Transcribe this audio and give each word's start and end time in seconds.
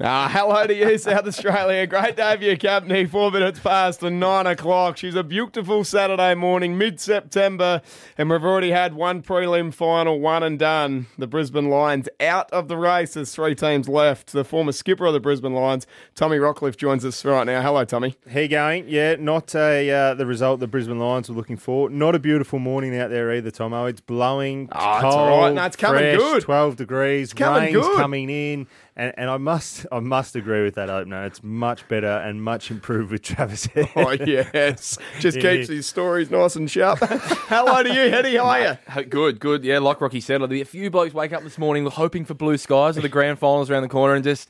Uh, 0.00 0.28
hello 0.28 0.66
to 0.66 0.74
you, 0.74 0.98
South 0.98 1.24
Australia. 1.24 1.86
Great 1.86 2.16
to 2.16 2.24
have 2.24 2.42
you 2.42 2.58
company. 2.58 3.04
Four 3.04 3.30
minutes 3.30 3.60
past 3.60 4.00
the 4.00 4.10
nine 4.10 4.44
o'clock. 4.44 4.96
She's 4.96 5.14
a 5.14 5.22
beautiful 5.22 5.84
Saturday 5.84 6.34
morning, 6.34 6.76
mid 6.76 6.98
September, 6.98 7.80
and 8.18 8.28
we've 8.28 8.42
already 8.42 8.72
had 8.72 8.94
one 8.94 9.22
prelim 9.22 9.72
final, 9.72 10.18
one 10.18 10.42
and 10.42 10.58
done. 10.58 11.06
The 11.16 11.28
Brisbane 11.28 11.70
Lions 11.70 12.08
out 12.18 12.50
of 12.50 12.66
the 12.66 12.76
race. 12.76 13.14
There's 13.14 13.32
three 13.32 13.54
teams 13.54 13.88
left. 13.88 14.32
The 14.32 14.44
former 14.44 14.72
skipper 14.72 15.06
of 15.06 15.12
the 15.12 15.20
Brisbane 15.20 15.54
Lions, 15.54 15.86
Tommy 16.16 16.38
Rockliff, 16.38 16.76
joins 16.76 17.04
us 17.04 17.24
right 17.24 17.44
now. 17.44 17.62
Hello, 17.62 17.84
Tommy. 17.84 18.16
How 18.28 18.40
you 18.40 18.48
going? 18.48 18.88
Yeah, 18.88 19.14
not 19.20 19.54
a, 19.54 19.88
uh, 19.88 20.14
the 20.14 20.26
result 20.26 20.58
the 20.58 20.66
Brisbane 20.66 20.98
Lions 20.98 21.28
were 21.28 21.36
looking 21.36 21.56
for. 21.56 21.88
Not 21.88 22.16
a 22.16 22.18
beautiful 22.18 22.58
morning 22.58 22.98
out 22.98 23.10
there 23.10 23.32
either, 23.32 23.52
Thomo. 23.52 23.88
It's 23.88 24.00
blowing. 24.00 24.70
Oh, 24.72 24.96
it's 24.96 25.04
all 25.04 25.40
right. 25.42 25.54
No, 25.54 25.64
it's 25.66 25.76
coming 25.76 26.00
fresh, 26.00 26.18
good. 26.18 26.42
12 26.42 26.74
degrees. 26.74 27.32
coming 27.32 27.62
rain's 27.62 27.76
good. 27.76 27.96
coming 27.96 28.28
in. 28.28 28.66
And, 28.96 29.12
and 29.16 29.28
I 29.28 29.38
must 29.38 29.86
I 29.90 29.98
must 29.98 30.36
agree 30.36 30.62
with 30.62 30.76
that 30.76 30.88
opener. 30.88 31.24
It's 31.24 31.42
much 31.42 31.86
better 31.88 32.06
and 32.06 32.40
much 32.42 32.70
improved 32.70 33.10
with 33.10 33.22
Travis 33.22 33.66
Head. 33.74 33.88
Oh, 33.96 34.12
yes. 34.12 34.98
Just 35.18 35.36
Yeah. 35.38 35.56
keeps 35.56 35.68
his 35.68 35.86
stories 35.86 36.30
nice 36.30 36.54
and 36.54 36.70
sharp. 36.70 37.00
hello 37.00 37.82
to 37.82 37.88
you, 37.92 38.08
Heady. 38.10 38.36
How 38.36 38.44
are 38.44 38.78
you? 38.96 39.04
Good, 39.04 39.40
good. 39.40 39.64
Yeah, 39.64 39.80
like 39.80 40.00
Rocky 40.00 40.20
said, 40.20 40.42
a 40.42 40.64
few 40.64 40.90
blokes 40.90 41.12
wake 41.12 41.32
up 41.32 41.42
this 41.42 41.58
morning 41.58 41.86
hoping 41.86 42.24
for 42.24 42.34
blue 42.34 42.56
skies 42.56 42.94
with 42.94 43.02
the 43.02 43.08
grand 43.08 43.40
finals 43.40 43.68
around 43.68 43.82
the 43.82 43.88
corner 43.88 44.14
and 44.14 44.22
just 44.22 44.48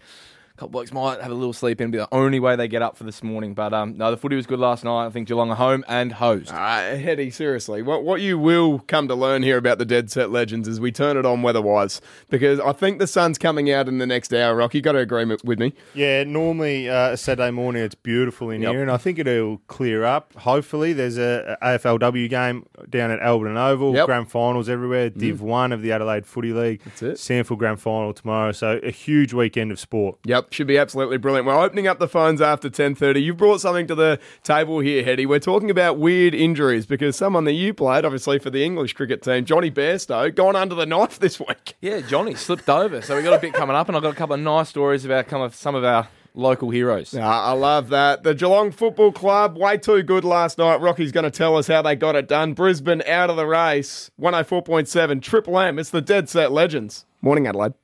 a 0.55 0.57
couple 0.57 0.69
blokes 0.71 0.93
might 0.93 1.21
have 1.21 1.33
a 1.33 1.35
little 1.35 1.53
sleep 1.53 1.81
in, 1.81 1.91
be 1.91 1.99
the 1.99 2.07
only 2.13 2.39
way 2.39 2.55
they 2.55 2.69
get 2.69 2.81
up 2.81 2.97
for 2.97 3.03
this 3.03 3.25
morning. 3.25 3.55
But 3.55 3.75
um, 3.75 3.97
no, 3.97 4.12
the 4.12 4.17
footy 4.17 4.37
was 4.37 4.47
good 4.47 4.61
last 4.61 4.85
night. 4.85 5.07
I 5.07 5.11
think 5.11 5.27
Geelong 5.27 5.51
are 5.51 5.57
home 5.57 5.85
and 5.89 6.12
hosed. 6.12 6.51
Uh, 6.53 6.95
Heady, 6.97 7.31
seriously, 7.31 7.83
what 7.83 8.05
what 8.05 8.21
you 8.21 8.39
will 8.39 8.79
come 8.87 9.09
to 9.09 9.17
learn 9.17 9.43
here 9.43 9.57
about 9.57 9.79
the 9.79 9.85
Dead 9.85 10.12
Set 10.12 10.31
Legends 10.31 10.69
is 10.69 10.79
we 10.81 10.93
turn 10.93 11.17
it 11.17 11.27
on 11.27 11.43
weather-wise 11.43 12.01
because 12.31 12.61
I 12.61 12.71
think 12.73 13.01
the 13.01 13.09
sun's 13.09 13.37
coming 13.37 13.69
out 13.73 13.89
in 13.89 13.98
the 13.98 14.07
next 14.07 14.33
hour. 14.33 14.55
Rock, 14.55 14.75
you 14.75 14.81
got 14.81 14.93
to 14.93 14.98
agree 14.98 15.25
with 15.25 15.59
me. 15.59 15.73
Yeah, 15.93 16.23
normally 16.23 16.89
uh, 16.89 17.11
a 17.12 17.17
Saturday 17.17 17.51
morning 17.51 17.83
it's 17.83 17.97
beautiful 17.97 18.51
in 18.51 18.62
Yep. 18.62 18.71
here, 18.73 18.83
and 18.83 18.91
I 18.93 18.97
think 18.97 19.19
it'll 19.19 19.59
clear 19.67 20.05
up. 20.05 20.34
Hopefully, 20.37 20.93
there's 20.93 21.19
a, 21.19 21.59
a 21.62 21.78
AFLW 21.78 22.31
game 22.31 22.67
down 22.89 23.11
at 23.11 23.19
Alberton 23.19 23.56
Oval, 23.59 23.93
Yep. 23.95 24.05
Mm. 24.05 24.06
grand 24.06 24.31
finals 24.31 24.69
everywhere. 24.69 25.11
Div 25.11 25.41
one 25.41 25.73
of 25.73 25.83
the 25.83 25.91
Adelaide 25.91 26.27
Footy 26.27 26.53
League. 26.53 26.81
That's 26.84 27.03
it. 27.03 27.15
SANFL 27.17 27.59
grand 27.59 27.81
final 27.81 28.12
tomorrow, 28.15 28.53
so 28.53 28.78
a 28.84 28.91
huge 28.93 29.33
weekend 29.33 29.73
of 29.73 29.81
sport. 29.81 30.19
Yep, 30.25 30.44
should 30.50 30.67
be 30.67 30.78
absolutely 30.78 31.19
brilliant. 31.19 31.47
We're 31.47 31.61
opening 31.61 31.87
up 31.87 31.98
the 31.98 32.09
phones 32.09 32.41
after 32.41 32.69
10.30. 32.69 33.23
You've 33.23 33.37
brought 33.37 33.61
something 33.61 33.87
to 33.87 33.95
the 33.95 34.19
table 34.42 34.81
here, 34.81 35.05
Heady. 35.05 35.27
We're 35.27 35.39
talking 35.39 35.70
about 35.70 35.98
weird 35.98 36.34
injuries 36.34 36.87
because 36.87 37.17
someone 37.17 37.45
that 37.45 37.53
you 37.53 37.75
played, 37.75 38.05
obviously, 38.05 38.39
for 38.39 38.50
the 38.50 38.65
English 38.65 38.92
cricket 38.92 39.22
team, 39.22 39.45
Jonny 39.45 39.70
Bairstow, 39.70 40.34
gone 40.34 40.56
under 40.56 40.75
the 40.75 40.87
knife 40.87 41.19
this 41.19 41.39
week. 41.39 41.75
Yeah, 41.81 42.00
Johnny 42.00 42.34
slipped 42.34 42.69
over. 42.69 43.00
So 43.03 43.17
we 43.17 43.22
got 43.22 43.34
a 43.34 43.39
bit 43.39 43.55
coming 43.55 43.77
up, 43.77 43.89
and 43.89 43.97
I've 43.97 44.03
got 44.03 44.12
a 44.12 44.17
couple 44.17 44.34
of 44.34 44.41
nice 44.41 44.69
stories 44.69 45.05
about 45.05 45.28
some 45.31 45.42
of, 45.42 45.55
some 45.55 45.75
of 45.75 45.84
our 45.84 46.09
local 46.34 46.70
heroes. 46.70 47.15
Ah, 47.19 47.50
I 47.50 47.53
love 47.53 47.89
that. 47.91 48.25
The 48.25 48.34
Geelong 48.34 48.72
Football 48.72 49.12
Club, 49.12 49.56
way 49.56 49.78
too 49.78 50.03
good 50.03 50.25
last 50.25 50.59
night. 50.59 50.81
Rocky's 50.81 51.12
going 51.12 51.25
to 51.25 51.31
tell 51.31 51.56
us 51.56 51.69
how 51.69 51.81
they 51.83 51.95
got 51.97 52.17
it 52.17 52.28
done. 52.28 52.55
Brisbane 52.55 53.03
out 53.06 53.31
of 53.31 53.37
the 53.37 53.47
race. 53.47 54.11
104.7. 54.20 55.22
Triple 55.22 55.59
M. 55.59 55.78
It's 55.78 55.91
the 55.91 56.03
Dead 56.03 56.28
Set 56.28 56.53
Legends. 56.53 57.06
Morning, 57.22 57.47
Adelaide. 57.47 57.75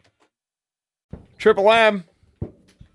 Triple 1.39 1.71
M. 1.73 2.05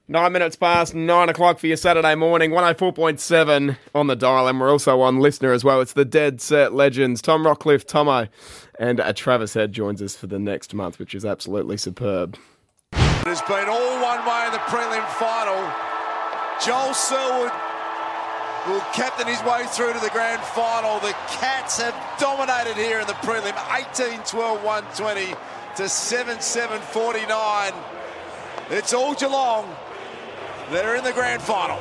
Nine 0.08 0.34
minutes 0.34 0.56
past 0.56 0.94
nine 0.94 1.30
o'clock 1.30 1.58
for 1.58 1.66
your 1.66 1.78
Saturday 1.78 2.14
morning. 2.14 2.52
104.7 2.52 3.76
on 3.96 4.06
the 4.06 4.16
dial. 4.16 4.48
And 4.48 4.60
we're 4.60 4.70
also 4.70 5.02
on 5.02 5.16
LiSTNR 5.18 5.56
as 5.56 5.64
well. 5.64 5.82
It's 5.82 5.94
the 5.94 6.06
Dead 6.06 6.40
Set 6.40 6.74
Legends. 6.74 7.24
Tom 7.24 7.44
Rockliff, 7.44 7.86
Thomo, 7.86 8.30
and 8.78 9.00
uh, 9.00 9.14
Travis 9.14 9.56
Head 9.56 9.72
joins 9.72 10.04
us 10.04 10.16
for 10.16 10.28
the 10.28 10.38
next 10.38 10.76
month, 10.76 11.00
which 11.00 11.16
is 11.16 11.26
absolutely 11.26 11.78
superb. 11.78 12.38
It 12.94 13.00
has 13.00 13.42
been 13.42 13.68
all 13.68 14.00
one 14.00 14.24
way 14.28 14.46
in 14.46 14.52
the 14.52 14.60
prelim 14.70 15.08
final. 15.18 15.58
Joel 16.64 16.94
Selwood 16.94 17.52
will 18.68 18.86
captain 18.94 19.26
his 19.26 19.42
way 19.42 19.66
through 19.70 19.94
to 19.94 20.00
the 20.00 20.12
grand 20.12 20.42
final. 20.44 21.00
The 21.00 21.16
Cats 21.30 21.82
have 21.82 21.96
dominated 22.20 22.76
here 22.78 23.00
in 23.00 23.08
the 23.08 23.14
prelim 23.14 23.58
18 23.74 24.20
12 24.24 24.64
120 24.64 25.34
to 25.78 25.90
7 25.90 26.40
7 26.40 26.80
49. 26.80 27.74
It's 28.70 28.94
all 28.94 29.16
Geelong 29.16 29.76
that 30.72 30.86
are 30.86 30.96
in 30.96 31.04
the 31.04 31.14
grand 31.14 31.42
final. 31.42 31.80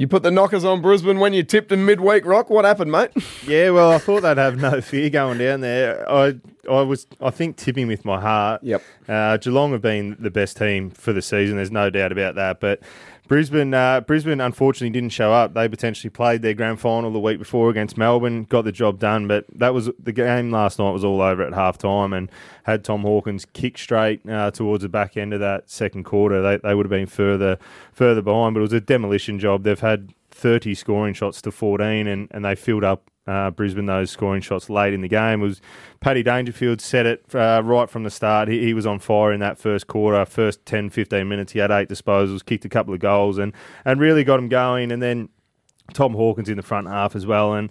You 0.00 0.06
put 0.06 0.22
the 0.22 0.30
knockers 0.30 0.64
on 0.64 0.80
Brisbane 0.80 1.18
when 1.18 1.32
you 1.32 1.42
tipped 1.42 1.72
in 1.72 1.84
midweek, 1.84 2.24
Rock. 2.24 2.50
What 2.50 2.64
happened, 2.64 2.92
mate? 2.92 3.10
Yeah, 3.46 3.70
well, 3.70 3.90
I 3.90 3.98
thought 3.98 4.20
they'd 4.20 4.36
have 4.36 4.58
no 4.58 4.82
fear 4.82 5.08
going 5.08 5.38
down 5.38 5.62
there. 5.62 6.06
I, 6.10 6.34
I 6.70 6.82
was, 6.82 7.06
I 7.18 7.30
think, 7.30 7.56
tipping 7.56 7.86
with 7.88 8.04
my 8.04 8.20
heart. 8.20 8.62
Yep. 8.62 8.82
Uh, 9.08 9.38
Geelong 9.38 9.72
have 9.72 9.80
been 9.80 10.16
the 10.20 10.30
best 10.30 10.58
team 10.58 10.90
for 10.90 11.14
the 11.14 11.22
season. 11.22 11.56
There's 11.56 11.70
no 11.70 11.88
doubt 11.88 12.12
about 12.12 12.34
that. 12.34 12.60
But 12.60 12.80
Brisbane, 13.28 13.74
uh, 13.74 14.00
Brisbane, 14.00 14.40
unfortunately, 14.40 14.88
didn't 14.88 15.12
show 15.12 15.34
up. 15.34 15.52
They 15.52 15.68
potentially 15.68 16.08
played 16.08 16.40
their 16.40 16.54
grand 16.54 16.80
final 16.80 17.12
the 17.12 17.20
week 17.20 17.38
before 17.38 17.68
against 17.68 17.98
Melbourne, 17.98 18.44
got 18.44 18.64
the 18.64 18.72
job 18.72 18.98
done. 18.98 19.28
But 19.28 19.44
that 19.54 19.74
was 19.74 19.90
the 20.02 20.12
game 20.12 20.50
last 20.50 20.78
night 20.78 20.92
was 20.92 21.04
all 21.04 21.20
over 21.20 21.42
at 21.42 21.52
half 21.52 21.76
time, 21.76 22.14
and 22.14 22.30
had 22.62 22.84
Tom 22.84 23.02
Hawkins 23.02 23.44
kick 23.44 23.76
straight 23.76 24.26
uh, 24.28 24.50
towards 24.50 24.82
the 24.82 24.88
back 24.88 25.18
end 25.18 25.34
of 25.34 25.40
that 25.40 25.68
second 25.68 26.04
quarter, 26.04 26.40
they, 26.40 26.56
they 26.56 26.74
would 26.74 26.86
have 26.86 26.90
been 26.90 27.06
further 27.06 27.58
further 27.92 28.22
behind. 28.22 28.54
But 28.54 28.60
it 28.60 28.62
was 28.62 28.72
a 28.72 28.80
demolition 28.80 29.38
job. 29.38 29.62
They've 29.62 29.78
had 29.78 30.14
30 30.38 30.74
scoring 30.74 31.14
shots 31.14 31.42
to 31.42 31.50
14, 31.50 32.06
and, 32.06 32.28
and 32.30 32.44
they 32.44 32.54
filled 32.54 32.84
up 32.84 33.10
uh, 33.26 33.50
Brisbane 33.50 33.84
those 33.86 34.10
scoring 34.10 34.40
shots 34.40 34.70
late 34.70 34.94
in 34.94 35.02
the 35.02 35.08
game. 35.08 35.42
It 35.42 35.44
was 35.44 35.60
Paddy 36.00 36.22
Dangerfield 36.22 36.80
set 36.80 37.04
it 37.04 37.24
uh, 37.34 37.60
right 37.64 37.90
from 37.90 38.04
the 38.04 38.10
start. 38.10 38.48
He, 38.48 38.62
he 38.64 38.72
was 38.72 38.86
on 38.86 39.00
fire 39.00 39.32
in 39.32 39.40
that 39.40 39.58
first 39.58 39.86
quarter, 39.86 40.24
first 40.24 40.64
10, 40.64 40.88
15 40.90 41.28
minutes. 41.28 41.52
He 41.52 41.58
had 41.58 41.70
eight 41.70 41.88
disposals, 41.88 42.42
kicked 42.44 42.64
a 42.64 42.68
couple 42.70 42.94
of 42.94 43.00
goals, 43.00 43.36
and, 43.36 43.52
and 43.84 44.00
really 44.00 44.24
got 44.24 44.38
him 44.38 44.48
going. 44.48 44.90
And 44.92 45.02
then 45.02 45.28
Tom 45.92 46.14
Hawkins 46.14 46.48
in 46.48 46.56
the 46.56 46.62
front 46.62 46.86
half 46.88 47.14
as 47.14 47.26
well. 47.26 47.52
And 47.52 47.68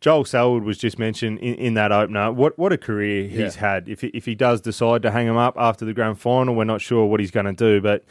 Joel 0.00 0.24
Selwood 0.24 0.64
was 0.64 0.76
just 0.78 0.98
mentioned 0.98 1.38
in, 1.38 1.54
in 1.54 1.74
that 1.74 1.92
opener. 1.92 2.32
What 2.32 2.58
what 2.58 2.72
a 2.72 2.78
career 2.78 3.28
he's 3.28 3.54
Yeah. 3.54 3.60
had. 3.60 3.88
If 3.88 4.00
he, 4.00 4.08
if 4.08 4.24
he 4.24 4.34
does 4.34 4.60
decide 4.60 5.02
to 5.02 5.10
hang 5.12 5.26
him 5.28 5.36
up 5.36 5.54
after 5.56 5.84
the 5.84 5.92
grand 5.94 6.18
final, 6.18 6.54
we're 6.54 6.64
not 6.64 6.80
sure 6.80 7.06
what 7.06 7.20
he's 7.20 7.30
going 7.30 7.46
to 7.46 7.52
do, 7.52 7.80
but. 7.80 8.04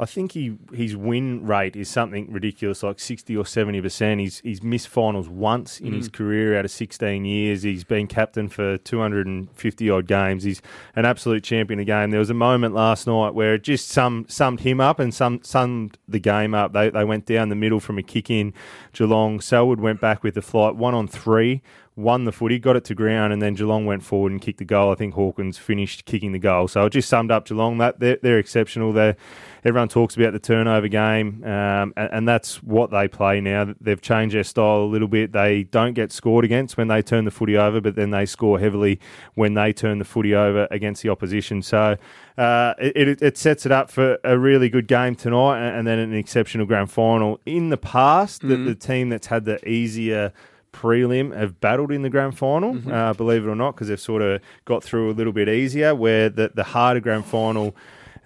I 0.00 0.06
think 0.06 0.32
he 0.32 0.56
his 0.72 0.96
win 0.96 1.44
rate 1.44 1.74
is 1.74 1.88
something 1.88 2.30
ridiculous, 2.32 2.84
like 2.84 3.00
sixty 3.00 3.36
or 3.36 3.44
seventy 3.44 3.80
percent. 3.80 4.20
He's 4.20 4.38
he's 4.40 4.62
missed 4.62 4.88
finals 4.88 5.28
once 5.28 5.80
in 5.80 5.92
his 5.92 6.08
mm. 6.08 6.12
career 6.12 6.56
out 6.56 6.64
of 6.64 6.70
sixteen 6.70 7.24
years. 7.24 7.64
He's 7.64 7.82
been 7.82 8.06
captain 8.06 8.48
for 8.48 8.78
two 8.78 9.00
hundred 9.00 9.26
and 9.26 9.50
fifty 9.56 9.90
odd 9.90 10.06
games. 10.06 10.44
He's 10.44 10.62
an 10.94 11.04
absolute 11.04 11.42
champion 11.42 11.80
of 11.80 11.86
the 11.86 11.92
game. 11.92 12.10
There 12.10 12.20
was 12.20 12.30
a 12.30 12.34
moment 12.34 12.74
last 12.74 13.08
night 13.08 13.34
where 13.34 13.54
it 13.54 13.64
just 13.64 13.88
sum, 13.88 14.26
summed 14.28 14.60
him 14.60 14.80
up 14.80 15.00
and 15.00 15.12
sum, 15.12 15.40
summed 15.42 15.98
the 16.06 16.20
game 16.20 16.54
up. 16.54 16.72
They 16.72 16.90
they 16.90 17.04
went 17.04 17.26
down 17.26 17.48
the 17.48 17.56
middle 17.56 17.80
from 17.80 17.98
a 17.98 18.02
kick 18.02 18.30
in. 18.30 18.54
Geelong 18.92 19.40
Selwood 19.40 19.80
went 19.80 20.00
back 20.00 20.22
with 20.22 20.34
the 20.34 20.42
flight 20.42 20.76
one 20.76 20.94
on 20.94 21.08
three. 21.08 21.60
Won 21.98 22.26
the 22.26 22.30
footy, 22.30 22.60
got 22.60 22.76
it 22.76 22.84
to 22.84 22.94
ground, 22.94 23.32
and 23.32 23.42
then 23.42 23.54
Geelong 23.54 23.84
went 23.84 24.04
forward 24.04 24.30
and 24.30 24.40
kicked 24.40 24.60
the 24.60 24.64
goal. 24.64 24.92
I 24.92 24.94
think 24.94 25.14
Hawkins 25.14 25.58
finished 25.58 26.04
kicking 26.04 26.30
the 26.30 26.38
goal, 26.38 26.68
so 26.68 26.86
it 26.86 26.90
just 26.90 27.08
summed 27.08 27.32
up 27.32 27.44
Geelong. 27.44 27.78
That 27.78 27.98
they're, 27.98 28.18
they're 28.22 28.38
exceptional. 28.38 28.92
They're 28.92 29.16
everyone 29.64 29.88
talks 29.88 30.16
about 30.16 30.32
the 30.32 30.38
turnover 30.38 30.86
game, 30.86 31.42
um, 31.42 31.92
and, 31.96 32.08
and 32.12 32.28
that's 32.28 32.62
what 32.62 32.92
they 32.92 33.08
play 33.08 33.40
now. 33.40 33.74
They've 33.80 34.00
changed 34.00 34.36
their 34.36 34.44
style 34.44 34.82
a 34.82 34.84
little 34.84 35.08
bit. 35.08 35.32
They 35.32 35.64
don't 35.64 35.94
get 35.94 36.12
scored 36.12 36.44
against 36.44 36.76
when 36.76 36.86
they 36.86 37.02
turn 37.02 37.24
the 37.24 37.32
footy 37.32 37.56
over, 37.56 37.80
but 37.80 37.96
then 37.96 38.10
they 38.10 38.26
score 38.26 38.60
heavily 38.60 39.00
when 39.34 39.54
they 39.54 39.72
turn 39.72 39.98
the 39.98 40.04
footy 40.04 40.36
over 40.36 40.68
against 40.70 41.02
the 41.02 41.08
opposition. 41.08 41.62
So 41.62 41.96
uh, 42.36 42.74
it, 42.78 43.20
it, 43.20 43.36
sets 43.36 43.66
it 43.66 43.72
up 43.72 43.90
for 43.90 44.18
a 44.22 44.38
really 44.38 44.68
good 44.68 44.86
game 44.86 45.16
tonight, 45.16 45.58
and, 45.58 45.78
and 45.78 45.86
then 45.88 45.98
an 45.98 46.14
exceptional 46.14 46.64
grand 46.64 46.92
final. 46.92 47.40
In 47.44 47.70
the 47.70 47.76
past, 47.76 48.42
the, 48.42 48.56
the 48.56 48.76
team 48.76 49.08
that's 49.08 49.26
had 49.26 49.44
the 49.44 49.68
easier 49.68 50.32
prelim 50.78 51.36
have 51.36 51.60
battled 51.60 51.90
in 51.92 52.02
the 52.02 52.10
grand 52.10 52.36
final, 52.38 52.70
uh, 52.92 53.12
believe 53.14 53.44
it 53.44 53.48
or 53.48 53.54
not, 53.56 53.74
because 53.74 53.88
they've 53.88 54.00
sort 54.00 54.22
of 54.22 54.40
got 54.64 54.82
through 54.84 55.10
a 55.10 55.14
little 55.18 55.32
bit 55.32 55.48
easier. 55.48 55.94
Where 55.94 56.28
the, 56.28 56.50
the 56.54 56.64
harder 56.64 57.00
grand 57.00 57.24
final, 57.26 57.74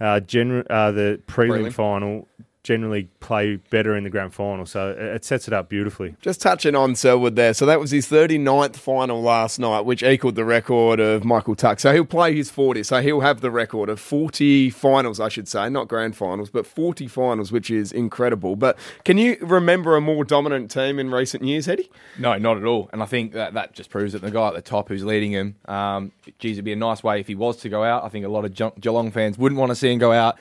uh, 0.01 0.21
gener- 0.21 0.67
uh, 0.69 0.91
the 0.93 1.21
prelim, 1.27 1.67
Prelim. 1.69 1.73
final, 1.73 2.29
generally 2.62 3.09
play 3.19 3.57
better 3.57 3.97
in 3.97 4.04
the 4.04 4.10
grand 4.10 4.33
final. 4.33 4.65
So 4.65 4.91
it, 4.91 4.98
it 4.98 5.25
sets 5.25 5.48
it 5.48 5.54
up 5.54 5.69
beautifully. 5.69 6.15
Just 6.21 6.41
touching 6.41 6.75
on 6.77 6.95
Selwood 6.95 7.34
there. 7.34 7.54
So 7.54 7.66
that 7.66 7.81
was 7.81 7.91
his 7.91 8.07
39th 8.09 8.77
final 8.77 9.21
last 9.21 9.59
night, 9.59 9.81
which 9.81 10.03
equaled 10.03 10.36
the 10.36 10.45
record 10.45 11.01
of 11.01 11.25
Michael 11.25 11.57
Tuck. 11.57 11.81
So 11.81 11.92
he'll 11.92 12.04
play 12.04 12.34
his 12.34 12.51
40. 12.51 12.84
So 12.84 13.03
he'll 13.03 13.21
have 13.21 13.41
the 13.41 13.51
record 13.51 13.89
of 13.89 13.98
40 13.98 14.71
finals, 14.71 15.19
I 15.19 15.28
should 15.28 15.48
say, 15.48 15.69
not 15.69 15.89
grand 15.89 16.16
finals, 16.16 16.51
but 16.51 16.66
40 16.66 17.09
finals, 17.09 17.51
which 17.51 17.71
is 17.71 17.91
incredible. 17.91 18.54
But 18.54 18.78
can 19.04 19.19
you 19.19 19.36
remember 19.41 19.97
a 19.97 20.01
more 20.01 20.25
dominant 20.25 20.71
team 20.71 20.98
in 21.01 21.10
recent 21.10 21.45
years, 21.45 21.66
Eddie? 21.66 21.91
No, 22.19 22.36
not 22.39 22.57
at 22.57 22.65
all. 22.65 22.89
And 22.92 23.03
I 23.03 23.07
think 23.07 23.33
that 23.33 23.54
that 23.54 23.72
just 23.72 23.91
proves 23.91 24.13
that 24.13 24.22
the 24.22 24.31
guy 24.31 24.48
at 24.48 24.54
the 24.54 24.63
top 24.63 24.89
who's 24.89 25.04
leading 25.04 25.33
him, 25.33 25.57
um, 25.66 26.13
geez, 26.39 26.57
it'd 26.57 26.65
be 26.65 26.72
a 26.72 26.77
nice 26.77 27.03
way 27.03 27.19
if 27.19 27.27
he 27.27 27.34
was 27.34 27.57
to 27.59 27.69
go 27.69 27.83
out. 27.83 28.04
I 28.04 28.09
think 28.09 28.25
a 28.25 28.28
lot 28.28 28.45
of 28.45 28.54
Ge- 28.54 28.81
Geelong 28.81 29.10
fans 29.10 29.36
wouldn't 29.36 29.59
want 29.59 29.71
to 29.71 29.77
see 29.77 29.92
him 29.92 29.98
go 29.98 30.13
out. 30.13 30.39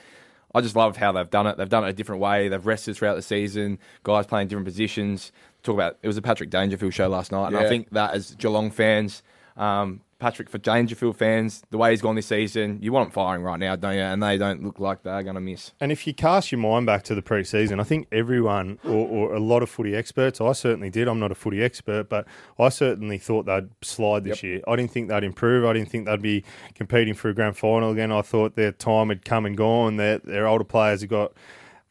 I 0.54 0.60
just 0.60 0.76
love 0.76 0.96
how 0.96 1.12
they've 1.12 1.28
done 1.30 1.46
it. 1.46 1.56
They've 1.56 1.68
done 1.68 1.84
it 1.84 1.88
a 1.88 1.92
different 1.92 2.20
way. 2.20 2.48
They've 2.48 2.64
rested 2.66 2.96
throughout 2.96 3.14
the 3.16 3.22
season. 3.22 3.78
Guys 4.04 4.26
playing 4.26 4.48
different 4.48 4.66
positions. 4.66 5.32
Talk 5.62 5.74
about 5.74 5.96
it 6.02 6.06
was 6.06 6.16
a 6.16 6.22
Patrick 6.22 6.50
Dangerfield 6.50 6.92
show 6.92 7.08
last 7.08 7.32
night, 7.32 7.46
and 7.48 7.56
Yeah. 7.56 7.62
I 7.62 7.68
think 7.68 7.90
that 7.90 8.14
as 8.14 8.34
Geelong 8.34 8.70
fans, 8.70 9.22
Um, 9.56 10.00
Patrick, 10.22 10.48
for 10.48 10.58
Dangerfield 10.58 11.16
fans, 11.16 11.64
the 11.70 11.78
way 11.78 11.90
he's 11.90 12.00
gone 12.00 12.14
this 12.14 12.28
season, 12.28 12.78
you 12.80 12.92
want 12.92 13.08
him 13.08 13.12
firing 13.12 13.42
right 13.42 13.58
now, 13.58 13.74
don't 13.74 13.96
you? 13.96 14.02
And 14.02 14.22
they 14.22 14.38
don't 14.38 14.62
look 14.62 14.78
like 14.78 15.02
they're 15.02 15.24
going 15.24 15.34
to 15.34 15.40
miss. 15.40 15.72
And 15.80 15.90
if 15.90 16.06
you 16.06 16.14
cast 16.14 16.52
your 16.52 16.60
mind 16.60 16.86
back 16.86 17.02
to 17.04 17.16
the 17.16 17.22
pre-season, 17.22 17.80
I 17.80 17.82
think 17.82 18.06
everyone 18.12 18.78
or, 18.84 19.08
or 19.08 19.34
a 19.34 19.40
lot 19.40 19.64
of 19.64 19.68
footy 19.68 19.96
experts, 19.96 20.40
I 20.40 20.52
certainly 20.52 20.90
did. 20.90 21.08
I'm 21.08 21.18
not 21.18 21.32
a 21.32 21.34
footy 21.34 21.60
expert, 21.60 22.08
but 22.08 22.24
I 22.56 22.68
certainly 22.68 23.18
thought 23.18 23.46
they'd 23.46 23.68
slide 23.82 24.22
this 24.22 24.44
year. 24.44 24.60
I 24.68 24.76
didn't 24.76 24.92
think 24.92 25.08
they'd 25.08 25.24
improve. 25.24 25.64
I 25.64 25.72
didn't 25.72 25.88
think 25.88 26.06
they'd 26.06 26.22
be 26.22 26.44
competing 26.76 27.14
for 27.14 27.28
a 27.28 27.34
grand 27.34 27.56
final 27.56 27.90
again. 27.90 28.12
I 28.12 28.22
thought 28.22 28.54
their 28.54 28.70
time 28.70 29.08
had 29.08 29.24
come 29.24 29.44
and 29.44 29.56
gone. 29.56 29.96
Their 29.96 30.18
their 30.18 30.46
older 30.46 30.62
players 30.62 31.00
have 31.00 31.10
got 31.10 31.32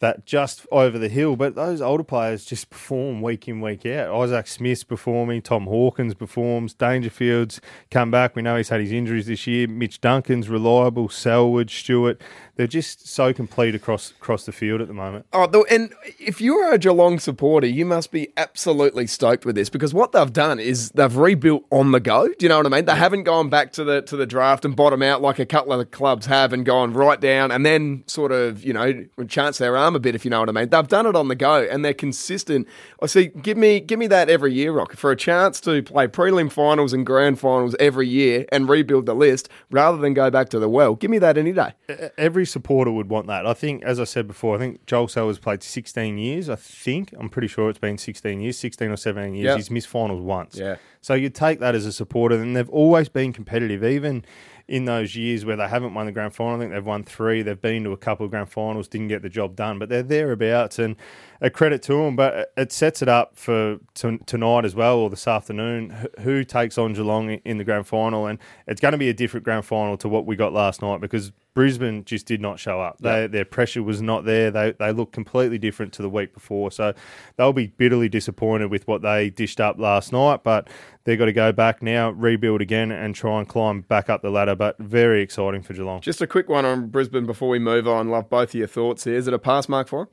that 0.02 0.26
just 0.26 0.68
over 0.72 1.00
the 1.00 1.08
hill. 1.08 1.36
But 1.36 1.56
those 1.56 1.82
older 1.82 2.04
players 2.04 2.44
just 2.44 2.70
perform 2.70 3.22
week 3.22 3.48
in, 3.48 3.62
week 3.62 3.86
out. 3.86 4.14
Isaac 4.14 4.48
Smith's 4.48 4.84
performing, 4.84 5.42
Tom 5.42 5.66
Hawkins 5.66 6.14
performs, 6.14 6.74
Dangerfield's 6.74 7.62
come 7.90 8.12
back. 8.12 8.36
We 8.36 8.42
know 8.42 8.58
he's 8.58 8.70
had 8.70 8.82
his 8.82 8.92
injuries 8.92 9.28
this 9.28 9.48
year. 9.48 9.68
Mitch 9.68 10.02
Duncan's 10.02 10.50
reliable, 10.50 11.08
Selwood, 11.08 11.70
Stewart. 11.70 12.22
They're 12.62 12.68
just 12.68 13.08
so 13.08 13.34
complete 13.34 13.74
across 13.74 14.12
across 14.12 14.46
the 14.46 14.52
field 14.52 14.82
at 14.82 14.88
the 14.88 14.94
moment. 14.94 15.26
Oh, 15.34 15.66
and 15.72 15.92
if 16.20 16.40
you're 16.40 16.72
a 16.72 16.78
Geelong 16.78 17.18
supporter, 17.18 17.66
you 17.66 17.88
must 17.88 18.12
be 18.12 18.32
absolutely 18.38 19.08
stoked 19.08 19.48
with 19.48 19.56
this 19.56 19.68
because 19.68 19.96
what 19.96 20.12
they've 20.12 20.32
done 20.32 20.60
is 20.60 20.92
they've 20.92 21.16
rebuilt 21.16 21.66
on 21.72 21.92
the 21.92 22.00
go. 22.00 22.28
Do 22.28 22.36
you 22.42 22.50
know 22.50 22.58
what 22.58 22.68
I 22.68 22.70
mean? 22.70 22.86
They 22.86 22.96
haven't 22.96 23.24
gone 23.24 23.50
back 23.50 23.72
to 23.72 23.84
the 23.84 24.04
to 24.04 24.16
the 24.16 24.28
draft 24.28 24.64
and 24.64 24.76
bottom 24.76 25.02
out 25.02 25.24
like 25.24 25.40
a 25.40 25.46
couple 25.48 25.74
of 25.74 25.80
the 25.80 25.88
clubs 25.88 26.28
have 26.28 26.54
and 26.54 26.64
gone 26.64 26.94
right 26.94 27.20
down 27.20 27.50
and 27.50 27.66
then 27.66 28.04
sort 28.06 28.32
of 28.32 28.64
you 28.64 28.74
know 28.74 29.08
chance 29.28 29.58
their 29.58 29.76
arm 29.76 29.96
a 29.96 30.00
bit 30.00 30.14
if 30.14 30.24
you 30.24 30.30
know 30.30 30.42
what 30.42 30.50
I 30.50 30.52
mean. 30.52 30.70
They've 30.70 30.88
done 30.88 31.08
it 31.08 31.16
on 31.16 31.30
the 31.30 31.36
go 31.36 31.64
and 31.64 31.84
they're 31.84 31.96
consistent. 31.96 32.68
I 33.02 33.08
see. 33.08 33.30
Give 33.30 33.58
me 33.58 33.80
give 33.80 33.98
me 33.98 34.06
that 34.06 34.30
every 34.30 34.54
year, 34.54 34.72
Rock, 34.72 34.96
for 34.96 35.10
a 35.10 35.16
chance 35.16 35.60
to 35.62 35.82
play 35.82 36.08
prelim 36.08 36.52
finals 36.52 36.94
and 36.94 37.08
grand 37.08 37.40
finals 37.40 37.76
every 37.80 38.08
year 38.08 38.46
and 38.52 38.70
rebuild 38.70 39.08
the 39.08 39.16
list 39.16 39.50
rather 39.72 39.98
than 39.98 40.14
go 40.14 40.30
back 40.30 40.50
to 40.50 40.60
the 40.60 40.70
well. 40.70 40.94
Give 40.94 41.10
me 41.10 41.18
that 41.18 41.40
any 41.40 41.54
day. 41.54 41.74
Every 42.20 42.46
supporter 42.52 42.92
would 42.92 43.10
want 43.10 43.28
that. 43.28 43.46
I 43.46 43.54
think, 43.54 43.84
as 43.84 44.00
I 44.00 44.04
said 44.04 44.28
before, 44.28 44.56
I 44.56 44.60
think 44.60 44.86
Joel 44.86 45.08
Selwood's 45.08 45.40
played 45.40 45.64
16 45.64 46.18
years. 46.18 46.50
I 46.50 46.56
think 46.56 47.14
I'm 47.18 47.30
pretty 47.30 47.48
sure 47.48 47.70
it's 47.70 47.80
been 47.80 47.98
16 47.98 48.42
years, 48.42 48.58
16 48.60 48.92
or 48.92 48.98
17 48.98 49.34
years. 49.34 49.46
Yep. 49.46 49.58
He's 49.58 49.72
missed 49.72 49.88
finals 49.88 50.22
once. 50.22 50.58
Yeah. 50.58 50.76
So 51.02 51.14
you 51.14 51.30
take 51.30 51.60
that 51.60 51.74
as 51.74 51.86
a 51.86 51.92
supporter, 51.92 52.36
and 52.36 52.56
they've 52.56 52.70
always 52.70 53.10
been 53.10 53.34
competitive, 53.34 53.84
even 53.84 54.24
in 54.72 54.86
those 54.86 55.18
years 55.18 55.44
where 55.44 55.58
they 55.58 55.68
haven't 55.68 55.94
won 55.94 56.06
the 56.06 56.12
grand 56.14 56.34
final. 56.34 56.56
I 56.56 56.60
think 56.60 56.72
they've 56.72 56.86
won 56.86 57.04
three. 57.04 57.42
They've 57.42 57.62
been 57.62 57.84
to 57.84 57.92
a 57.92 57.98
couple 57.98 58.26
of 58.26 58.32
grand 58.32 58.50
finals, 58.50 58.88
didn't 58.88 59.10
get 59.10 59.22
the 59.22 59.30
job 59.30 59.56
done, 59.56 59.80
but 59.80 59.90
they're 59.90 60.02
thereabouts, 60.02 60.80
and 60.80 60.96
a 61.42 61.50
credit 61.50 61.82
to 61.84 61.94
them. 61.94 62.16
But 62.16 62.54
it 62.56 62.72
sets 62.72 63.02
it 63.02 63.10
up 63.10 63.36
for 63.36 63.80
t- 63.94 64.20
tonight 64.26 64.64
as 64.64 64.74
well, 64.74 64.98
or 64.98 65.10
this 65.10 65.28
afternoon. 65.28 66.08
Who 66.22 66.44
takes 66.44 66.78
on 66.78 66.94
Geelong 66.94 67.32
in 67.32 67.58
the 67.58 67.64
grand 67.66 67.88
final? 67.88 68.28
And 68.28 68.40
it's 68.66 68.80
going 68.80 68.94
to 68.94 68.98
be 68.98 69.10
a 69.10 69.14
different 69.14 69.44
grand 69.44 69.66
final 69.66 69.98
to 69.98 70.08
what 70.08 70.26
we 70.26 70.36
got 70.36 70.54
last 70.54 70.82
night 70.82 71.02
because 71.02 71.32
Brisbane 71.54 72.06
just 72.06 72.26
did 72.26 72.40
not 72.40 72.60
show 72.60 72.80
up. 72.80 72.98
They, 73.00 73.28
Their 73.28 73.44
pressure 73.46 73.84
was 73.84 74.02
not 74.02 74.24
there. 74.24 74.52
They 74.52 74.72
they 74.80 74.92
look 74.94 75.12
completely 75.12 75.58
different 75.58 75.92
to 75.94 76.02
the 76.02 76.10
week 76.10 76.34
before. 76.34 76.72
So 76.72 76.94
they'll 77.36 77.52
be 77.52 77.68
bitterly 77.68 78.08
disappointed 78.08 78.72
with 78.72 78.88
what 78.88 79.02
they 79.02 79.30
dished 79.30 79.60
up 79.60 79.78
last 79.78 80.14
night. 80.14 80.44
But 80.44 80.70
they've 81.04 81.20
got 81.20 81.26
to 81.26 81.34
go 81.34 81.52
back 81.52 81.82
now, 81.82 82.12
rebuild 82.12 82.62
again, 82.62 82.92
and 82.92 83.14
try 83.14 83.40
and 83.40 83.48
climb 83.48 83.82
back 83.82 84.10
up 84.10 84.22
the 84.22 84.30
ladder. 84.30 84.56
But 84.56 84.78
very 84.80 85.22
exciting 85.22 85.62
for 85.62 85.74
Geelong. 85.74 86.02
Just 86.02 86.22
a 86.22 86.28
quick 86.28 86.48
one 86.48 86.64
on 86.66 86.88
Brisbane 86.88 87.26
before 87.26 87.50
we 87.50 87.60
move 87.60 87.88
on. 87.88 88.10
Love 88.10 88.30
both 88.30 88.50
of 88.50 88.56
your 88.56 88.68
thoughts 88.68 89.04
here. 89.04 89.16
Is 89.16 89.28
it 89.28 89.34
a 89.34 89.40
pass 89.40 89.68
mark 89.68 89.90
for 89.90 90.02
'em? 90.02 90.08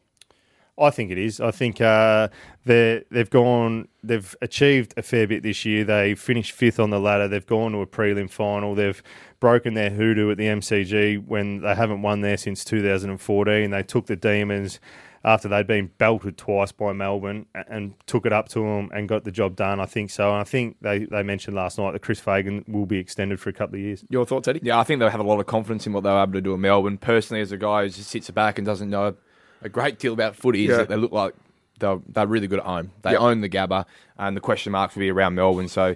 I 0.78 0.90
think 0.90 1.10
it 1.10 1.18
is. 1.18 1.40
I 1.40 1.50
think 1.50 1.80
uh, 1.80 2.28
they 2.64 3.04
they've 3.10 3.30
gone, 3.30 3.88
they've 4.02 4.34
achieved 4.40 4.94
a 4.96 5.02
fair 5.02 5.26
bit 5.26 5.42
this 5.42 5.64
year. 5.64 5.84
They 5.84 6.14
finished 6.14 6.52
fifth 6.52 6.78
on 6.78 6.90
the 6.90 7.00
ladder. 7.00 7.28
They've 7.28 7.44
gone 7.44 7.72
to 7.72 7.78
a 7.78 7.86
prelim 7.86 8.30
final. 8.30 8.74
They've 8.74 9.02
broken 9.40 9.74
their 9.74 9.90
hoodoo 9.90 10.30
at 10.30 10.36
the 10.38 10.46
MCG 10.46 11.24
when 11.26 11.62
they 11.62 11.74
haven't 11.74 12.02
won 12.02 12.20
there 12.20 12.36
since 12.36 12.64
2014. 12.64 13.70
They 13.70 13.82
took 13.82 14.06
the 14.06 14.16
Demons 14.16 14.80
after 15.24 15.48
they'd 15.48 15.66
been 15.66 15.90
belted 15.98 16.38
twice 16.38 16.72
by 16.72 16.92
Melbourne 16.92 17.46
and 17.68 17.94
took 18.06 18.24
it 18.24 18.32
up 18.32 18.48
to 18.48 18.60
them 18.60 18.90
and 18.94 19.08
got 19.08 19.24
the 19.24 19.30
job 19.30 19.56
done. 19.56 19.80
I 19.80 19.86
think 19.86 20.10
so. 20.10 20.30
And 20.30 20.40
I 20.40 20.44
think 20.44 20.76
they, 20.80 21.00
they 21.04 21.22
mentioned 21.22 21.56
last 21.56 21.78
night 21.78 21.92
that 21.92 22.02
Chris 22.02 22.20
Fagan 22.20 22.64
will 22.68 22.86
be 22.86 22.98
extended 22.98 23.40
for 23.40 23.50
a 23.50 23.52
couple 23.52 23.76
of 23.76 23.80
years. 23.80 24.04
Your 24.08 24.24
thoughts, 24.24 24.48
Eddie? 24.48 24.60
Yeah, 24.62 24.78
I 24.78 24.84
think 24.84 25.00
they'll 25.00 25.10
have 25.10 25.20
a 25.20 25.24
lot 25.24 25.40
of 25.40 25.46
confidence 25.46 25.86
in 25.86 25.92
what 25.92 26.04
they 26.04 26.10
were 26.10 26.22
able 26.22 26.34
to 26.34 26.40
do 26.40 26.54
in 26.54 26.60
Melbourne. 26.60 26.98
Personally, 26.98 27.40
as 27.40 27.52
a 27.52 27.56
guy 27.56 27.82
who 27.82 27.88
just 27.88 28.10
sits 28.10 28.30
back 28.30 28.58
and 28.58 28.66
doesn't 28.66 28.88
know 28.88 29.16
a 29.62 29.68
great 29.68 29.98
deal 29.98 30.12
about 30.12 30.36
footy, 30.36 30.64
is 30.64 30.70
Yeah. 30.70 30.76
that 30.78 30.88
they 30.88 30.96
look 30.96 31.12
like 31.12 31.34
they're, 31.78 31.98
they're 32.08 32.26
really 32.26 32.46
good 32.48 32.58
at 32.60 32.64
home. 32.64 32.90
They 33.02 33.12
Yep. 33.12 33.20
own 33.20 33.40
the 33.40 33.48
Gabba, 33.48 33.84
and 34.18 34.36
the 34.36 34.40
question 34.40 34.72
marks 34.72 34.94
will 34.94 35.00
be 35.00 35.10
around 35.10 35.34
Melbourne. 35.36 35.68
So, 35.68 35.94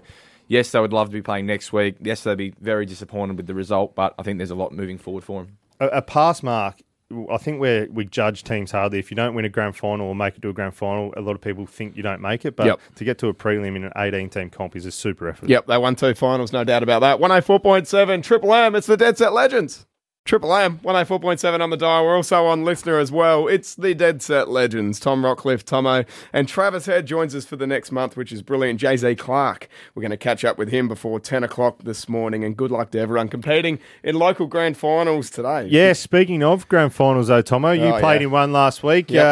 yes, 0.48 0.70
they 0.70 0.80
would 0.80 0.92
love 0.92 1.08
to 1.08 1.12
be 1.12 1.22
playing 1.22 1.46
next 1.46 1.72
week. 1.72 1.96
Yes, 2.00 2.22
they'd 2.22 2.38
be 2.38 2.54
very 2.60 2.86
disappointed 2.86 3.36
with 3.36 3.46
the 3.46 3.54
result, 3.54 3.94
but 3.94 4.14
I 4.18 4.22
think 4.22 4.38
there's 4.38 4.50
a 4.50 4.54
lot 4.54 4.72
moving 4.72 4.98
forward 4.98 5.24
for 5.24 5.42
them. 5.42 5.58
a, 5.80 5.86
a 5.88 6.02
pass 6.02 6.42
mark. 6.42 6.76
I 7.30 7.36
think 7.36 7.60
where 7.60 7.88
we 7.90 8.06
judge 8.06 8.42
teams 8.42 8.70
hardly. 8.70 8.98
If 8.98 9.10
you 9.10 9.16
don't 9.16 9.34
win 9.34 9.44
a 9.44 9.50
grand 9.50 9.76
final 9.76 10.06
or 10.06 10.14
make 10.14 10.36
it 10.36 10.40
to 10.42 10.48
a 10.48 10.52
grand 10.54 10.74
final, 10.74 11.12
a 11.14 11.20
lot 11.20 11.34
of 11.34 11.42
people 11.42 11.66
think 11.66 11.94
you 11.94 12.02
don't 12.02 12.22
make 12.22 12.46
it. 12.46 12.56
But 12.56 12.66
Yep. 12.66 12.80
to 12.94 13.04
get 13.04 13.18
to 13.18 13.26
a 13.28 13.34
prelim 13.34 13.76
in 13.76 13.84
an 13.84 13.92
18 13.96 14.30
team 14.30 14.48
comp 14.48 14.74
is 14.76 14.86
a 14.86 14.90
super 14.90 15.28
effort. 15.28 15.48
Yep, 15.50 15.66
they 15.66 15.76
won 15.76 15.94
two 15.94 16.14
finals, 16.14 16.52
no 16.54 16.64
doubt 16.64 16.82
about 16.82 17.00
that. 17.00 17.18
104.7 17.20 18.22
Triple 18.22 18.54
M, 18.54 18.74
it's 18.74 18.86
the 18.86 18.96
Dead 18.96 19.18
Set 19.18 19.32
Legends. 19.34 19.84
Triple 20.24 20.54
M, 20.54 20.78
104.7 20.84 21.60
on 21.60 21.70
the 21.70 21.76
dial. 21.76 22.04
We're 22.04 22.14
also 22.14 22.46
on 22.46 22.64
LiSTNR 22.64 23.00
as 23.00 23.10
well. 23.10 23.48
It's 23.48 23.74
the 23.74 23.92
Dead 23.92 24.22
Set 24.22 24.48
Legends. 24.48 25.00
Tom 25.00 25.22
Rockliff, 25.24 25.64
Thomo, 25.64 26.06
and 26.32 26.48
Travis 26.48 26.86
Head 26.86 27.06
joins 27.06 27.34
us 27.34 27.44
for 27.44 27.56
the 27.56 27.66
next 27.66 27.90
month, 27.90 28.16
which 28.16 28.30
is 28.30 28.40
brilliant. 28.40 28.78
Jay 28.78 28.96
Z 28.96 29.16
Clark. 29.16 29.68
We're 29.96 30.00
going 30.02 30.12
to 30.12 30.16
catch 30.16 30.44
up 30.44 30.58
with 30.58 30.68
him 30.68 30.86
before 30.86 31.18
10 31.18 31.42
o'clock 31.42 31.82
this 31.82 32.08
morning, 32.08 32.44
and 32.44 32.56
good 32.56 32.70
luck 32.70 32.92
to 32.92 33.00
everyone 33.00 33.28
competing 33.30 33.80
in 34.04 34.14
local 34.14 34.46
grand 34.46 34.76
finals 34.76 35.28
today. 35.28 35.66
Yeah, 35.68 35.92
speaking 35.92 36.44
of 36.44 36.68
grand 36.68 36.94
finals, 36.94 37.26
though, 37.26 37.42
Thomo, 37.42 37.76
you 37.76 37.86
Oh, 37.92 37.98
played 37.98 38.20
yeah. 38.20 38.26
in 38.28 38.30
one 38.30 38.52
last 38.52 38.84
week. 38.84 39.10
Yep. 39.10 39.24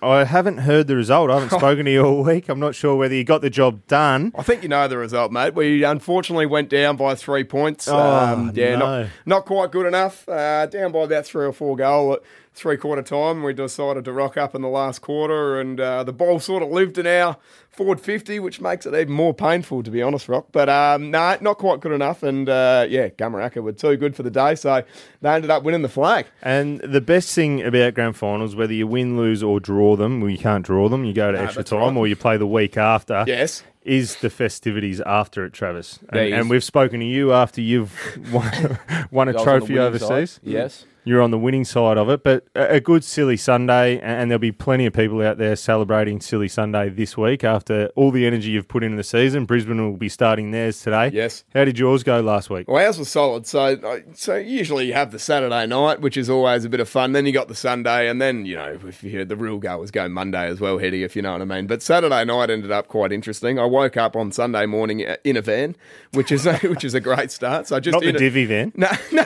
Uh, 0.00 0.06
I 0.06 0.22
haven't 0.22 0.58
heard 0.58 0.86
the 0.86 0.94
result. 0.94 1.30
I 1.32 1.40
haven't 1.40 1.50
spoken 1.58 1.84
to 1.86 1.90
you 1.90 2.04
all 2.04 2.22
week. 2.22 2.48
I'm 2.48 2.60
not 2.60 2.76
sure 2.76 2.94
whether 2.94 3.14
you 3.14 3.24
got 3.24 3.42
the 3.42 3.50
job 3.50 3.84
done. 3.88 4.30
I 4.38 4.44
think 4.44 4.62
you 4.62 4.68
know 4.68 4.86
the 4.86 4.98
result, 4.98 5.32
mate. 5.32 5.54
We 5.54 5.82
unfortunately 5.82 6.46
went 6.46 6.68
down 6.68 6.96
by 6.96 7.16
three 7.16 7.42
points. 7.42 7.88
Oh, 7.88 7.98
um, 7.98 8.52
yeah, 8.54 8.76
no. 8.76 9.02
not, 9.02 9.10
not 9.26 9.44
quite 9.44 9.72
good 9.72 9.84
enough. 9.86 10.26
Uh, 10.28 10.66
down 10.66 10.92
by 10.92 11.00
about 11.00 11.24
three 11.26 11.46
or 11.46 11.52
four 11.52 11.76
goal 11.76 12.12
at 12.14 12.20
three 12.54 12.76
quarter 12.76 13.02
time. 13.02 13.42
We 13.42 13.52
decided 13.52 14.04
to 14.04 14.12
rock 14.12 14.36
up 14.36 14.54
in 14.54 14.62
the 14.62 14.68
last 14.68 15.00
quarter, 15.00 15.60
and 15.60 15.80
uh, 15.80 16.04
the 16.04 16.12
ball 16.12 16.40
sort 16.40 16.62
of 16.62 16.70
lived 16.70 16.98
in 16.98 17.06
our 17.06 17.36
forward 17.70 18.00
50, 18.00 18.40
which 18.40 18.60
makes 18.60 18.84
it 18.86 18.94
even 18.94 19.12
more 19.12 19.32
painful, 19.32 19.84
to 19.84 19.90
be 19.90 20.02
honest, 20.02 20.28
Rock. 20.28 20.48
But 20.50 20.68
um, 20.68 21.10
no, 21.12 21.36
not 21.40 21.58
quite 21.58 21.80
good 21.80 21.92
enough. 21.92 22.22
And 22.22 22.48
uh, 22.48 22.86
yeah, 22.88 23.08
Gamaraka 23.08 23.62
were 23.62 23.72
too 23.72 23.96
good 23.96 24.16
for 24.16 24.22
the 24.24 24.30
day, 24.30 24.54
so 24.56 24.82
they 25.22 25.30
ended 25.30 25.50
up 25.50 25.62
winning 25.62 25.82
the 25.82 25.88
flag. 25.88 26.26
And 26.42 26.80
the 26.80 27.00
best 27.00 27.34
thing 27.34 27.62
about 27.62 27.94
grand 27.94 28.16
finals, 28.16 28.56
whether 28.56 28.72
you 28.72 28.86
win, 28.86 29.16
lose, 29.16 29.42
or 29.42 29.60
draw 29.60 29.96
them, 29.96 30.20
well, 30.20 30.30
you 30.30 30.38
can't 30.38 30.64
draw 30.64 30.88
them. 30.88 31.04
You 31.04 31.12
go 31.12 31.30
to 31.32 31.38
No, 31.38 31.44
extra 31.44 31.62
time, 31.64 31.80
right. 31.80 31.96
or 31.96 32.06
you 32.06 32.16
play 32.16 32.36
the 32.36 32.46
week 32.46 32.76
after. 32.76 33.24
Yes. 33.26 33.62
Is 33.88 34.16
the 34.16 34.28
festivities 34.28 35.00
after 35.00 35.46
it, 35.46 35.54
Travis? 35.54 35.98
And, 36.10 36.34
and 36.34 36.50
we've 36.50 36.62
spoken 36.62 37.00
to 37.00 37.06
you 37.06 37.32
after 37.32 37.62
you've 37.62 37.92
won, 38.32 38.78
won 39.10 39.28
a 39.28 39.30
I 39.30 39.34
was 39.34 39.40
on 39.40 39.60
the 39.60 39.60
trophy 39.60 39.78
overseas. 39.78 40.40
Yes. 40.42 40.84
You're 41.08 41.22
on 41.22 41.30
the 41.30 41.38
winning 41.38 41.64
side 41.64 41.96
of 41.96 42.10
it, 42.10 42.22
but 42.22 42.46
a 42.54 42.80
good 42.80 43.02
silly 43.02 43.38
Sunday, 43.38 43.98
and 44.00 44.30
there'll 44.30 44.38
be 44.38 44.52
plenty 44.52 44.84
of 44.84 44.92
people 44.92 45.22
out 45.22 45.38
there 45.38 45.56
celebrating 45.56 46.20
silly 46.20 46.48
Sunday 46.48 46.90
this 46.90 47.16
week 47.16 47.44
after 47.44 47.86
all 47.96 48.10
the 48.10 48.26
energy 48.26 48.50
you've 48.50 48.68
put 48.68 48.84
into 48.84 48.98
the 48.98 49.02
season. 49.02 49.46
Brisbane 49.46 49.82
will 49.82 49.96
be 49.96 50.10
starting 50.10 50.50
theirs 50.50 50.82
today. 50.82 51.08
Yes. 51.10 51.44
How 51.54 51.64
did 51.64 51.78
yours 51.78 52.02
go 52.02 52.20
last 52.20 52.50
week? 52.50 52.68
Well, 52.68 52.84
ours 52.84 52.98
was 52.98 53.08
solid. 53.08 53.46
So, 53.46 54.02
so 54.12 54.36
usually 54.36 54.88
you 54.88 54.92
have 54.92 55.10
the 55.10 55.18
Saturday 55.18 55.66
night, 55.66 56.02
which 56.02 56.18
is 56.18 56.28
always 56.28 56.66
a 56.66 56.68
bit 56.68 56.80
of 56.80 56.90
fun. 56.90 57.12
Then 57.12 57.24
you 57.24 57.32
got 57.32 57.48
the 57.48 57.54
Sunday, 57.54 58.06
and 58.10 58.20
then 58.20 58.44
you 58.44 58.56
know 58.56 58.78
if 58.86 59.02
you 59.02 59.24
the 59.24 59.34
real 59.34 59.56
go 59.56 59.78
was 59.78 59.90
go 59.90 60.10
Monday 60.10 60.46
as 60.46 60.60
well, 60.60 60.76
Heady, 60.76 61.04
if 61.04 61.16
you 61.16 61.22
know 61.22 61.32
what 61.32 61.40
I 61.40 61.46
mean. 61.46 61.66
But 61.66 61.80
Saturday 61.80 62.26
night 62.26 62.50
ended 62.50 62.70
up 62.70 62.88
quite 62.88 63.12
interesting. 63.12 63.58
I 63.58 63.64
woke 63.64 63.96
up 63.96 64.14
on 64.14 64.30
Sunday 64.30 64.66
morning 64.66 65.06
uh, 65.06 65.16
in 65.24 65.38
a 65.38 65.40
van, 65.40 65.74
which 66.12 66.30
is 66.30 66.44
a, 66.44 66.58
which 66.68 66.84
is 66.84 66.92
a 66.92 67.00
great 67.00 67.30
start. 67.30 67.66
So 67.66 67.76
I 67.76 67.80
just 67.80 67.94
Not 67.94 68.02
the 68.02 68.10
a- 68.10 68.12
divvy 68.18 68.44
van. 68.44 68.72
no, 68.76 68.90
no. 69.12 69.24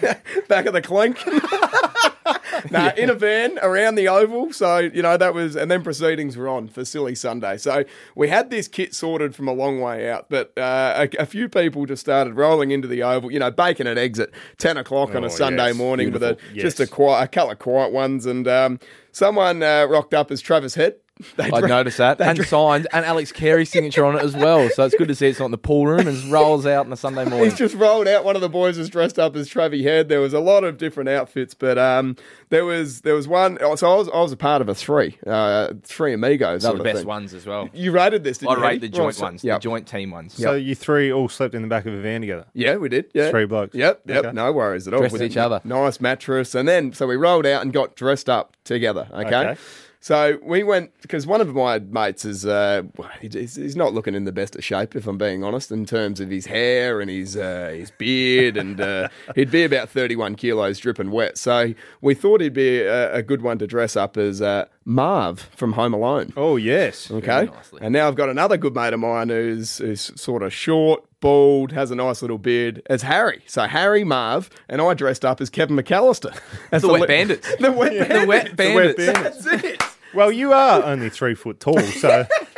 Back 0.48 0.66
of 0.66 0.72
the 0.72 0.82
clink. 0.82 1.18
nah, 2.70 2.90
in 2.96 3.10
a 3.10 3.14
van 3.14 3.58
around 3.62 3.94
the 3.94 4.08
oval. 4.08 4.52
So, 4.52 4.78
you 4.78 5.02
know, 5.02 5.16
that 5.16 5.34
was, 5.34 5.56
and 5.56 5.70
then 5.70 5.82
proceedings 5.82 6.36
were 6.36 6.48
on 6.48 6.68
for 6.68 6.84
Silly 6.84 7.14
Sunday. 7.14 7.56
So 7.56 7.84
we 8.14 8.28
had 8.28 8.50
this 8.50 8.68
kit 8.68 8.94
sorted 8.94 9.34
from 9.34 9.48
a 9.48 9.52
long 9.52 9.80
way 9.80 10.10
out, 10.10 10.26
but 10.28 10.56
uh, 10.58 11.06
a, 11.18 11.22
a 11.22 11.26
few 11.26 11.48
people 11.48 11.86
just 11.86 12.00
started 12.00 12.34
rolling 12.34 12.70
into 12.70 12.88
the 12.88 13.02
oval, 13.02 13.30
you 13.30 13.38
know, 13.38 13.50
bacon 13.50 13.86
and 13.86 13.98
eggs 13.98 14.18
at 14.18 14.30
10 14.58 14.76
o'clock 14.76 15.14
on 15.14 15.24
Oh, 15.24 15.26
a 15.26 15.30
Sunday 15.30 15.68
yes, 15.68 15.76
morning 15.76 16.12
with 16.12 16.22
a, 16.22 16.34
beautiful. 16.34 16.60
just 16.60 16.80
a, 16.80 16.86
quiet, 16.86 17.24
a 17.24 17.28
couple 17.28 17.52
of 17.52 17.58
quiet 17.58 17.92
ones. 17.92 18.26
And 18.26 18.46
um, 18.48 18.80
someone 19.12 19.62
uh, 19.62 19.86
rocked 19.88 20.14
up 20.14 20.30
as 20.30 20.40
Travis 20.40 20.74
Head. 20.74 20.96
I 21.38 21.60
dre- 21.60 21.68
noticed 21.68 21.98
that. 21.98 22.20
And 22.20 22.44
signed, 22.46 22.86
and 22.92 23.04
Alex 23.04 23.32
Carey's 23.32 23.70
signature 23.70 24.04
on 24.04 24.16
it 24.16 24.22
as 24.22 24.34
well. 24.36 24.68
So 24.70 24.84
it's 24.84 24.94
good 24.94 25.08
to 25.08 25.14
see 25.14 25.28
it's 25.28 25.38
not 25.38 25.46
in 25.46 25.50
the 25.50 25.58
pool 25.58 25.86
room 25.86 26.06
and 26.06 26.16
just 26.16 26.30
rolls 26.30 26.66
out 26.66 26.86
on 26.86 26.92
a 26.92 26.96
Sunday 26.96 27.24
morning. 27.24 27.50
He's 27.50 27.58
just 27.58 27.74
rolled 27.74 28.08
out. 28.08 28.24
One 28.24 28.34
of 28.36 28.42
the 28.42 28.48
boys 28.48 28.78
was 28.78 28.88
dressed 28.88 29.18
up 29.18 29.36
as 29.36 29.48
Travie 29.48 29.82
Head. 29.82 30.08
There 30.08 30.20
was 30.20 30.32
a 30.32 30.40
lot 30.40 30.64
of 30.64 30.78
different 30.78 31.08
outfits, 31.08 31.54
but 31.54 31.78
um, 31.78 32.16
there 32.50 32.64
was 32.64 33.00
there 33.02 33.14
was 33.14 33.26
one. 33.28 33.58
oh, 33.60 33.74
So 33.76 33.90
I 33.92 33.96
was 33.96 34.08
I 34.08 34.20
was 34.20 34.32
a 34.32 34.36
part 34.36 34.62
of 34.62 34.68
a 34.68 34.74
three, 34.74 35.18
uh, 35.26 35.72
three 35.82 36.12
amigos. 36.12 36.62
Those 36.62 36.70
sort 36.70 36.74
are 36.74 36.78
the 36.78 36.84
best 36.84 36.98
thing. 36.98 37.06
ones 37.06 37.34
as 37.34 37.46
well. 37.46 37.68
You 37.72 37.92
rated 37.92 38.24
this, 38.24 38.38
didn't 38.38 38.52
I 38.52 38.56
you? 38.58 38.62
rate 38.62 38.80
the 38.80 38.88
joint 38.88 39.06
Right, 39.06 39.14
so- 39.14 39.24
ones, 39.24 39.44
Yep. 39.44 39.56
the 39.60 39.62
joint 39.62 39.86
team 39.86 40.10
ones. 40.10 40.34
So 40.34 40.54
you 40.54 40.74
three 40.74 41.12
all 41.12 41.28
slept 41.28 41.54
in 41.54 41.62
the 41.62 41.68
back 41.68 41.86
of 41.86 41.94
a 41.94 42.00
van 42.00 42.20
together. 42.20 42.46
Yeah, 42.54 42.76
we 42.76 42.88
did. 42.88 43.06
Yeah, 43.14 43.30
Three 43.30 43.46
blokes. 43.46 43.74
Yep, 43.74 44.02
yep. 44.06 44.24
Okay. 44.24 44.32
No 44.34 44.52
worries 44.52 44.86
at 44.88 44.94
all. 44.94 45.00
Dressed 45.00 45.12
with 45.12 45.22
each 45.22 45.36
other. 45.36 45.60
Nice 45.64 46.00
mattress, 46.00 46.54
and 46.54 46.68
then 46.68 46.92
so 46.92 47.06
we 47.06 47.16
rolled 47.16 47.46
out 47.46 47.62
and 47.62 47.72
got 47.72 47.96
dressed 47.96 48.28
up 48.28 48.56
together. 48.64 49.08
Okay. 49.12 49.34
Okay. 49.36 49.60
So 50.02 50.38
we 50.42 50.62
went 50.62 50.92
because 51.02 51.26
one 51.26 51.42
of 51.42 51.54
my 51.54 51.78
mates 51.78 52.24
is 52.24 52.46
uh, 52.46 52.82
he's, 53.20 53.76
not 53.76 53.92
looking 53.92 54.14
in 54.14 54.24
the 54.24 54.32
best 54.32 54.56
of 54.56 54.64
shape, 54.64 54.96
if 54.96 55.06
I'm 55.06 55.18
being 55.18 55.44
honest, 55.44 55.70
in 55.70 55.84
terms 55.84 56.20
of 56.20 56.30
his 56.30 56.46
hair 56.46 57.02
and 57.02 57.10
his 57.10 57.36
uh, 57.36 57.74
his 57.76 57.90
beard, 57.90 58.56
and 58.56 58.80
uh, 58.80 59.08
he'd 59.34 59.50
be 59.50 59.62
about 59.62 59.90
31 59.90 60.36
kilos, 60.36 60.78
dripping 60.78 61.10
wet. 61.10 61.36
So 61.36 61.74
we 62.00 62.14
thought 62.14 62.40
he'd 62.40 62.54
be 62.54 62.80
a, 62.80 63.16
a 63.16 63.22
good 63.22 63.42
one 63.42 63.58
to 63.58 63.66
dress 63.66 63.94
up 63.94 64.16
as 64.16 64.40
uh, 64.40 64.64
Marv 64.86 65.50
from 65.54 65.72
Home 65.74 65.92
Alone. 65.92 66.32
Oh 66.36 66.56
yes. 66.56 67.10
Okay. 67.10 67.48
And 67.80 67.92
now 67.92 68.08
I've 68.08 68.16
got 68.16 68.28
another 68.28 68.56
good 68.56 68.74
mate 68.74 68.94
of 68.94 69.00
mine 69.00 69.28
who's, 69.28 69.78
who's 69.78 70.18
sort 70.20 70.42
of 70.42 70.52
short, 70.52 71.04
bald, 71.20 71.72
has 71.72 71.90
a 71.90 71.94
nice 71.94 72.22
little 72.22 72.38
beard 72.38 72.82
as 72.86 73.02
Harry. 73.02 73.42
So 73.46 73.66
Harry, 73.66 74.04
Marv, 74.04 74.50
and 74.68 74.80
I 74.80 74.94
dressed 74.94 75.24
up 75.24 75.40
as 75.40 75.50
Kevin 75.50 75.76
McCallister. 75.76 76.36
As 76.72 76.82
The 76.82 76.88
Wet 76.88 77.00
li- 77.02 77.06
Bandits. 77.06 77.56
the 77.60 77.72
Wet 77.72 77.92
Bandits. 77.92 78.20
The 78.20 78.26
Wet 78.26 78.56
Bandits. 78.56 79.44
That's 79.44 79.64
it. 79.64 79.82
Well, 80.14 80.32
you 80.32 80.52
are 80.52 80.82
only 80.82 81.10
three 81.10 81.34
foot 81.34 81.60
tall, 81.60 81.80
so 81.80 82.26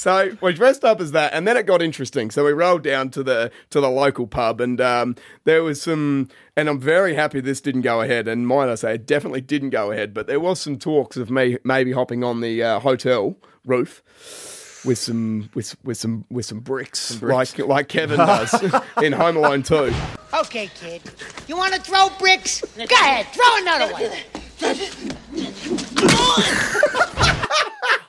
So 0.00 0.34
we 0.40 0.54
dressed 0.54 0.82
up 0.82 0.98
as 1.02 1.12
that, 1.12 1.34
and 1.34 1.46
then 1.46 1.58
it 1.58 1.66
got 1.66 1.82
interesting. 1.82 2.30
So 2.30 2.46
we 2.46 2.52
rolled 2.52 2.82
down 2.82 3.10
to 3.10 3.22
the 3.22 3.52
to 3.68 3.82
the 3.82 3.90
local 3.90 4.26
pub, 4.26 4.58
and 4.58 4.80
um, 4.80 5.14
there 5.44 5.62
was 5.62 5.82
some. 5.82 6.30
And 6.56 6.70
I'm 6.70 6.80
very 6.80 7.14
happy 7.14 7.40
this 7.42 7.60
didn't 7.60 7.82
go 7.82 8.00
ahead. 8.00 8.26
And 8.26 8.48
might 8.48 8.70
I 8.70 8.76
say, 8.76 8.94
it 8.94 9.06
definitely 9.06 9.42
didn't 9.42 9.70
go 9.70 9.90
ahead. 9.90 10.14
But 10.14 10.26
there 10.26 10.40
was 10.40 10.58
some 10.58 10.78
talks 10.78 11.18
of 11.18 11.30
me 11.30 11.58
maybe 11.64 11.92
hopping 11.92 12.24
on 12.24 12.40
the 12.40 12.62
uh, 12.62 12.80
hotel 12.80 13.36
roof 13.66 14.02
with 14.86 14.96
some 14.96 15.50
with 15.52 15.76
with 15.84 15.98
some 15.98 16.24
with 16.30 16.46
some 16.46 16.60
bricks, 16.60 17.20
like 17.20 17.58
like 17.58 17.88
Kevin 17.88 18.16
does 18.20 18.54
in 19.02 19.12
Home 19.12 19.36
Alone 19.36 19.62
2. 19.62 19.92
Okay, 20.32 20.70
kid. 20.80 21.02
You 21.46 21.58
want 21.58 21.74
to 21.74 21.80
throw 21.82 22.08
bricks? 22.18 22.62
Go 22.74 22.84
ahead, 22.84 23.26
throw 23.34 23.56
another 23.58 23.92
one. 23.92 24.39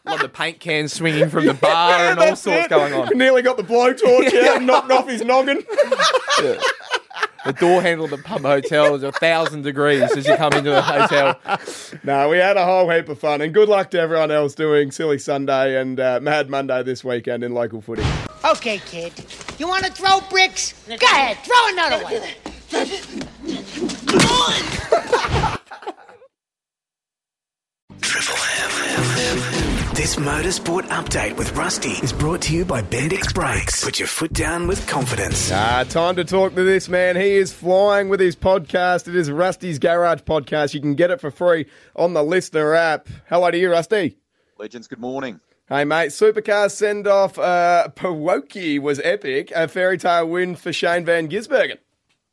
Like 0.04 0.22
the 0.22 0.30
paint 0.32 0.60
cans 0.60 0.94
swinging 0.94 1.30
from 1.30 1.46
the 1.46 1.54
bar 1.54 1.94
and 2.10 2.20
all 2.20 2.26
That's 2.26 2.42
sorts 2.42 2.66
it. 2.66 2.70
going 2.70 2.94
on. 2.94 3.10
Nearly 3.18 3.42
got 3.42 3.56
the 3.58 3.64
blowtorch 3.64 4.34
out 4.44 4.58
and 4.58 4.68
knocked 4.68 4.92
off 4.92 5.08
his 5.08 5.24
noggin. 5.24 5.64
The 7.44 7.54
door 7.54 7.82
handle 7.82 8.06
of 8.06 8.12
the 8.12 8.20
pub 8.20 8.42
hotel 8.42 8.94
is 8.94 9.02
a 9.02 9.12
thousand 9.12 9.64
degrees 9.64 10.16
as 10.16 10.28
you 10.28 10.36
come 10.36 10.54
into 10.54 10.70
the 10.70 10.80
hotel. 10.84 11.40
No, 12.04 12.30
we 12.30 12.38
had 12.38 12.56
a 12.56 12.64
whole 12.64 12.88
heap 12.88 13.10
of 13.10 13.18
fun, 13.18 13.42
and 13.42 13.52
good 13.52 13.68
luck 13.68 13.90
to 13.92 14.00
everyone 14.00 14.30
else 14.30 14.54
doing 14.54 14.92
Silly 14.92 15.18
Sunday 15.18 15.82
and 15.82 16.00
uh, 16.00 16.20
Mad 16.22 16.52
Monday 16.52 16.84
this 16.84 17.04
weekend 17.04 17.44
in 17.44 17.52
local 17.56 17.82
footy. 17.82 18.04
Okay, 18.46 18.78
kid. 18.86 19.12
You 19.58 19.68
want 19.68 19.86
to 19.86 19.92
throw 19.92 20.20
bricks? 20.30 20.74
Go 20.88 20.94
ahead, 21.04 21.40
throw 21.44 21.68
another 21.70 22.04
one. 22.04 22.22
This 29.94 30.16
motorsport 30.16 30.84
update 30.84 31.36
with 31.36 31.54
Rusty 31.56 31.90
is 31.90 32.14
brought 32.14 32.42
to 32.44 32.54
you 32.56 32.64
by 32.64 32.82
Bendix 32.82 33.34
Brakes. 33.34 33.84
Put 33.84 34.00
your 34.00 34.08
foot 34.08 34.32
down 34.32 34.68
with 34.68 34.88
confidence. 34.88 35.52
Ah, 35.52 35.84
time 35.84 36.16
to 36.16 36.24
talk 36.24 36.56
to 36.56 36.64
this 36.64 36.88
man. 36.88 37.18
He 37.18 37.32
is 37.32 37.52
flying 37.52 38.08
with 38.08 38.22
his 38.22 38.38
podcast. 38.38 39.10
It 39.10 39.16
is 39.16 39.30
Rusty's 39.30 39.80
Garage 39.80 40.22
Podcast. 40.22 40.74
You 40.74 40.80
can 40.80 40.96
get 40.96 41.12
it 41.12 41.20
for 41.20 41.30
free 41.30 41.66
on 41.96 42.14
the 42.14 42.22
LiSTNR 42.22 42.78
app. 42.78 43.10
Hello 43.28 43.52
to 43.52 43.58
you, 43.58 43.70
Rusty. 43.70 44.18
Legends, 44.58 44.88
good 44.88 45.00
morning. 45.00 45.42
Hey, 45.68 45.84
mate. 45.84 46.12
Supercar 46.12 46.72
send 46.72 47.06
off 47.06 47.38
uh, 47.38 47.90
Pukekohe 47.94 48.80
was 48.80 49.02
epic. 49.02 49.52
A 49.54 49.68
fairy 49.68 49.98
tale 49.98 50.28
win 50.28 50.56
for 50.56 50.72
Shane 50.72 51.04
Van 51.04 51.28
Gisbergen. 51.28 51.78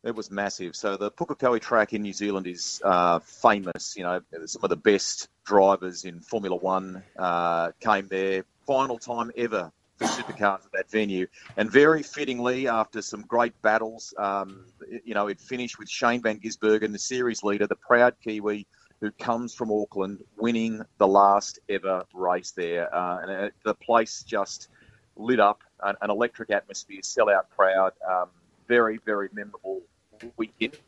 It 0.05 0.15
was 0.15 0.31
massive. 0.31 0.77
So 0.77 0.97
the 0.97 1.11
Pukekohe 1.11 1.61
track 1.61 1.93
in 1.93 2.03
New 2.03 2.13
Zealand 2.13 2.47
is 2.47 2.81
uh, 2.85 3.19
famous. 3.19 3.97
You 3.97 4.05
know, 4.05 4.21
some 4.47 4.63
of 4.63 4.71
the 4.71 4.77
best 4.77 5.29
drivers 5.49 6.05
in 6.05 6.21
Formula 6.21 6.57
One 6.57 7.03
uh, 7.19 7.73
came 7.81 8.07
there. 8.09 8.45
Final 8.67 8.99
time 8.99 9.33
ever 9.37 9.73
for 9.97 10.07
supercars 10.07 10.65
at 10.67 10.73
that 10.73 10.91
venue, 10.91 11.27
and 11.57 11.71
very 11.71 12.03
fittingly, 12.03 12.69
after 12.69 13.03
some 13.03 13.23
great 13.23 13.55
battles, 13.63 14.15
um, 14.19 14.67
you 15.05 15.15
know, 15.15 15.27
it 15.27 15.41
finished 15.41 15.79
with 15.79 15.89
Shane 15.89 16.23
Van 16.23 16.39
Gisbergen, 16.39 16.93
the 16.93 16.99
series 16.99 17.43
leader, 17.43 17.67
the 17.67 17.77
proud 17.77 18.15
Kiwi. 18.23 18.67
Who 19.01 19.13
comes 19.13 19.55
from 19.55 19.71
Auckland, 19.71 20.25
winning 20.39 20.83
the 20.99 21.07
last 21.07 21.61
ever 21.69 22.05
race 22.13 22.51
there, 22.51 22.93
uh, 22.93 23.21
and 23.23 23.31
uh, 23.31 23.49
the 23.63 23.75
place 23.75 24.25
just 24.25 24.71
lit 25.15 25.39
up, 25.39 25.61
an, 25.85 25.95
an 26.03 26.11
electric 26.11 26.51
atmosphere, 26.51 27.03
sellout 27.03 27.45
crowd, 27.57 27.93
um, 28.05 28.29
very, 28.67 28.99
very 29.07 29.29
memorable 29.33 29.83
weekend. 30.37 30.79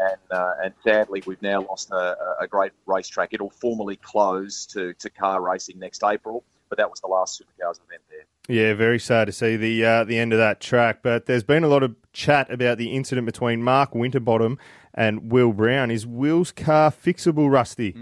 And, 0.00 0.20
uh, 0.30 0.52
and 0.64 0.72
sadly, 0.82 1.22
we've 1.26 1.42
now 1.42 1.60
lost 1.60 1.90
a, 1.90 2.16
a 2.40 2.46
great 2.48 2.72
racetrack. 2.86 3.34
It'll 3.34 3.50
formally 3.50 3.96
close 3.96 4.64
to, 4.66 4.94
to 4.94 5.10
car 5.10 5.42
racing 5.42 5.78
next 5.78 6.02
April, 6.02 6.42
but 6.70 6.78
that 6.78 6.88
was 6.88 7.00
the 7.00 7.08
last 7.08 7.38
Supercars 7.38 7.80
event 7.86 8.02
there. 8.08 8.24
yeah, 8.48 8.72
very 8.72 8.98
sad 8.98 9.26
to 9.26 9.32
see 9.32 9.56
the 9.56 9.84
uh, 9.84 10.04
the 10.04 10.18
end 10.18 10.32
of 10.32 10.38
that 10.38 10.60
track. 10.60 11.02
But 11.02 11.26
there's 11.26 11.42
been 11.42 11.64
a 11.64 11.68
lot 11.68 11.82
of 11.82 11.94
chat 12.14 12.50
about 12.50 12.78
the 12.78 12.96
incident 12.96 13.26
between 13.26 13.62
Mark 13.62 13.94
Winterbottom 13.94 14.58
and 15.00 15.32
Will 15.32 15.54
Brown. 15.54 15.90
Is 15.90 16.06
Will's 16.06 16.52
car 16.52 16.90
fixable, 16.90 17.50
Rusty? 17.50 17.92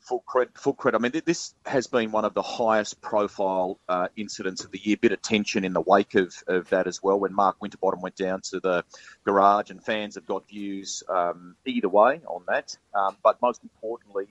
Full 0.00 0.24
credit, 0.26 0.58
full 0.58 0.72
credit. 0.72 0.98
I 0.98 1.00
mean, 1.00 1.22
this 1.24 1.54
has 1.64 1.86
been 1.86 2.10
one 2.10 2.24
of 2.24 2.34
the 2.34 2.42
highest 2.42 3.00
profile 3.00 3.78
uh, 3.88 4.08
incidents 4.16 4.64
of 4.64 4.72
the 4.72 4.80
year. 4.82 4.96
Bit 5.00 5.12
of 5.12 5.22
tension 5.22 5.64
in 5.64 5.72
the 5.72 5.80
wake 5.80 6.16
of, 6.16 6.34
of 6.48 6.68
that 6.70 6.88
as 6.88 7.00
well. 7.00 7.20
When 7.20 7.32
Mark 7.32 7.58
Winterbottom 7.60 8.00
went 8.00 8.16
down 8.16 8.40
to 8.50 8.58
the 8.58 8.84
garage, 9.24 9.70
and 9.70 9.80
fans 9.84 10.16
have 10.16 10.26
got 10.26 10.48
views 10.48 11.04
um, 11.08 11.54
either 11.64 11.88
way 11.88 12.22
on 12.26 12.42
that. 12.48 12.76
Um, 12.92 13.16
but 13.22 13.40
most 13.40 13.62
importantly, 13.62 14.26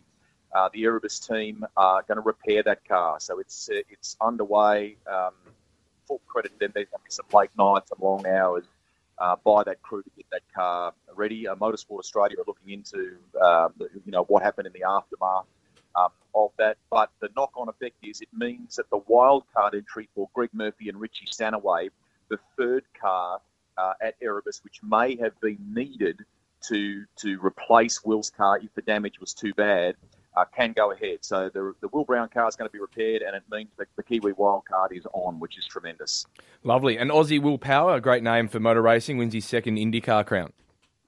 uh, 0.54 0.68
the 0.74 0.84
Erebus 0.84 1.20
team 1.20 1.64
are 1.78 2.02
going 2.06 2.18
to 2.18 2.22
repair 2.22 2.62
that 2.64 2.86
car. 2.86 3.22
So 3.22 3.40
it's 3.40 3.70
uh, 3.72 3.80
it's 3.90 4.18
underway. 4.20 4.98
Um, 5.10 5.32
full 6.10 6.20
credit 6.28 6.52
to 6.52 6.60
them. 6.60 6.72
There's 6.76 6.88
going 6.90 7.00
to 7.00 7.06
be 7.06 7.10
some 7.10 7.26
late 7.32 7.52
nights 7.58 7.90
and 7.92 8.02
long 8.02 8.28
hours 8.28 8.66
uh, 9.20 9.36
by 9.44 9.64
that 9.64 9.82
crew 9.82 10.04
to 10.04 10.10
get 10.16 10.26
that 10.32 10.42
car 10.54 10.94
ready. 11.16 11.48
Uh, 11.48 11.56
Motorsport 11.56 12.00
Australia 12.00 12.38
are 12.40 12.46
looking 12.48 12.72
into 12.72 13.18
uh, 13.42 13.70
you 13.80 14.12
know 14.12 14.24
what 14.24 14.44
happened 14.44 14.68
in 14.68 14.74
the 14.74 14.84
aftermath 14.84 15.46
um, 15.96 16.10
of 16.36 16.52
that. 16.58 16.78
But 16.90 17.10
the 17.20 17.30
knock-on 17.36 17.70
effect 17.70 17.96
is 18.04 18.22
it 18.22 18.30
means 18.34 18.76
that 18.76 18.90
the 18.90 19.02
wild 19.08 19.44
card 19.56 19.76
entry 19.76 20.10
for 20.16 20.30
Greg 20.34 20.50
Murphy 20.54 20.90
and 20.90 21.00
Richie 21.00 21.26
Stanaway, 21.28 21.90
the 22.30 22.38
third 22.58 22.84
car 23.00 23.42
uh, 23.78 23.94
at 24.02 24.16
Erebus, 24.22 24.62
which 24.64 24.82
may 24.84 25.16
have 25.18 25.40
been 25.40 25.58
needed 25.74 26.20
to 26.70 27.06
to 27.18 27.40
replace 27.44 28.04
Will's 28.04 28.30
car 28.30 28.60
if 28.60 28.74
the 28.76 28.82
damage 28.82 29.20
was 29.20 29.34
too 29.34 29.54
bad. 29.54 29.96
Uh, 30.38 30.46
can 30.56 30.72
go 30.72 30.92
ahead. 30.92 31.18
So 31.22 31.50
the, 31.52 31.74
the 31.82 31.88
Will 31.88 32.06
Brown 32.06 32.30
car 32.30 32.48
is 32.48 32.56
going 32.56 32.70
to 32.70 32.72
be 32.72 32.78
repaired, 32.80 33.24
and 33.24 33.36
it 33.36 33.42
means 33.52 33.70
that 33.78 33.88
the 33.96 34.04
Kiwi 34.04 34.34
wild 34.34 34.66
card 34.66 34.92
is 34.94 35.08
on, 35.12 35.40
which 35.40 35.58
is 35.58 35.66
tremendous. 35.66 36.28
Lovely. 36.64 37.00
And 37.00 37.10
Aussie 37.10 37.42
Will 37.42 37.58
Power, 37.58 37.96
a 37.96 38.02
great 38.02 38.22
name 38.22 38.48
for 38.48 38.60
motor 38.60 38.84
racing, 38.84 39.18
wins 39.18 39.34
his 39.34 39.46
second 39.46 39.78
IndyCar 39.78 40.28
crown. 40.28 40.54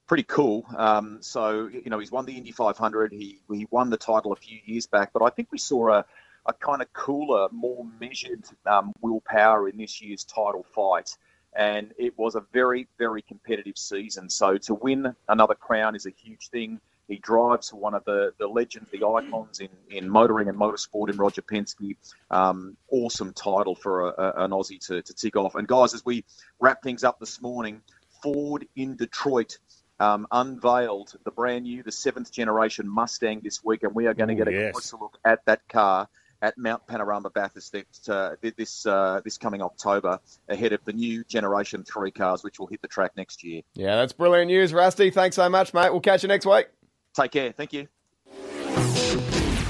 pretty 0.08 0.24
cool. 0.24 0.64
Um, 0.76 1.18
so 1.20 1.68
you 1.68 1.88
know, 1.90 2.00
he's 2.00 2.10
won 2.10 2.26
the 2.26 2.36
Indy 2.36 2.50
500. 2.50 3.12
He 3.12 3.38
he 3.52 3.68
won 3.70 3.88
the 3.88 3.96
title 3.96 4.32
a 4.32 4.36
few 4.36 4.58
years 4.64 4.88
back, 4.88 5.12
but 5.12 5.22
I 5.22 5.30
think 5.30 5.52
we 5.52 5.58
saw 5.58 5.90
a, 5.90 6.04
a 6.46 6.52
kind 6.52 6.82
of 6.82 6.92
cooler, 6.92 7.46
more 7.52 7.86
measured 8.00 8.42
um, 8.66 8.92
willpower 9.00 9.68
in 9.68 9.76
this 9.76 10.02
year's 10.02 10.24
title 10.24 10.66
fight, 10.74 11.16
and 11.54 11.94
it 11.96 12.18
was 12.18 12.34
a 12.34 12.42
very 12.52 12.88
very 12.98 13.22
competitive 13.22 13.78
season. 13.78 14.28
So 14.28 14.58
to 14.58 14.74
win 14.74 15.14
another 15.28 15.54
crown 15.54 15.94
is 15.94 16.06
a 16.06 16.10
huge 16.10 16.48
thing. 16.48 16.80
He 17.10 17.18
drives 17.18 17.74
one 17.74 17.94
of 17.94 18.04
the, 18.04 18.32
the 18.38 18.46
legends, 18.46 18.88
the 18.90 19.04
icons 19.04 19.58
in, 19.58 19.68
in 19.90 20.08
motoring 20.08 20.48
and 20.48 20.56
motorsport 20.56 21.10
in 21.10 21.16
Roger 21.16 21.42
Penske. 21.42 21.96
Um, 22.30 22.76
awesome 22.88 23.32
title 23.32 23.74
for 23.74 24.08
a, 24.08 24.14
a, 24.16 24.44
an 24.44 24.52
Aussie 24.52 24.78
to, 24.86 25.02
to 25.02 25.12
tick 25.12 25.36
off. 25.36 25.56
And 25.56 25.66
guys, 25.66 25.92
as 25.92 26.04
we 26.04 26.24
wrap 26.60 26.82
things 26.82 27.02
up 27.02 27.18
this 27.18 27.42
morning, 27.42 27.82
Ford 28.22 28.66
in 28.76 28.96
Detroit 28.96 29.58
um, 29.98 30.28
unveiled 30.30 31.12
the 31.24 31.32
brand 31.32 31.64
new, 31.64 31.82
the 31.82 31.92
seventh 31.92 32.30
generation 32.30 32.88
Mustang 32.88 33.40
this 33.42 33.64
week, 33.64 33.82
and 33.82 33.94
we 33.94 34.06
are 34.06 34.14
going 34.14 34.28
to 34.28 34.36
get 34.36 34.46
a 34.46 34.52
yes. 34.52 34.72
closer 34.72 34.96
look 34.96 35.18
at 35.24 35.44
that 35.46 35.68
car 35.68 36.08
at 36.42 36.56
Mount 36.56 36.86
Panorama 36.86 37.28
Bathurst 37.28 37.74
uh, 38.08 38.36
this 38.40 38.86
uh, 38.86 39.20
this 39.24 39.36
coming 39.36 39.62
October, 39.62 40.20
ahead 40.48 40.72
of 40.72 40.82
the 40.84 40.92
new 40.92 41.22
Generation 41.24 41.84
Three 41.84 42.10
cars, 42.10 42.42
which 42.42 42.58
will 42.58 42.66
hit 42.66 42.80
the 42.80 42.88
track 42.88 43.12
next 43.16 43.44
year. 43.44 43.62
Yeah, 43.74 43.96
that's 43.96 44.12
brilliant 44.12 44.46
news, 44.46 44.72
Rusty. 44.72 45.10
Thanks 45.10 45.36
so 45.36 45.48
much, 45.48 45.74
mate. 45.74 45.90
We'll 45.90 46.00
catch 46.00 46.22
you 46.22 46.28
next 46.28 46.46
week. 46.46 46.68
Take 47.14 47.32
care. 47.32 47.52
Thank 47.52 47.72
you. 47.72 47.88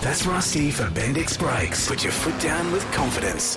That's 0.03 0.25
Rusty 0.25 0.71
for 0.71 0.85
Bendix 0.85 1.39
Brakes. 1.39 1.87
Put 1.87 2.03
your 2.03 2.13
foot 2.13 2.41
down 2.41 2.73
with 2.73 2.91
confidence. 2.93 3.57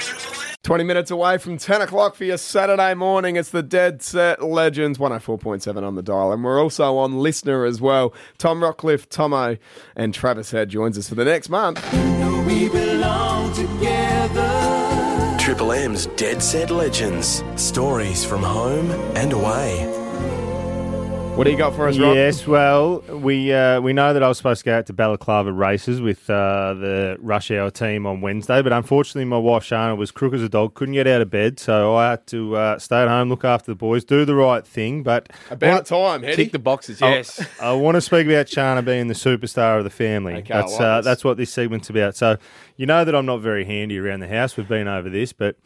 20 0.64 0.84
minutes 0.86 1.12
away 1.12 1.38
from 1.38 1.58
10 1.58 1.82
o'clock 1.82 2.16
for 2.16 2.24
your 2.24 2.38
Saturday 2.38 2.94
morning. 2.94 3.36
It's 3.36 3.50
the 3.50 3.64
Dead 3.64 4.02
Set 4.02 4.42
Legends 4.42 4.98
104.7 4.98 5.84
on 5.84 5.96
the 5.96 6.02
dial. 6.02 6.32
And 6.32 6.44
we're 6.44 6.62
also 6.62 6.98
on 6.98 7.14
LiSTNR 7.14 7.68
as 7.68 7.82
well. 7.82 8.14
Tom 8.38 8.62
Rockliff, 8.62 9.08
Thomo, 9.08 9.58
and 9.96 10.14
Travis 10.14 10.52
Head 10.52 10.70
joins 10.70 10.98
us 10.98 11.10
for 11.10 11.16
the 11.16 11.26
next 11.26 11.50
month. 11.50 11.82
Triple 15.40 15.74
M's 15.74 16.08
Dead 16.16 16.42
Set 16.42 16.72
Legends. 16.72 17.44
Stories 17.58 18.24
from 18.24 18.42
home 18.42 18.90
and 19.16 19.34
away. 19.34 20.03
What 21.36 21.46
do 21.46 21.52
you 21.52 21.58
got 21.58 21.76
for 21.76 21.88
us, 21.88 21.98
Rob? 21.98 22.16
Yes, 22.16 22.46
well, 22.46 23.00
we 23.10 23.52
uh, 23.52 23.82
we 23.82 23.92
know 23.92 24.14
that 24.14 24.22
I 24.22 24.28
was 24.28 24.38
supposed 24.38 24.60
to 24.60 24.66
go 24.66 24.78
out 24.78 24.86
to 24.86 24.94
Balaclava 24.94 25.52
races 25.52 26.00
with 26.00 26.30
uh, 26.30 26.76
the 26.76 27.18
rush 27.20 27.50
hour 27.50 27.72
team 27.72 28.06
on 28.06 28.22
Wednesday, 28.22 28.62
but 28.62 28.72
unfortunately, 28.72 29.26
my 29.26 29.40
wife 29.40 29.64
Shana 29.64 29.98
was 29.98 30.12
crook 30.12 30.36
as 30.36 30.44
a 30.44 30.48
dog, 30.48 30.76
couldn't 30.76 30.94
get 30.94 31.08
out 31.08 31.22
of 31.22 31.32
bed, 31.32 31.60
so 31.60 31.96
I 31.96 32.12
had 32.12 32.28
to 32.28 32.56
uh, 32.56 32.78
stay 32.78 33.02
at 33.02 33.08
home, 33.08 33.30
look 33.30 33.44
after 33.44 33.72
the 33.72 33.76
boys, 33.76 34.06
do 34.06 34.26
the 34.26 34.36
right 34.36 34.66
thing. 34.66 35.02
But 35.02 35.34
About 35.50 35.88
time, 35.88 36.22
Heady. 36.22 36.36
Tick 36.36 36.52
the 36.52 36.60
boxes, 36.60 37.02
yes. 37.02 37.44
I 37.60 37.74
want 37.74 37.96
to 37.96 38.02
speak 38.02 38.28
about 38.28 38.46
Shana 38.46 38.86
being 38.86 39.08
the 39.08 39.16
superstar 39.16 39.80
of 39.80 39.86
the 39.86 39.90
family. 39.90 40.36
Okay, 40.36 40.54
that's 40.54 40.74
like 40.74 40.82
uh, 40.82 41.02
that's 41.02 41.24
what 41.24 41.38
this 41.38 41.52
segment's 41.52 41.90
about. 41.90 42.16
So 42.16 42.38
you 42.78 42.86
know 42.86 43.04
that 43.04 43.16
I'm 43.16 43.26
not 43.26 43.38
very 43.38 43.66
handy 43.66 43.98
around 43.98 44.20
the 44.20 44.28
house. 44.28 44.56
We've 44.56 44.68
been 44.68 44.88
over 44.88 45.10
this, 45.10 45.34
but 45.34 45.58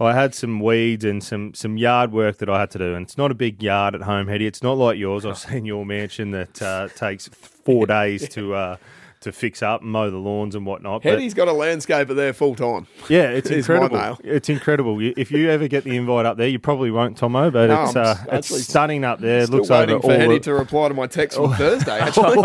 I 0.00 0.12
had 0.14 0.34
some 0.34 0.60
weeds 0.60 1.04
and 1.04 1.22
some 1.22 1.54
some 1.54 1.76
yard 1.76 2.12
work 2.12 2.38
that 2.38 2.48
I 2.48 2.60
had 2.60 2.70
to 2.72 2.78
do, 2.78 2.94
and 2.94 3.04
it's 3.04 3.18
not 3.18 3.30
a 3.30 3.34
big 3.34 3.62
yard 3.62 3.94
at 3.94 4.02
home, 4.02 4.28
Heady. 4.28 4.46
It's 4.46 4.62
not 4.62 4.78
like 4.78 4.98
yours. 4.98 5.26
I've 5.26 5.38
seen 5.38 5.64
your 5.64 5.84
mansion 5.84 6.30
that 6.32 6.62
uh, 6.62 6.88
takes 6.94 7.28
four 7.28 7.86
days 7.86 8.28
to. 8.30 8.54
Uh, 8.54 8.76
to 9.20 9.32
fix 9.32 9.62
up 9.62 9.82
and 9.82 9.90
mow 9.90 10.10
the 10.10 10.16
lawns 10.16 10.54
and 10.54 10.64
whatnot. 10.64 11.02
Heady's 11.02 11.34
got 11.34 11.48
a 11.48 11.52
landscaper 11.52 12.14
there 12.14 12.32
full 12.32 12.54
time. 12.54 12.86
yeah, 13.08 13.30
it's 13.30 13.50
It 13.50 13.58
is 13.58 13.68
my 13.68 13.74
incredible. 13.74 14.20
It's 14.22 14.48
incredible. 14.48 14.98
If 15.00 15.32
you 15.32 15.50
ever 15.50 15.66
get 15.66 15.82
the 15.84 15.96
invite 15.96 16.24
up 16.24 16.36
there, 16.36 16.46
you 16.48 16.60
probably 16.60 16.90
won't, 16.92 17.18
Thomo, 17.18 17.52
but 17.52 17.66
No, 17.66 17.82
it's 17.84 17.96
uh, 17.96 18.24
it's 18.30 18.64
stunning 18.64 19.04
up 19.04 19.18
there. 19.20 19.40
It 19.40 19.46
Still 19.46 19.58
looks 19.58 19.70
over 19.70 19.80
waiting 19.80 20.00
for 20.00 20.12
all 20.12 20.18
Heady 20.18 20.40
to 20.40 20.54
reply 20.54 20.88
to 20.88 20.94
my 20.94 21.08
text 21.08 21.36
from 21.36 21.52
Thursday, 21.54 21.98
actually. 21.98 22.38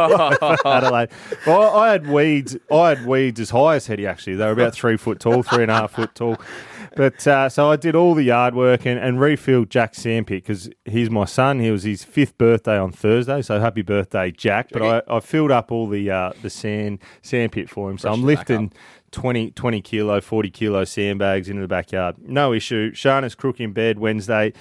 Adelaide. 0.66 1.10
Well, 1.46 1.78
I 1.78 1.92
had 1.92 2.08
weeds. 2.08 2.58
I 2.72 2.90
had 2.90 3.06
weeds 3.06 3.40
as 3.40 3.52
high 3.52 3.76
as 3.76 3.86
Heady. 3.86 4.08
Actually, 4.08 4.38
they 4.38 4.46
were 4.46 4.52
about 4.54 4.74
three 4.74 4.98
foot 4.98 5.20
tall, 5.20 5.44
three 5.44 5.62
and 5.62 5.72
a 5.72 5.76
half 5.76 5.92
foot 5.92 6.16
tall. 6.16 6.38
But 6.98 7.26
uh, 7.28 7.50
so 7.50 7.72
I 7.72 7.76
did 7.76 7.96
all 7.96 8.14
the 8.14 8.24
yard 8.24 8.54
work 8.54 8.86
and, 8.86 9.00
and 9.00 9.20
refilled 9.20 9.70
Jack's 9.70 9.98
sandpit 9.98 10.44
because 10.44 10.70
he's 10.86 11.10
my 11.10 11.26
son. 11.26 11.60
He 11.60 11.72
was 11.72 11.84
his 11.84 12.04
fifth 12.04 12.38
birthday 12.38 12.78
on 12.78 12.92
Thursday, 12.92 13.42
so 13.42 13.60
happy 13.60 13.82
birthday, 13.82 14.32
Jack! 14.32 14.70
But 14.72 14.82
I, 14.82 15.02
I 15.16 15.20
filled 15.20 15.52
up 15.52 15.72
all 15.72 15.88
the 15.88 16.12
uh, 16.12 16.34
the 16.42 16.50
sand 16.50 17.00
sandpit 17.24 17.70
for 17.70 17.90
him. 17.90 17.98
So 17.98 18.12
I'm 18.12 18.24
lifting 18.24 18.72
20, 19.12 19.52
20 19.52 19.82
kilo, 19.82 20.22
forty 20.22 20.52
kilo 20.52 20.84
sandbags 20.84 21.50
into 21.50 21.62
the 21.62 21.68
backyard. 21.68 22.18
No 22.20 22.54
issue. 22.54 22.94
Shana's 22.94 23.36
crook 23.36 23.60
in 23.60 23.74
bed 23.74 23.98
Wednesday. 23.98 24.54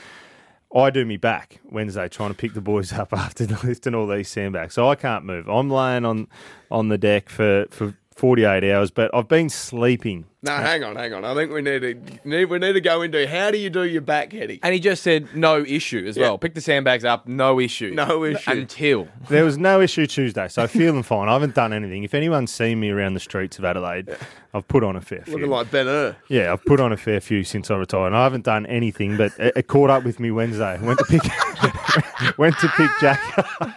I 0.74 0.88
do 0.88 1.04
me 1.04 1.18
back 1.18 1.60
Wednesday 1.64 2.08
trying 2.08 2.30
to 2.30 2.34
pick 2.34 2.54
the 2.54 2.62
boys 2.62 2.92
up 2.94 3.12
after 3.12 3.46
lifting 3.46 3.94
all 3.94 4.06
these 4.06 4.28
sandbags. 4.28 4.74
So 4.74 4.88
I 4.88 4.94
can't 4.94 5.24
move. 5.24 5.48
I'm 5.48 5.70
laying 5.70 6.04
on 6.04 6.28
on 6.70 6.88
the 6.88 6.96
deck 6.98 7.28
for, 7.28 7.66
for 7.70 7.94
48 8.22 8.62
hours, 8.72 8.92
but 8.92 9.12
I've 9.12 9.26
been 9.26 9.48
sleeping. 9.48 10.26
no, 10.42 10.52
hang 10.54 10.84
on, 10.84 10.94
hang 10.94 11.12
on. 11.12 11.24
I 11.24 11.34
think 11.34 11.50
we 11.50 11.60
need 11.60 11.80
to 11.80 11.94
need, 12.24 12.44
we 12.44 12.60
need 12.60 12.74
to 12.74 12.80
go 12.80 13.02
into 13.02 13.26
how 13.26 13.50
do 13.50 13.58
you 13.58 13.68
do 13.68 13.82
your 13.82 14.00
back, 14.00 14.32
Heady? 14.32 14.60
And 14.62 14.72
he 14.72 14.78
just 14.78 15.02
said 15.02 15.34
no 15.34 15.64
issue 15.64 16.04
as 16.06 16.16
well. 16.16 16.38
Pick 16.38 16.54
the 16.54 16.60
sandbags 16.60 17.04
up, 17.04 17.26
no 17.26 17.58
issue. 17.58 17.90
No 17.92 18.22
issue. 18.24 18.48
Until. 18.48 19.08
There 19.28 19.44
was 19.44 19.58
no 19.58 19.80
issue 19.80 20.06
Tuesday, 20.06 20.46
so 20.46 20.68
feeling 20.68 21.02
fine. 21.02 21.28
I 21.28 21.32
haven't 21.32 21.56
done 21.56 21.72
anything. 21.72 22.04
If 22.04 22.14
anyone's 22.14 22.52
seen 22.52 22.78
me 22.78 22.90
around 22.90 23.14
the 23.14 23.20
streets 23.20 23.58
of 23.58 23.64
Adelaide, 23.64 24.16
I've 24.54 24.68
put 24.68 24.84
on 24.84 24.94
a 24.94 25.00
fair 25.00 25.22
few. 25.22 25.34
Looking 25.34 25.50
like 25.50 25.72
Ben 25.72 25.86
Hur. 25.86 26.14
Yeah, 26.28 26.52
I've 26.52 26.64
put 26.64 26.78
on 26.78 26.92
a 26.92 26.96
fair 26.96 27.20
few 27.20 27.42
since 27.42 27.72
I 27.72 27.74
retired. 27.76 28.06
And 28.06 28.16
I 28.16 28.22
haven't 28.22 28.44
done 28.44 28.66
anything, 28.66 29.16
but 29.16 29.32
it, 29.40 29.54
it 29.56 29.66
caught 29.66 29.90
up 29.90 30.04
with 30.04 30.20
me 30.20 30.30
Wednesday. 30.30 30.78
Went 30.80 31.00
to 31.00 31.04
pick, 31.06 31.22
went 32.38 32.58
to 32.58 32.68
pick 32.68 32.90
Jack 33.00 33.20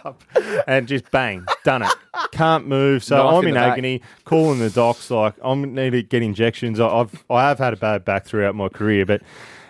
up, 0.04 0.22
and 0.66 0.86
just 0.88 1.10
bang, 1.10 1.44
done 1.64 1.82
it. 1.82 1.92
Can't 2.32 2.66
move, 2.66 3.04
so 3.04 3.16
Knife 3.16 3.34
I'm 3.34 3.42
in 3.42 3.48
in 3.48 3.54
the 3.54 3.60
back. 3.60 3.72
agony. 3.72 4.02
Calling 4.24 4.58
the 4.58 4.70
docs, 4.70 5.10
like 5.10 5.34
I'm 5.42 5.74
need 5.74 5.90
to 5.90 6.02
get 6.02 6.22
injections. 6.22 6.80
I- 6.80 6.88
I've 6.88 7.24
I 7.30 7.42
have 7.48 7.58
had 7.58 7.72
a 7.72 7.76
bad 7.76 8.04
back 8.04 8.24
throughout 8.24 8.54
my 8.54 8.68
career, 8.68 9.06
but. 9.06 9.22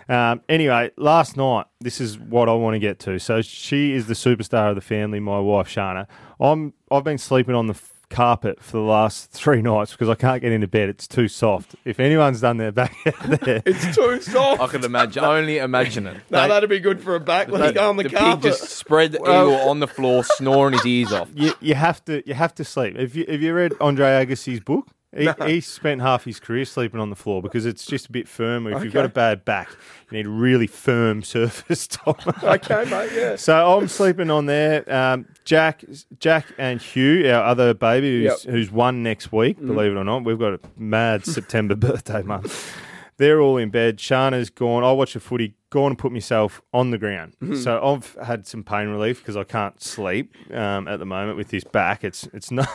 Um, 0.09 0.41
anyway, 0.49 0.93
last 0.97 1.37
night, 1.37 1.67
this 1.81 2.01
is 2.01 2.17
what 2.17 2.49
I 2.49 2.53
want 2.53 2.77
to 2.77 2.79
get 2.79 3.01
to. 3.01 3.19
So 3.19 3.43
she 3.43 3.93
is 3.93 4.07
the 4.07 4.15
superstar 4.15 4.69
of 4.69 4.77
the 4.77 4.81
family, 4.81 5.19
my 5.19 5.41
wife 5.41 5.67
Shana. 5.69 6.07
I'm 6.39 6.75
I've 6.93 7.03
been 7.03 7.19
sleeping 7.19 7.57
on 7.57 7.67
the 7.67 7.75
carpet 8.09 8.63
for 8.63 8.79
the 8.79 8.83
last 8.83 9.31
three 9.33 9.63
nights 9.63 9.93
because 9.93 10.09
I 10.09 10.15
can't 10.15 10.41
get 10.41 10.53
into 10.53 10.67
bed. 10.67 10.89
It's 10.89 11.07
too 11.09 11.29
soft. 11.29 11.75
If 11.85 11.99
anyone's 12.01 12.41
done 12.41 12.57
their 12.57 12.73
back 12.73 12.95
out 13.07 13.41
there, 13.41 13.63
It's 13.67 13.95
too 13.97 14.21
soft. 14.21 14.61
I 14.61 14.67
can 14.69 14.85
imagine, 14.85 15.25
only 15.25 15.59
imagine 15.59 16.07
it. 16.07 16.17
no, 16.31 16.47
that'd 16.49 16.71
be 16.71 16.79
good 16.81 17.01
for 17.03 17.15
a 17.15 17.21
back. 17.21 17.49
Let 17.49 17.61
me 17.69 17.73
go 17.73 17.89
on 17.89 17.97
the, 17.97 18.05
the 18.05 18.11
pig 18.11 18.19
carpet. 18.19 18.43
just 18.43 18.71
spread 18.71 19.13
the 19.13 19.21
eagle 19.21 19.55
on 19.69 19.81
the 19.81 19.89
floor, 19.89 20.25
snoring 20.25 20.75
his 20.75 20.87
ears 20.87 21.13
off. 21.13 21.29
you, 21.35 21.53
you 21.61 21.75
have 21.75 22.05
to 22.07 22.23
you 22.27 22.35
have 22.35 22.55
to 22.57 22.65
sleep. 22.65 22.97
If 22.97 23.17
you 23.17 23.25
have 23.29 23.43
you 23.43 23.55
read 23.55 23.73
Andre 23.81 24.25
Agassi's 24.25 24.61
book? 24.61 24.87
He, 25.17 25.31
he 25.47 25.61
spent 25.63 26.03
half 26.03 26.25
his 26.25 26.39
career 26.39 26.67
sleeping 26.67 27.01
on 27.01 27.09
the 27.09 27.17
floor 27.17 27.41
because 27.41 27.65
it's 27.65 27.87
just 27.87 28.07
a 28.09 28.13
bit 28.13 28.29
firmer. 28.29 28.73
If 28.77 28.85
you've 28.85 28.93
got 28.93 29.07
a 29.07 29.09
bad 29.09 29.47
back, 29.47 29.71
you 30.11 30.19
need 30.19 30.27
a 30.27 30.31
really 30.31 30.67
firm 30.67 31.23
surface. 31.23 31.87
Tom. 31.87 32.17
okay, 32.43 32.85
mate. 32.91 33.11
Yeah. 33.15 33.37
So 33.37 33.79
I'm 33.79 33.89
sleeping 33.89 34.31
on 34.31 34.45
there. 34.45 34.85
Um, 34.95 35.27
Jack, 35.47 35.85
Jack, 36.19 36.45
and 36.59 36.83
Hugh, 36.83 37.27
our 37.31 37.43
other 37.45 37.73
baby, 37.73 38.25
who's, 38.25 38.45
Yep. 38.45 38.53
who's 38.53 38.71
one 38.71 39.03
next 39.03 39.33
week. 39.33 39.59
Believe 39.59 39.93
it 39.93 39.97
or 39.97 40.05
not, 40.05 40.25
we've 40.25 40.39
got 40.39 40.53
a 40.55 40.61
mad 40.77 41.25
September 41.25 41.75
birthday 41.75 42.21
month. 42.23 42.77
They're 43.19 43.41
all 43.41 43.57
in 43.57 43.71
bed. 43.71 43.99
Shana's 43.99 44.51
gone. 44.51 44.85
I 44.85 44.93
watch 44.93 45.15
the 45.15 45.21
footy. 45.21 45.55
Gone 45.71 45.93
and 45.93 45.99
put 45.99 46.13
myself 46.13 46.61
on 46.75 46.91
the 46.91 46.99
ground. 46.99 47.35
So 47.63 47.83
I've 47.83 48.15
had 48.27 48.47
some 48.47 48.63
pain 48.63 48.89
relief 48.89 49.21
because 49.21 49.37
I 49.37 49.45
can't 49.45 49.83
sleep 49.83 50.35
um, 50.53 50.87
at 50.87 50.99
the 50.99 51.07
moment 51.07 51.37
with 51.39 51.49
this 51.49 51.65
back. 51.65 52.05
It's 52.05 52.25
it's 52.35 52.51
not 52.51 52.69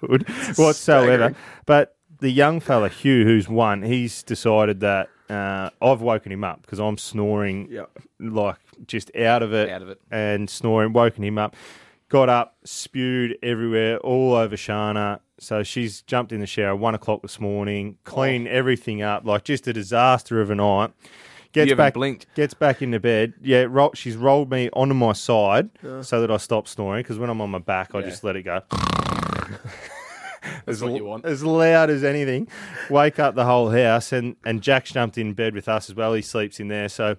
good 0.00 0.28
whatsoever. 0.56 0.72
staggering. 0.72 1.36
But 1.66 1.96
the 2.20 2.30
young 2.30 2.60
fella 2.60 2.88
Hugh, 2.88 3.24
who's 3.24 3.48
one, 3.48 3.82
he's 3.82 4.22
decided 4.22 4.80
that 4.80 5.08
uh, 5.30 5.70
I've 5.80 6.00
woken 6.00 6.32
him 6.32 6.44
up 6.44 6.62
because 6.62 6.78
I'm 6.78 6.98
snoring 6.98 7.68
Yep. 7.70 7.90
like 8.20 8.56
just 8.86 9.14
out 9.16 9.42
of 9.42 9.52
it, 9.54 9.70
Out 9.70 9.82
of 9.82 9.88
it. 9.88 10.00
and 10.10 10.48
snoring. 10.50 10.92
Woken 10.92 11.24
him 11.24 11.38
up, 11.38 11.56
got 12.08 12.28
up, 12.28 12.56
spewed 12.64 13.38
everywhere, 13.42 13.98
all 13.98 14.34
over 14.34 14.56
Shana. 14.56 15.20
So 15.38 15.62
she's 15.62 16.02
jumped 16.02 16.32
in 16.32 16.40
the 16.40 16.46
shower 16.46 16.76
one 16.76 16.94
o'clock 16.94 17.22
this 17.22 17.40
morning, 17.40 17.98
cleaned 18.04 18.48
everything 18.48 19.02
up, 19.02 19.24
like 19.26 19.44
just 19.44 19.66
a 19.66 19.72
disaster 19.72 20.40
of 20.40 20.50
a 20.50 20.54
night. 20.54 20.92
Gets 21.52 21.72
back, 21.74 21.94
blinked. 21.94 22.26
gets 22.34 22.52
back 22.52 22.82
into 22.82 22.98
bed. 22.98 23.34
Yeah, 23.40 23.66
she's 23.94 24.16
rolled 24.16 24.50
me 24.50 24.70
onto 24.72 24.94
my 24.94 25.12
side 25.12 25.70
so 26.02 26.20
that 26.20 26.28
I 26.30 26.36
stop 26.38 26.66
snoring. 26.66 27.02
Because 27.04 27.16
when 27.18 27.30
I'm 27.30 27.40
on 27.40 27.50
my 27.50 27.58
back, 27.60 27.94
I 27.94 28.02
just 28.02 28.24
let 28.24 28.34
it 28.34 28.42
go. 28.42 28.60
as, 30.66 30.82
what 30.82 30.92
you 30.92 31.04
want. 31.04 31.24
as 31.24 31.44
loud 31.44 31.90
as 31.90 32.04
anything. 32.04 32.48
Wake 32.90 33.18
up 33.18 33.34
the 33.34 33.44
whole 33.44 33.70
house, 33.70 34.12
and 34.12 34.36
and 34.44 34.62
Jack's 34.62 34.92
jumped 34.92 35.18
in 35.18 35.32
bed 35.32 35.54
with 35.54 35.68
us 35.68 35.88
as 35.88 35.94
well. 35.94 36.14
He 36.14 36.22
sleeps 36.22 36.60
in 36.60 36.68
there. 36.68 36.88
So 36.88 37.16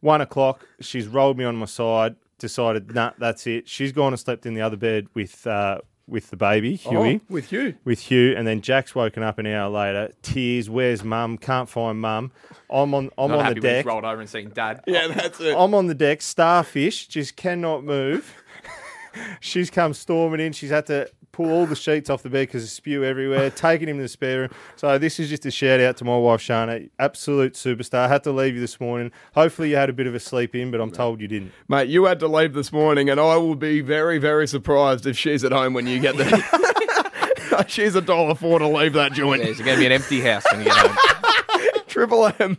one 0.00 0.20
o'clock, 0.20 0.66
she's 0.80 1.06
rolled 1.08 1.38
me 1.38 1.44
on 1.44 1.56
my 1.56 1.66
side. 1.66 2.16
Decided, 2.38 2.94
nah, 2.94 3.10
that's 3.18 3.46
it. 3.48 3.68
She's 3.68 3.90
gone 3.90 4.12
and 4.12 4.20
slept 4.20 4.46
in 4.46 4.54
the 4.54 4.60
other 4.60 4.76
bed 4.76 5.08
with 5.12 5.44
uh, 5.44 5.80
with 6.06 6.30
the 6.30 6.36
baby 6.36 6.76
Huey. 6.76 7.20
Oh, 7.22 7.26
with 7.28 7.50
you. 7.52 7.74
With 7.84 7.98
Hugh, 8.00 8.34
and 8.36 8.46
then 8.46 8.60
Jack's 8.60 8.94
woken 8.94 9.22
up 9.24 9.38
an 9.38 9.46
hour 9.46 9.68
later. 9.68 10.12
Tears. 10.22 10.70
Where's 10.70 11.02
Mum? 11.02 11.36
Can't 11.36 11.68
find 11.68 12.00
Mum. 12.00 12.30
I'm 12.70 12.94
on. 12.94 13.10
I'm 13.18 13.30
Not 13.30 13.40
on 13.40 13.44
happy 13.44 13.54
the 13.54 13.60
deck. 13.60 13.86
rolled 13.86 14.04
over 14.04 14.20
and 14.20 14.30
seen 14.30 14.50
dad. 14.50 14.82
Yeah, 14.86 15.08
that's 15.08 15.40
it. 15.40 15.56
I'm 15.56 15.74
on 15.74 15.86
the 15.88 15.94
deck. 15.94 16.22
Starfish 16.22 17.08
just 17.08 17.34
cannot 17.36 17.82
move. 17.84 18.34
She's 19.40 19.68
come 19.68 19.94
storming 19.94 20.40
in. 20.40 20.52
She's 20.52 20.70
had 20.70 20.86
to 20.86 21.10
pull 21.38 21.52
all 21.52 21.66
the 21.66 21.76
sheets 21.76 22.10
off 22.10 22.24
the 22.24 22.28
bed 22.28 22.48
because 22.48 22.64
of 22.64 22.68
spew 22.68 23.04
everywhere, 23.04 23.48
taking 23.48 23.88
him 23.88 23.96
to 23.96 24.02
the 24.02 24.08
spare 24.08 24.40
room. 24.40 24.50
So 24.74 24.98
this 24.98 25.20
is 25.20 25.28
just 25.28 25.46
a 25.46 25.52
shout 25.52 25.78
out 25.78 25.96
to 25.98 26.04
my 26.04 26.18
wife 26.18 26.40
Shana, 26.40 26.90
absolute 26.98 27.52
superstar. 27.54 28.08
had 28.08 28.24
to 28.24 28.32
leave 28.32 28.56
you 28.56 28.60
this 28.60 28.80
morning. 28.80 29.12
Hopefully 29.34 29.70
you 29.70 29.76
had 29.76 29.88
a 29.88 29.92
bit 29.92 30.08
of 30.08 30.16
a 30.16 30.18
sleep 30.18 30.56
in, 30.56 30.72
but 30.72 30.80
I'm 30.80 30.90
told 30.90 31.20
you 31.20 31.28
didn't. 31.28 31.52
Mate, 31.68 31.88
you 31.88 32.06
had 32.06 32.18
to 32.20 32.26
leave 32.26 32.54
this 32.54 32.72
morning, 32.72 33.08
and 33.08 33.20
I 33.20 33.36
will 33.36 33.54
be 33.54 33.80
very, 33.80 34.18
very 34.18 34.48
surprised 34.48 35.06
if 35.06 35.16
she's 35.16 35.44
at 35.44 35.52
home 35.52 35.74
when 35.74 35.86
you 35.86 36.00
get 36.00 36.16
there. 36.16 36.28
she's 37.68 37.94
a 37.94 38.00
dollar 38.00 38.34
four 38.34 38.58
to 38.58 38.66
leave 38.66 38.94
that 38.94 39.12
joint. 39.12 39.44
There's 39.44 39.60
going 39.60 39.76
to 39.76 39.78
be 39.78 39.86
an 39.86 39.92
empty 39.92 40.20
house 40.20 40.42
when 40.50 40.62
you 40.62 40.66
get 40.66 40.76
home. 40.76 41.82
Triple 41.86 42.32
M. 42.40 42.58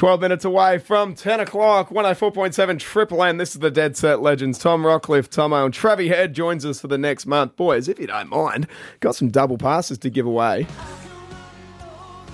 12 0.00 0.18
minutes 0.18 0.46
away 0.46 0.78
from 0.78 1.14
10 1.14 1.40
o'clock, 1.40 1.90
104.7 1.90 2.78
Triple 2.78 3.22
M. 3.22 3.36
This 3.36 3.54
is 3.54 3.60
the 3.60 3.70
Dead 3.70 3.98
Set 3.98 4.22
Legends. 4.22 4.58
Tom 4.58 4.82
Rockliff, 4.82 5.28
Thomo, 5.28 5.66
and 5.66 5.74
Travie 5.74 6.08
Head 6.08 6.32
joins 6.32 6.64
us 6.64 6.80
for 6.80 6.88
the 6.88 6.96
next 6.96 7.26
month. 7.26 7.54
Boys, 7.54 7.86
if 7.86 8.00
you 8.00 8.06
don't 8.06 8.30
mind, 8.30 8.66
got 9.00 9.14
some 9.14 9.28
double 9.28 9.58
passes 9.58 9.98
to 9.98 10.08
give 10.08 10.24
away. 10.24 10.66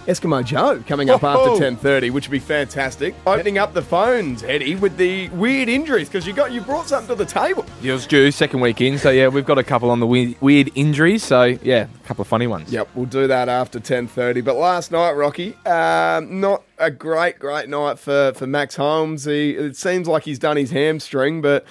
Eskimo 0.07 0.45
Joe 0.45 0.83
coming 0.87 1.11
up 1.11 1.23
Whoa. 1.23 1.55
after 1.55 1.64
10.30, 1.64 2.12
which 2.12 2.29
would 2.29 2.33
be 2.33 2.38
fantastic. 2.38 3.14
Opening 3.27 3.59
up 3.59 3.75
the 3.75 3.83
phones, 3.83 4.45
Eddie, 4.45 4.77
with 4.77 4.97
the 4.97 5.29
weird 5.31 5.69
injuries, 5.69 6.09
because 6.09 6.27
you 6.27 6.33
got 6.33 6.53
you 6.53 6.61
brought 6.61 6.88
something 6.88 7.09
to 7.09 7.25
the 7.25 7.29
table. 7.29 7.66
It 7.83 7.90
was 7.90 8.07
due 8.07 8.31
second 8.31 8.61
week 8.61 8.81
in, 8.81 8.99
so 8.99 9.11
yeah, 9.11 9.27
we've 9.27 9.45
got 9.45 9.59
a 9.59 9.64
couple 9.64 9.90
on 9.90 9.99
the 9.99 10.07
weird, 10.07 10.40
weird 10.40 10.71
injuries. 10.77 11.25
So 11.25 11.42
yeah, 11.45 11.88
a 11.92 12.07
couple 12.07 12.23
of 12.23 12.29
funny 12.29 12.47
ones. 12.47 12.73
Yep, 12.73 12.88
we'll 12.95 13.07
do 13.07 13.27
that 13.27 13.49
after 13.49 13.81
10.30. 13.81 14.45
But 14.45 14.55
last 14.55 14.92
night, 14.92 15.12
Rocky, 15.12 15.55
um, 15.66 16.40
not 16.40 16.62
a 16.79 16.90
great, 16.90 17.40
great 17.40 17.69
night 17.69 17.99
for, 17.99 18.33
for 18.35 18.47
Max 18.47 18.77
Holmes. 18.77 19.25
He, 19.25 19.53
it 19.57 19.77
seems 19.77 20.07
like 20.07 20.23
he's 20.23 20.38
done 20.38 20.57
his 20.57 20.71
hamstring, 20.71 21.42
but 21.42 21.64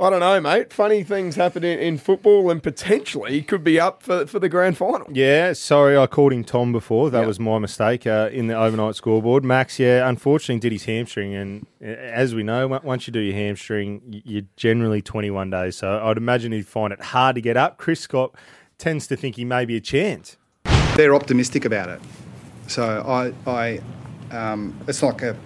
I 0.00 0.08
don't 0.08 0.20
know, 0.20 0.40
mate. 0.40 0.72
Funny 0.72 1.02
things 1.02 1.36
happen 1.36 1.62
in, 1.62 1.78
in 1.78 1.98
football 1.98 2.50
and 2.50 2.62
potentially 2.62 3.32
he 3.32 3.42
could 3.42 3.62
be 3.62 3.78
up 3.78 4.02
for, 4.02 4.26
for 4.26 4.38
the 4.38 4.48
grand 4.48 4.78
final. 4.78 5.06
Yeah, 5.12 5.52
sorry, 5.52 5.96
I 5.98 6.06
called 6.06 6.32
him 6.32 6.42
Tom 6.42 6.72
before. 6.72 7.10
That 7.10 7.20
Yeah. 7.20 7.26
was 7.26 7.38
my 7.38 7.58
mistake 7.58 8.06
uh, 8.06 8.30
in 8.32 8.46
the 8.46 8.54
overnight 8.56 8.94
scoreboard. 8.94 9.44
Max, 9.44 9.78
yeah, 9.78 10.08
unfortunately 10.08 10.58
did 10.60 10.72
his 10.72 10.84
hamstring, 10.86 11.34
and 11.34 11.66
uh, 11.82 11.88
as 11.88 12.34
we 12.34 12.42
know, 12.42 12.66
once 12.82 13.06
you 13.06 13.12
do 13.12 13.20
your 13.20 13.34
hamstring, 13.36 14.00
you're 14.24 14.44
generally 14.56 15.02
21 15.02 15.50
days. 15.50 15.76
So 15.76 16.00
I'd 16.02 16.16
imagine 16.16 16.52
he'd 16.52 16.66
find 16.66 16.92
it 16.94 17.00
hard 17.02 17.34
to 17.34 17.42
get 17.42 17.58
up. 17.58 17.76
Chris 17.76 18.00
Scott 18.00 18.34
tends 18.78 19.06
to 19.08 19.16
think 19.16 19.36
he 19.36 19.44
may 19.44 19.66
be 19.66 19.76
a 19.76 19.80
chance. 19.82 20.38
they're 20.96 21.14
optimistic 21.14 21.66
about 21.66 21.90
it. 21.90 22.00
So 22.68 22.84
I, 23.06 23.32
I 23.50 23.80
um, 24.34 24.74
it's 24.88 25.02
like 25.02 25.20
a, 25.20 25.36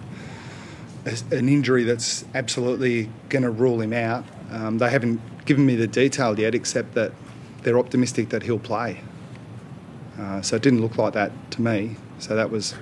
a- 1.05 1.35
an 1.35 1.49
injury 1.49 1.83
that's 1.83 2.23
absolutely 2.33 3.09
going 3.27 3.43
to 3.43 3.49
rule 3.51 3.81
him 3.81 3.91
out. 3.91 4.23
Um, 4.51 4.77
they 4.77 4.89
haven't 4.89 5.19
given 5.45 5.65
me 5.65 5.75
the 5.75 5.87
detail 5.87 6.39
yet, 6.39 6.55
except 6.55 6.93
that 6.95 7.11
they're 7.63 7.79
optimistic 7.79 8.29
that 8.29 8.43
he'll 8.43 8.59
play. 8.59 9.01
Uh, 10.19 10.41
so 10.41 10.55
it 10.55 10.61
didn't 10.61 10.81
look 10.81 10.97
like 10.97 11.13
that 11.13 11.31
to 11.51 11.61
me. 11.61 11.97
So 12.19 12.35
that 12.35 12.49
was 12.49 12.75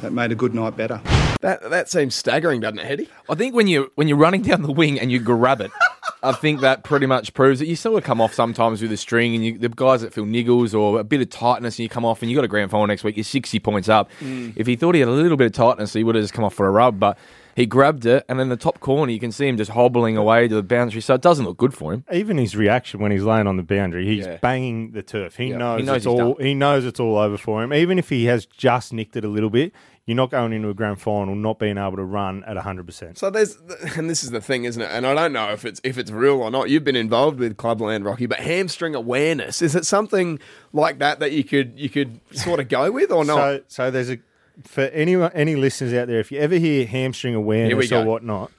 that 0.00 0.12
made 0.12 0.32
a 0.32 0.34
good 0.34 0.54
night 0.54 0.76
better. 0.76 1.00
That 1.40 1.68
that 1.70 1.90
seems 1.90 2.14
staggering, 2.14 2.60
doesn't 2.60 2.78
it, 2.78 2.86
Eddie? 2.86 3.08
I 3.28 3.34
think 3.34 3.54
when 3.54 3.66
you 3.66 3.90
when 3.94 4.08
you're 4.08 4.16
running 4.16 4.42
down 4.42 4.62
the 4.62 4.72
wing 4.72 4.98
and 4.98 5.12
you 5.12 5.18
grab 5.18 5.60
it, 5.60 5.70
I 6.22 6.32
think 6.32 6.60
that 6.60 6.84
pretty 6.84 7.06
much 7.06 7.34
proves 7.34 7.60
it. 7.60 7.68
You 7.68 7.76
sort 7.76 7.98
of 7.98 8.04
come 8.04 8.20
off 8.20 8.32
sometimes 8.32 8.80
with 8.80 8.92
a 8.92 8.96
string, 8.96 9.34
and 9.34 9.44
you, 9.44 9.58
the 9.58 9.68
guys 9.68 10.00
that 10.02 10.14
feel 10.14 10.24
niggles 10.24 10.78
or 10.78 11.00
a 11.00 11.04
bit 11.04 11.20
of 11.20 11.30
tightness, 11.30 11.78
and 11.78 11.84
you 11.84 11.88
come 11.88 12.04
off, 12.04 12.22
and 12.22 12.30
you 12.30 12.36
got 12.36 12.44
a 12.44 12.48
grand 12.48 12.70
final 12.70 12.86
next 12.86 13.04
week. 13.04 13.16
You're 13.16 13.24
60 13.24 13.58
points 13.60 13.88
up. 13.88 14.10
If 14.20 14.66
he 14.66 14.76
thought 14.76 14.94
he 14.94 15.00
had 15.00 15.08
a 15.08 15.12
little 15.12 15.36
bit 15.36 15.46
of 15.46 15.52
tightness, 15.52 15.92
he 15.92 16.04
would 16.04 16.14
have 16.14 16.24
just 16.24 16.34
come 16.34 16.44
off 16.44 16.54
for 16.54 16.66
a 16.66 16.70
rub, 16.70 16.98
but. 16.98 17.18
He 17.56 17.66
grabbed 17.66 18.06
it, 18.06 18.24
and 18.28 18.40
in 18.40 18.48
the 18.48 18.56
top 18.56 18.80
corner, 18.80 19.12
you 19.12 19.18
can 19.20 19.32
see 19.32 19.46
him 19.48 19.56
just 19.56 19.72
hobbling 19.72 20.16
away 20.16 20.48
to 20.48 20.54
the 20.54 20.62
boundary. 20.62 21.00
So 21.00 21.14
it 21.14 21.20
doesn't 21.20 21.44
look 21.44 21.56
good 21.58 21.74
for 21.74 21.92
him. 21.92 22.04
Even 22.12 22.38
his 22.38 22.56
reaction 22.56 23.00
when 23.00 23.10
he's 23.12 23.24
laying 23.24 23.46
on 23.46 23.56
the 23.56 23.62
boundary, 23.62 24.06
he's 24.06 24.26
Yeah. 24.26 24.36
banging 24.40 24.92
the 24.92 25.02
turf. 25.02 25.36
He 25.36 25.46
Yeah, 25.46 25.58
knows, 25.58 25.80
he 25.80 25.86
knows 25.86 25.96
it's 25.96 26.04
he's 26.04 26.12
all. 26.20 26.34
done. 26.34 26.44
He 26.46 26.54
knows 26.54 26.84
it's 26.84 27.00
all 27.00 27.18
over 27.18 27.36
for 27.36 27.62
him. 27.62 27.72
Even 27.74 27.98
if 27.98 28.08
he 28.08 28.24
has 28.26 28.46
just 28.46 28.92
nicked 28.92 29.16
it 29.16 29.24
a 29.24 29.28
little 29.28 29.50
bit, 29.50 29.72
you're 30.06 30.16
not 30.16 30.30
going 30.30 30.52
into 30.52 30.68
a 30.68 30.74
grand 30.74 31.00
final 31.00 31.34
not 31.36 31.58
being 31.58 31.78
able 31.78 31.96
to 31.96 32.02
run 32.02 32.42
at 32.44 32.56
100. 32.56 32.84
percent 32.86 33.18
So 33.18 33.30
there's, 33.30 33.58
and 33.96 34.08
this 34.10 34.24
is 34.24 34.30
the 34.30 34.40
thing, 34.40 34.64
isn't 34.64 34.80
it? 34.82 34.88
And 34.90 35.06
I 35.06 35.14
don't 35.14 35.32
know 35.32 35.50
if 35.52 35.64
it's 35.64 35.80
if 35.84 35.98
it's 35.98 36.10
real 36.10 36.40
or 36.42 36.50
not. 36.50 36.68
You've 36.70 36.82
been 36.84 36.96
involved 36.96 37.38
with 37.38 37.56
Clubland 37.56 38.04
Rocky, 38.04 38.26
but 38.26 38.40
hamstring 38.40 38.94
awareness 38.94 39.60
is 39.62 39.74
it 39.76 39.84
something 39.86 40.40
like 40.72 40.98
that 40.98 41.20
that 41.20 41.32
you 41.32 41.44
could 41.44 41.78
you 41.78 41.88
could 41.88 42.20
sort 42.32 42.58
of 42.60 42.68
go 42.68 42.90
with 42.90 43.12
or 43.12 43.24
not? 43.24 43.36
So, 43.36 43.60
so 43.68 43.90
there's 43.90 44.10
a 44.10 44.18
for 44.64 44.82
anyone, 44.82 45.30
any 45.34 45.56
listeners 45.56 45.92
out 45.94 46.08
there, 46.08 46.20
if 46.20 46.30
you 46.32 46.38
ever 46.38 46.56
hear 46.56 46.86
hamstring 46.86 47.34
awareness 47.34 47.90
go. 47.90 48.02
or 48.02 48.04
whatnot, 48.06 48.50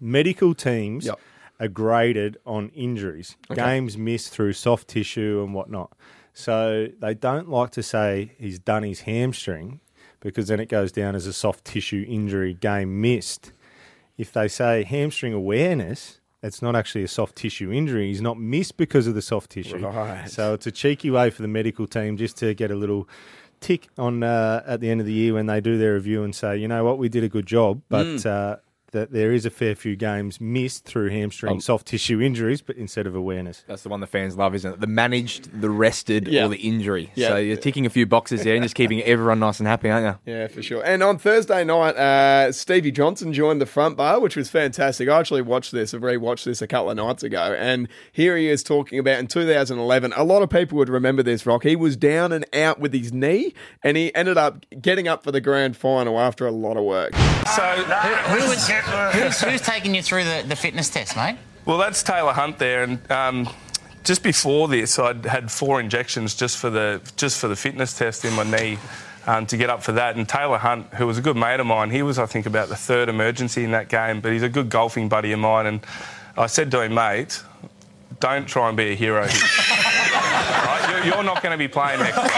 medical 0.00 0.54
teams 0.54 1.06
Yep. 1.06 1.18
are 1.60 1.68
graded 1.68 2.36
on 2.46 2.70
injuries, 2.70 3.36
games 3.54 3.96
missed 3.96 4.32
through 4.32 4.52
soft 4.54 4.88
tissue 4.88 5.42
and 5.44 5.54
whatnot. 5.54 5.92
So 6.32 6.88
they 6.98 7.14
don't 7.14 7.48
like 7.48 7.70
to 7.72 7.82
say 7.82 8.32
he's 8.38 8.58
done 8.58 8.82
his 8.82 9.02
hamstring 9.02 9.80
because 10.20 10.48
then 10.48 10.58
it 10.58 10.68
goes 10.68 10.90
down 10.90 11.14
as 11.14 11.26
a 11.26 11.32
soft 11.32 11.64
tissue 11.64 12.04
injury, 12.08 12.54
game 12.54 13.00
missed. 13.00 13.52
If 14.18 14.32
they 14.32 14.48
say 14.48 14.82
hamstring 14.84 15.32
awareness, 15.32 16.20
it's 16.42 16.60
not 16.60 16.74
actually 16.76 17.04
a 17.04 17.08
soft 17.08 17.36
tissue 17.36 17.70
injury. 17.72 18.08
He's 18.08 18.20
not 18.20 18.38
missed 18.38 18.76
because 18.76 19.06
of 19.06 19.14
the 19.14 19.22
soft 19.22 19.50
tissue. 19.50 19.78
Right. 19.78 20.28
So 20.28 20.54
it's 20.54 20.66
a 20.66 20.72
cheeky 20.72 21.10
way 21.10 21.30
for 21.30 21.42
the 21.42 21.48
medical 21.48 21.86
team 21.86 22.16
just 22.16 22.36
to 22.38 22.52
get 22.54 22.70
a 22.70 22.74
little 22.74 23.08
tick 23.66 23.82
on 23.98 24.22
uh, 24.22 24.62
at 24.72 24.78
the 24.80 24.88
end 24.92 25.00
of 25.00 25.06
the 25.06 25.12
year 25.12 25.32
when 25.34 25.46
they 25.46 25.60
do 25.60 25.78
their 25.78 25.94
review 25.94 26.22
and 26.26 26.34
say, 26.34 26.50
you 26.62 26.68
know 26.68 26.82
what, 26.84 26.96
we 26.98 27.08
did 27.08 27.24
a 27.24 27.28
good 27.36 27.46
job, 27.46 27.80
but 27.88 28.06
Mm. 28.06 28.26
uh, 28.26 28.56
that 28.94 29.12
there 29.12 29.32
is 29.32 29.44
a 29.46 29.50
fair 29.50 29.74
few 29.74 29.94
games 29.94 30.40
missed 30.40 30.84
through 30.86 31.10
hamstring 31.10 31.56
Oh. 31.56 31.60
soft 31.60 31.86
tissue 31.86 32.20
injuries, 32.20 32.62
but 32.62 32.76
instead 32.76 33.06
of 33.06 33.14
awareness. 33.14 33.62
That's 33.68 33.82
the 33.82 33.88
one 33.90 34.00
the 34.00 34.06
fans 34.06 34.36
love, 34.36 34.54
isn't 34.54 34.72
it? 34.74 34.80
The 34.80 34.86
managed, 34.86 35.60
the 35.60 35.68
rested, 35.70 36.26
Yeah. 36.26 36.46
or 36.46 36.48
the 36.48 36.56
injury. 36.56 37.10
Yeah. 37.14 37.28
So 37.28 37.36
you're 37.36 37.56
ticking 37.58 37.84
a 37.86 37.90
few 37.90 38.06
boxes 38.06 38.42
there 38.44 38.54
and 38.54 38.62
just 38.62 38.74
keeping 38.74 39.02
everyone 39.02 39.38
nice 39.40 39.58
and 39.60 39.68
happy, 39.68 39.90
aren't 39.90 40.18
you? 40.26 40.32
Yeah, 40.32 40.46
for 40.48 40.62
sure. 40.62 40.82
And 40.84 41.02
on 41.02 41.18
Thursday 41.18 41.64
night, 41.64 41.96
uh, 41.96 42.50
Stevie 42.52 42.90
Johnson 42.92 43.32
joined 43.32 43.60
the 43.60 43.66
front 43.66 43.96
bar, 43.96 44.20
which 44.20 44.36
was 44.36 44.48
fantastic. 44.48 45.08
I 45.08 45.18
actually 45.20 45.42
watched 45.42 45.72
this, 45.72 45.92
I've 45.92 46.00
rewatched 46.00 46.44
this 46.44 46.62
a 46.62 46.66
couple 46.66 46.90
of 46.90 46.96
nights 46.96 47.22
ago, 47.22 47.54
and 47.58 47.88
here 48.12 48.36
he 48.36 48.48
is 48.48 48.62
talking 48.62 48.98
about 48.98 49.18
in 49.18 49.26
2011. 49.26 50.12
A 50.16 50.24
lot 50.24 50.42
of 50.42 50.48
people 50.50 50.78
would 50.78 50.88
remember 50.88 51.22
this, 51.22 51.44
Rock. 51.44 51.64
He 51.64 51.76
was 51.76 51.96
down 51.96 52.32
and 52.32 52.44
out 52.54 52.78
with 52.80 52.92
his 52.94 53.12
knee, 53.12 53.52
and 53.82 53.96
he 53.96 54.14
ended 54.14 54.38
up 54.38 54.64
getting 54.80 55.08
up 55.08 55.24
for 55.24 55.32
the 55.32 55.40
grand 55.40 55.76
final 55.76 56.18
after 56.20 56.46
a 56.46 56.50
lot 56.52 56.76
of 56.76 56.84
work. 56.84 57.12
So, 57.56 57.62
Who 57.62 58.48
was, 58.48 58.66
who's, 59.12 59.40
who's 59.40 59.62
taking 59.62 59.94
you 59.94 60.02
through 60.02 60.24
the, 60.24 60.44
the 60.46 60.56
fitness 60.56 60.88
test, 60.90 61.16
mate? 61.16 61.36
well, 61.66 61.78
that's 61.78 62.02
Taylor 62.02 62.32
Hunt 62.32 62.58
there, 62.58 62.82
and 62.82 63.10
um, 63.10 63.48
just 64.04 64.22
before 64.22 64.68
this, 64.68 64.98
I'd 64.98 65.24
had 65.24 65.50
four 65.50 65.80
injections 65.80 66.34
just 66.34 66.58
for 66.58 66.70
the 66.70 67.00
just 67.16 67.38
for 67.38 67.48
the 67.48 67.56
fitness 67.56 67.96
test 67.96 68.24
in 68.24 68.34
my 68.34 68.44
knee. 68.44 68.78
Um, 69.26 69.46
to 69.46 69.56
get 69.56 69.70
up 69.70 69.82
for 69.82 69.92
that, 69.92 70.16
and 70.16 70.28
Taylor 70.28 70.58
Hunt, 70.58 70.92
who 70.92 71.06
was 71.06 71.16
a 71.16 71.22
good 71.22 71.34
mate 71.34 71.58
of 71.58 71.64
mine, 71.66 71.90
he 71.90 72.02
was, 72.02 72.18
I 72.18 72.26
think, 72.26 72.44
about 72.44 72.68
the 72.68 72.76
third 72.76 73.08
emergency 73.08 73.64
in 73.64 73.70
that 73.70 73.88
game, 73.88 74.20
but 74.20 74.32
he's 74.32 74.42
a 74.42 74.50
good 74.50 74.68
golfing 74.68 75.08
buddy 75.08 75.32
of 75.32 75.38
mine. 75.38 75.64
And 75.64 75.80
I 76.36 76.46
said 76.46 76.70
to 76.72 76.82
him, 76.82 76.92
mate, 76.92 77.42
don't 78.20 78.46
try 78.46 78.68
and 78.68 78.76
be 78.76 78.92
a 78.92 78.94
hero 78.94 79.26
right? 80.14 81.04
You're, 81.04 81.22
not 81.22 81.42
going 81.42 81.52
to 81.52 81.58
be 81.58 81.68
playing 81.68 82.00
next 82.00 82.16
week. 82.16 82.32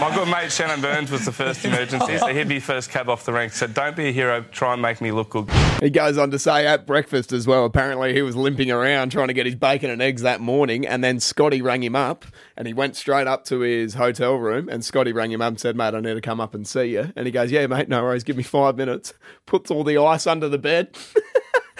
My 0.00 0.10
good 0.14 0.28
mate 0.28 0.50
Shannon 0.50 0.80
Byrnes 0.80 1.10
was 1.10 1.24
the 1.24 1.32
first 1.32 1.64
emergency, 1.64 2.18
so 2.18 2.28
he'd 2.28 2.48
be 2.48 2.60
first 2.60 2.90
cab 2.90 3.08
off 3.08 3.24
the 3.24 3.32
rank. 3.32 3.52
So 3.52 3.66
don't 3.66 3.96
be 3.96 4.08
a 4.08 4.12
hero, 4.12 4.42
try 4.52 4.72
and 4.72 4.80
make 4.80 5.00
me 5.00 5.12
look 5.12 5.30
good. 5.30 5.50
He 5.80 5.90
goes 5.90 6.16
on 6.16 6.30
to 6.30 6.38
say 6.38 6.66
at 6.66 6.86
breakfast 6.86 7.32
as 7.32 7.46
well, 7.46 7.64
apparently 7.64 8.14
he 8.14 8.22
was 8.22 8.36
limping 8.36 8.70
around 8.70 9.10
trying 9.12 9.28
to 9.28 9.34
get 9.34 9.46
his 9.46 9.54
bacon 9.54 9.90
and 9.90 10.00
eggs 10.00 10.22
that 10.22 10.40
morning, 10.40 10.86
and 10.86 11.02
then 11.02 11.20
Scotty 11.20 11.60
rang 11.60 11.82
him 11.82 11.96
up, 11.96 12.24
and 12.56 12.66
he 12.66 12.74
went 12.74 12.96
straight 12.96 13.26
up 13.26 13.44
to 13.46 13.60
his 13.60 13.94
hotel 13.94 14.36
room, 14.36 14.68
and 14.68 14.84
Scotty 14.84 15.12
rang 15.12 15.30
him 15.30 15.42
up 15.42 15.48
and 15.48 15.60
said, 15.60 15.76
mate, 15.76 15.94
I 15.94 16.00
need 16.00 16.14
to 16.14 16.20
come 16.20 16.40
up 16.40 16.54
and 16.54 16.66
see 16.66 16.92
you. 16.92 17.12
And 17.16 17.26
he 17.26 17.32
goes, 17.32 17.50
yeah, 17.50 17.66
mate, 17.66 17.88
no 17.88 18.02
worries, 18.02 18.24
give 18.24 18.36
me 18.36 18.42
five 18.42 18.76
minutes. 18.76 19.14
Puts 19.46 19.70
all 19.70 19.84
the 19.84 19.98
ice 19.98 20.26
under 20.26 20.48
the 20.48 20.58
bed. 20.58 20.96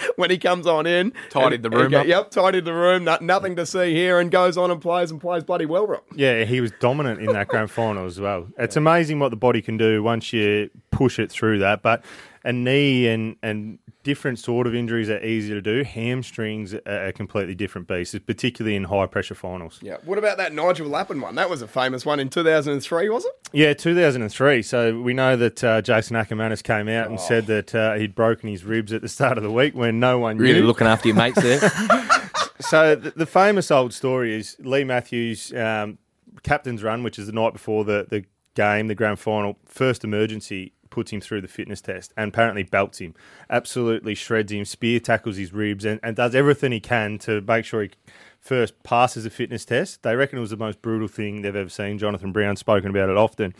when 0.15 0.29
he 0.29 0.37
comes 0.37 0.67
on 0.67 0.85
in. 0.85 1.13
Tidied 1.29 1.55
and- 1.55 1.63
the 1.65 1.69
room 1.69 1.91
go- 1.91 2.01
up. 2.01 2.07
Yep, 2.07 2.31
tidied 2.31 2.65
the 2.65 2.73
room. 2.73 3.03
No, 3.03 3.17
nothing 3.21 3.55
to 3.57 3.65
see 3.65 3.93
here, 3.93 4.19
and 4.19 4.31
goes 4.31 4.57
on 4.57 4.71
and 4.71 4.81
plays 4.81 5.11
and 5.11 5.19
plays 5.21 5.43
bloody 5.43 5.65
well, 5.65 5.87
Rob. 5.87 6.03
Yeah, 6.15 6.43
he 6.43 6.61
was 6.61 6.71
dominant 6.79 7.19
in 7.21 7.27
that 7.33 7.47
grand 7.47 7.71
final 7.71 8.05
as 8.05 8.19
well. 8.19 8.47
It's 8.57 8.75
amazing 8.75 9.19
what 9.19 9.29
the 9.29 9.35
body 9.37 9.61
can 9.61 9.77
do 9.77 10.01
once 10.03 10.31
you 10.33 10.69
push 10.91 11.19
it 11.19 11.31
through 11.31 11.59
that. 11.59 11.81
But 11.81 12.03
a 12.45 12.53
knee 12.53 13.07
and, 13.07 13.35
and 13.43 13.79
different 14.03 14.37
sort 14.39 14.67
of 14.67 14.75
injuries 14.75 15.09
are 15.09 15.21
easy 15.21 15.49
to 15.49 15.61
do. 15.61 15.83
Hamstrings 15.83 16.73
are 16.75 17.07
a 17.07 17.11
completely 17.11 17.55
different 17.55 17.87
beast, 17.87 18.15
particularly 18.25 18.75
in 18.75 18.83
high 18.85 19.07
pressure 19.07 19.33
finals. 19.35 19.79
Yeah. 19.81 19.97
What 20.05 20.17
about 20.17 20.37
that 20.37 20.53
Nigel 20.53 20.87
Lappin 20.87 21.19
one? 21.19 21.35
That 21.35 21.49
was 21.49 21.61
a 21.63 21.67
famous 21.67 22.05
one 22.05 22.19
in 22.19 22.29
2003, 22.29 23.09
was 23.09 23.25
it? 23.25 23.31
Yeah, 23.51 23.73
2003. 23.73 24.61
So 24.61 25.01
we 25.01 25.13
know 25.13 25.35
that 25.35 25.63
uh, 25.63 25.81
Jason 25.81 26.15
Ackermanis 26.15 26.61
came 26.63 26.87
out 26.87 27.09
and 27.09 27.19
said 27.19 27.47
that 27.47 27.73
uh, 27.73 27.95
he'd 27.95 28.13
broken 28.15 28.47
his 28.47 28.63
ribs 28.63 28.93
at 28.93 29.01
the 29.01 29.09
start 29.09 29.37
of 29.37 29.43
the 29.43 29.51
week 29.51 29.73
when 29.75 29.99
no 29.99 30.19
one 30.19 30.37
Really 30.37 30.61
knew. 30.61 30.67
looking 30.67 30.87
after 30.87 31.07
your 31.09 31.17
mates 31.17 31.41
there. 31.41 31.59
So 32.61 32.95
the, 32.95 33.11
the 33.11 33.25
famous 33.25 33.69
old 33.69 33.93
story 33.93 34.33
is 34.33 34.55
Leigh 34.59 34.85
Matthews, 34.85 35.53
um, 35.53 35.97
captain's 36.43 36.83
run, 36.83 37.03
which 37.03 37.19
is 37.19 37.27
the 37.27 37.33
night 37.33 37.51
before 37.51 37.83
the, 37.83 38.07
the 38.09 38.23
game, 38.55 38.87
the 38.87 38.95
grand 38.95 39.19
final, 39.19 39.57
first 39.65 40.03
emergency, 40.05 40.71
puts 40.95 41.11
him 41.11 41.19
through 41.19 41.41
the 41.41 41.47
fitness 41.49 41.81
test 41.81 42.13
and 42.15 42.29
apparently 42.29 42.63
belts 42.63 42.99
him, 42.99 43.13
absolutely 43.49 44.15
shreds 44.15 44.49
him, 44.49 44.63
spear 44.63 44.97
tackles 44.97 45.35
his 45.35 45.51
ribs, 45.51 45.83
and, 45.83 45.99
and 46.01 46.15
does 46.15 46.33
everything 46.33 46.71
he 46.71 46.79
can 46.79 47.17
to 47.17 47.41
make 47.41 47.65
sure 47.65 47.83
he 47.83 47.91
first 48.39 48.81
passes 48.83 49.25
the 49.25 49.29
fitness 49.29 49.65
test. 49.65 50.03
They 50.03 50.15
reckon 50.15 50.37
it 50.37 50.41
was 50.41 50.51
the 50.51 50.57
most 50.57 50.81
brutal 50.81 51.09
thing 51.09 51.41
they've 51.41 51.53
ever 51.53 51.69
seen. 51.69 51.97
Jonathan 51.97 52.31
Brown 52.31 52.55
spoken 52.55 52.91
about 52.91 53.09
it 53.09 53.17
often. 53.17 53.53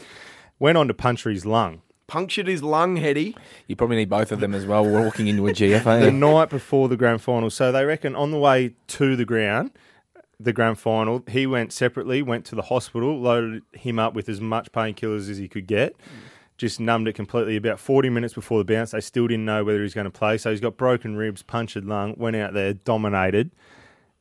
Went 0.59 0.77
on 0.77 0.87
to 0.87 0.93
puncture 0.93 1.29
his 1.29 1.45
lung. 1.45 1.81
Punctured 2.07 2.47
his 2.47 2.63
lung, 2.63 2.95
Heady. 2.95 3.35
You 3.67 3.75
probably 3.75 3.97
need 3.97 4.09
both 4.09 4.31
of 4.31 4.39
them 4.39 4.55
as 4.55 4.65
well 4.65 4.85
walking 4.85 5.27
into 5.27 5.45
a 5.47 5.51
GFA. 5.51 6.01
the 6.03 6.11
night 6.11 6.49
before 6.49 6.87
the 6.87 6.95
grand 6.95 7.21
final. 7.21 7.49
So 7.49 7.73
they 7.73 7.83
reckon 7.83 8.15
on 8.15 8.31
the 8.31 8.39
way 8.39 8.75
to 8.87 9.17
the 9.17 9.25
ground, 9.25 9.71
the 10.39 10.53
grand 10.53 10.79
final, 10.79 11.21
he 11.27 11.45
went 11.45 11.73
separately, 11.73 12.21
went 12.21 12.45
to 12.45 12.55
the 12.55 12.61
hospital, 12.61 13.19
loaded 13.19 13.63
him 13.73 13.99
up 13.99 14.13
with 14.13 14.29
as 14.29 14.39
much 14.39 14.71
painkillers 14.71 15.29
as 15.29 15.37
he 15.37 15.49
could 15.49 15.67
get. 15.67 15.97
Just 16.57 16.79
numbed 16.79 17.07
it 17.07 17.13
completely. 17.13 17.55
About 17.57 17.79
40 17.79 18.09
minutes 18.09 18.33
before 18.33 18.63
the 18.63 18.73
bounce, 18.73 18.91
they 18.91 19.01
still 19.01 19.27
didn't 19.27 19.45
know 19.45 19.63
whether 19.63 19.79
he 19.79 19.83
was 19.83 19.93
going 19.93 20.05
to 20.05 20.11
play. 20.11 20.37
So 20.37 20.51
he's 20.51 20.61
got 20.61 20.77
broken 20.77 21.15
ribs, 21.17 21.41
punctured 21.41 21.85
lung, 21.85 22.15
went 22.17 22.35
out 22.35 22.53
there, 22.53 22.73
dominated. 22.73 23.51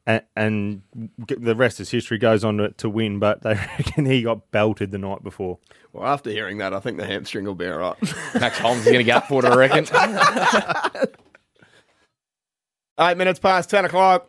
and, 0.06 0.22
and 0.34 0.82
the 1.16 1.54
rest 1.54 1.78
is 1.80 1.90
history. 1.90 2.18
Goes 2.18 2.42
on 2.44 2.56
to, 2.58 2.70
to 2.72 2.88
win, 2.90 3.18
but 3.20 3.42
they 3.42 3.54
reckon 3.78 4.06
he 4.06 4.22
got 4.22 4.50
belted 4.50 4.90
the 4.90 4.98
night 4.98 5.22
before. 5.22 5.58
Well, 5.92 6.06
after 6.06 6.30
hearing 6.30 6.58
that, 6.58 6.74
I 6.74 6.80
think 6.80 6.98
the 6.98 7.06
hamstring 7.06 7.44
will 7.44 7.54
be 7.54 7.68
all 7.68 7.78
right. 7.78 7.96
Max 8.34 8.58
Holmes 8.58 8.80
is 8.80 8.86
going 8.86 8.98
to 8.98 9.04
get 9.04 9.16
up 9.18 9.28
for 9.28 9.44
it, 9.44 9.48
I 9.50 9.54
reckon. 9.54 9.86
Eight 13.00 13.16
minutes 13.16 13.38
past 13.38 13.70
10 13.70 13.84
o'clock. 13.84 14.28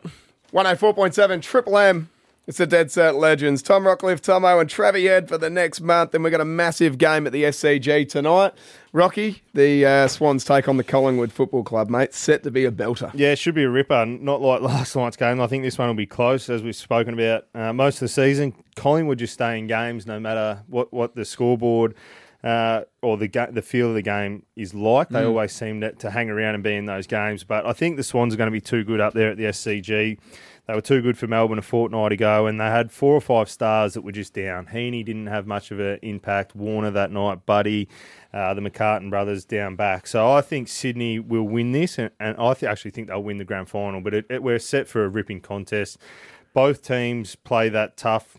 104.7 0.52 1.42
Triple 1.42 1.76
M. 1.78 2.08
It's 2.46 2.58
the 2.58 2.66
Dead 2.66 2.92
Set 2.92 3.16
Legends. 3.16 3.60
Tom 3.60 3.82
Rockliff, 3.82 4.20
Thomo, 4.20 4.60
and 4.60 4.70
Travi 4.70 5.08
Head 5.08 5.28
for 5.28 5.36
the 5.36 5.50
next 5.50 5.80
month. 5.80 6.14
And 6.14 6.22
we've 6.22 6.30
got 6.30 6.40
a 6.40 6.44
massive 6.44 6.96
game 6.96 7.26
at 7.26 7.32
the 7.32 7.42
SCG 7.42 8.08
tonight. 8.08 8.52
Rocky, 8.92 9.42
the 9.52 9.84
uh, 9.84 10.06
Swans 10.06 10.44
take 10.44 10.68
on 10.68 10.76
the 10.76 10.84
Collingwood 10.84 11.32
Football 11.32 11.64
Club, 11.64 11.90
mate. 11.90 12.14
Set 12.14 12.44
to 12.44 12.52
be 12.52 12.64
a 12.64 12.70
belter. 12.70 13.10
Yeah, 13.14 13.32
it 13.32 13.40
should 13.40 13.56
be 13.56 13.64
a 13.64 13.68
ripper. 13.68 14.06
Not 14.06 14.42
like 14.42 14.60
last 14.62 14.94
night's 14.94 15.16
game. 15.16 15.40
I 15.40 15.48
think 15.48 15.64
this 15.64 15.76
one 15.76 15.88
will 15.88 15.94
be 15.94 16.06
close, 16.06 16.48
as 16.48 16.62
we've 16.62 16.76
spoken 16.76 17.14
about 17.14 17.48
uh, 17.52 17.72
most 17.72 17.96
of 17.96 18.00
the 18.00 18.08
season. 18.08 18.54
Collingwood 18.76 19.18
just 19.18 19.34
stay 19.34 19.58
in 19.58 19.66
games 19.66 20.06
no 20.06 20.20
matter 20.20 20.62
what, 20.68 20.92
what 20.92 21.16
the 21.16 21.24
scoreboard 21.24 21.96
uh, 22.46 22.82
or 23.02 23.16
the 23.16 23.26
ga- 23.28 23.50
the 23.50 23.62
feel 23.62 23.88
of 23.88 23.94
the 23.94 24.02
game 24.02 24.44
is 24.54 24.72
like. 24.72 25.08
They 25.08 25.22
Mm. 25.22 25.26
always 25.28 25.52
seem 25.52 25.80
to, 25.80 25.92
to 25.92 26.10
hang 26.10 26.30
around 26.30 26.54
and 26.54 26.62
be 26.62 26.74
in 26.74 26.86
those 26.86 27.06
games. 27.06 27.42
But 27.44 27.66
I 27.66 27.72
think 27.72 27.96
the 27.96 28.04
Swans 28.04 28.32
are 28.34 28.36
going 28.36 28.46
to 28.46 28.52
be 28.52 28.60
too 28.60 28.84
good 28.84 29.00
up 29.00 29.14
there 29.14 29.30
at 29.30 29.36
the 29.36 29.46
SCG. 29.46 30.18
They 30.68 30.74
were 30.74 30.80
too 30.80 31.00
good 31.00 31.16
for 31.18 31.26
Melbourne 31.26 31.58
a 31.58 31.62
fortnight 31.62 32.12
ago, 32.12 32.46
and 32.46 32.60
they 32.60 32.66
had 32.66 32.90
four 32.92 33.14
or 33.14 33.20
five 33.20 33.48
stars 33.48 33.94
that 33.94 34.02
were 34.02 34.12
just 34.12 34.32
down. 34.34 34.66
Heeney 34.66 35.02
didn't 35.04 35.28
have 35.28 35.46
much 35.46 35.70
of 35.70 35.78
an 35.80 35.98
impact. 36.02 36.54
Warner 36.56 36.90
that 36.92 37.10
night, 37.12 37.46
Buddy, 37.46 37.88
uh, 38.34 38.52
the 38.54 38.60
McCartin 38.60 39.08
brothers 39.10 39.44
down 39.44 39.76
back. 39.76 40.06
So 40.08 40.30
I 40.32 40.40
think 40.40 40.66
Sydney 40.68 41.18
will 41.20 41.44
win 41.48 41.72
this, 41.72 41.98
and, 41.98 42.10
and 42.20 42.36
I 42.38 42.54
th- 42.54 42.68
actually 42.70 42.90
think 42.92 43.06
they'll 43.08 43.22
win 43.22 43.38
the 43.38 43.44
grand 43.44 43.68
final. 43.68 44.00
But 44.00 44.14
it, 44.14 44.26
it, 44.28 44.42
we're 44.42 44.58
set 44.58 44.88
for 44.88 45.04
a 45.04 45.08
ripping 45.08 45.40
contest. 45.40 45.98
Both 46.52 46.82
teams 46.82 47.36
play 47.36 47.68
that 47.68 47.96
tough, 47.96 48.36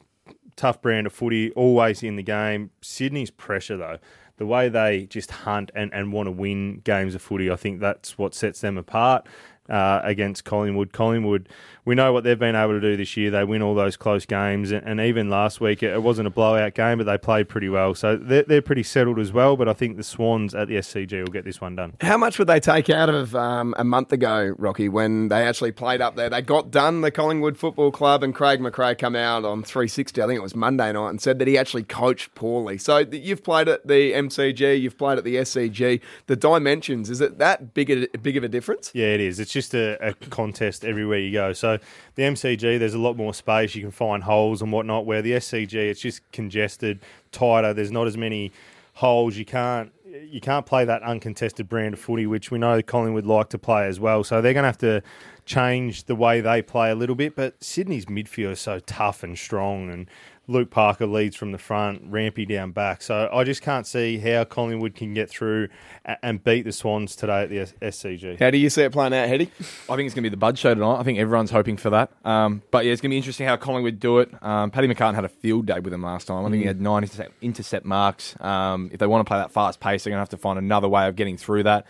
tough 0.58 0.82
brand 0.82 1.08
of 1.08 1.14
footy, 1.14 1.52
always 1.54 2.04
in 2.04 2.18
the 2.18 2.24
game. 2.24 2.72
Sydney's 2.82 3.32
pressure, 3.32 3.78
though, 3.78 4.00
the 4.36 4.46
way 4.46 4.68
they 4.68 5.06
just 5.06 5.32
hunt 5.32 5.72
and, 5.74 5.94
and 5.94 6.12
want 6.12 6.28
to 6.28 6.32
win 6.32 6.82
games 6.84 7.16
of 7.16 7.22
footy, 7.22 7.50
I 7.50 7.56
think 7.56 7.80
that's 7.80 8.18
what 8.18 8.36
sets 8.36 8.60
them 8.60 8.78
apart. 8.78 9.26
Uh, 9.70 10.00
against 10.06 10.46
Collingwood. 10.46 10.94
Collingwood, 10.94 11.50
we 11.88 11.96
know 11.96 12.12
what 12.12 12.26
they've 12.26 12.38
been 12.38 12.54
able 12.54 12.74
to 12.74 12.82
do 12.82 12.98
this 12.98 13.16
year. 13.16 13.32
They 13.32 13.46
win 13.46 13.62
all 13.62 13.74
those 13.74 13.96
close 13.96 14.26
games, 14.26 14.72
and, 14.72 14.86
and 14.86 15.00
even 15.00 15.30
last 15.30 15.62
week 15.62 15.82
it, 15.82 15.94
it 15.94 16.04
wasn't 16.04 16.28
a 16.28 16.30
blowout 16.30 16.74
game, 16.74 16.98
but 16.98 17.06
they 17.06 17.18
played 17.18 17.48
pretty 17.48 17.70
well. 17.70 17.96
So 17.96 18.18
they're, 18.18 18.44
they're 18.44 18.62
pretty 18.62 18.84
settled 18.84 19.20
as 19.20 19.32
well. 19.32 19.56
But 19.56 19.70
I 19.70 19.74
think 19.74 19.96
the 19.96 20.04
Swans 20.04 20.54
at 20.54 20.68
the 20.68 20.76
SCG 20.76 21.18
will 21.22 21.32
get 21.32 21.46
this 21.46 21.62
one 21.62 21.78
done. 21.78 21.94
How 22.02 22.18
much 22.18 22.40
would 22.40 22.50
they 22.50 22.60
take 22.60 22.90
out 22.90 23.08
of 23.08 23.34
um, 23.36 23.74
a 23.78 23.86
month 23.86 24.12
ago, 24.12 24.54
Rocky, 24.58 24.90
when 24.90 25.30
they 25.30 25.48
actually 25.48 25.72
played 25.72 26.02
up 26.02 26.18
there? 26.18 26.30
They 26.30 26.42
got 26.42 26.72
done, 26.72 27.00
the 27.00 27.10
Collingwood 27.10 27.58
Football 27.58 27.92
Club, 27.92 28.22
and 28.22 28.36
Craig 28.36 28.60
McRae 28.60 28.98
come 28.98 29.16
out 29.16 29.46
on 29.46 29.64
360, 29.64 30.22
I 30.22 30.28
think 30.28 30.38
it 30.38 30.44
was 30.44 30.58
Monday 30.58 30.92
night, 30.92 31.12
and 31.12 31.22
said 31.22 31.40
that 31.40 31.48
he 31.48 31.58
actually 31.58 31.84
coached 31.84 32.36
poorly. 32.36 32.78
So 32.78 32.98
you've 32.98 33.46
played 33.46 33.70
at 33.70 33.88
the 33.88 34.12
MCG, 34.12 34.82
you've 34.82 34.98
played 34.98 35.20
at 35.20 35.24
the 35.24 35.38
SCG. 35.38 36.02
The 36.26 36.36
dimensions, 36.36 37.10
is 37.10 37.22
it 37.22 37.38
that 37.38 37.74
big, 37.74 37.90
a, 37.90 38.18
big 38.18 38.36
of 38.36 38.44
a 38.44 38.50
difference? 38.50 38.92
Yeah, 38.94 39.08
it 39.08 39.22
is. 39.22 39.40
It's 39.40 39.54
just 39.54 39.74
a, 39.74 40.06
a 40.06 40.14
contest 40.14 40.84
everywhere 40.84 41.20
you 41.20 41.32
go. 41.32 41.54
So 41.54 41.77
the 42.16 42.24
MCG, 42.24 42.80
there's 42.80 42.94
a 42.94 43.00
lot 43.00 43.18
more 43.18 43.34
space. 43.34 43.76
You 43.76 43.82
can 43.82 43.92
find 43.92 44.24
holes 44.24 44.62
and 44.62 44.72
whatnot. 44.72 45.06
Where 45.06 45.22
the 45.22 45.34
SCG, 45.34 45.74
it's 45.74 46.02
just 46.02 46.30
congested, 46.32 47.00
tighter. 47.32 47.74
There's 47.74 47.92
not 47.92 48.08
as 48.08 48.18
many 48.18 48.52
holes. 48.94 49.38
You 49.38 49.46
can't 49.46 49.92
you 50.24 50.42
can't 50.42 50.66
play 50.66 50.86
that 50.86 51.04
uncontested 51.04 51.70
brand 51.70 51.94
of 51.94 52.00
footy, 52.00 52.26
which 52.26 52.52
we 52.52 52.58
know 52.58 52.82
Collingwood 52.82 53.26
like 53.26 53.50
to 53.50 53.58
play 53.58 53.88
as 53.88 54.00
well. 54.00 54.24
So 54.24 54.42
they're 54.42 54.54
going 54.54 54.64
to 54.64 54.68
have 54.68 54.78
to 54.80 55.04
change 55.46 56.06
the 56.06 56.16
way 56.16 56.42
they 56.42 56.62
play 56.62 56.90
a 56.90 56.96
little 56.96 57.16
bit. 57.16 57.36
But 57.36 57.64
Sydney's 57.64 58.06
midfield 58.06 58.52
is 58.52 58.60
so 58.60 58.80
tough 58.80 59.24
and 59.24 59.38
strong, 59.38 59.90
and 59.90 60.10
Luke 60.50 60.70
Parker 60.70 61.06
leads 61.06 61.36
from 61.36 61.52
the 61.52 61.58
front, 61.58 62.04
Rampy 62.06 62.46
down 62.46 62.72
back. 62.72 63.02
So 63.02 63.30
I 63.34 63.44
just 63.44 63.62
can't 63.62 63.86
see 63.86 64.18
how 64.18 64.46
Collingwood 64.46 64.96
can 64.96 65.14
get 65.14 65.30
through 65.30 65.68
and 66.06 66.42
beat 66.42 66.62
the 66.62 66.72
Swans 66.72 67.18
today 67.18 67.44
at 67.44 67.50
the 67.50 67.58
SCG. 67.86 68.40
How 68.40 68.50
do 68.50 68.58
you 68.58 68.70
see 68.70 68.84
it 68.84 68.94
playing 68.94 69.14
out, 69.14 69.28
Heady? 69.28 69.52
I 69.60 69.96
think 69.96 70.06
it's 70.06 70.14
going 70.14 70.24
to 70.24 70.30
be 70.30 70.30
the 70.30 70.38
Bud 70.38 70.58
Show 70.58 70.74
tonight. 70.74 71.00
I 71.00 71.04
think 71.04 71.20
everyone's 71.20 71.52
hoping 71.52 71.76
for 71.76 71.90
that. 71.90 72.12
Um, 72.24 72.62
but 72.72 72.86
yeah, 72.86 72.94
it's 72.94 73.02
going 73.02 73.10
to 73.10 73.14
be 73.14 73.18
interesting 73.18 73.46
how 73.46 73.58
Collingwood 73.58 74.00
do 74.00 74.20
it. 74.20 74.32
Um, 74.42 74.72
Paddy 74.72 74.88
McCartin 74.88 75.16
had 75.16 75.26
a 75.26 75.30
field 75.30 75.66
day 75.66 75.82
with 75.82 75.94
him 75.94 76.04
last 76.04 76.28
time. 76.28 76.46
I 76.46 76.50
think 76.50 76.62
he 76.62 76.68
had 76.68 76.80
nine 76.80 77.04
intercept, 77.04 77.34
intercept 77.42 77.86
marks. 77.86 78.40
Um, 78.40 78.90
if 78.94 79.00
they 79.00 79.08
want 79.08 79.26
to 79.26 79.30
play 79.30 79.40
that 79.40 79.52
fast 79.52 79.82
pace, 79.82 80.04
they're 80.04 80.12
going 80.12 80.18
to 80.18 80.22
have 80.22 80.30
to 80.30 80.38
find 80.38 80.58
another 80.58 80.88
way 80.88 81.08
of 81.08 81.18
getting 81.18 81.36
through 81.36 81.64
that. 81.64 81.86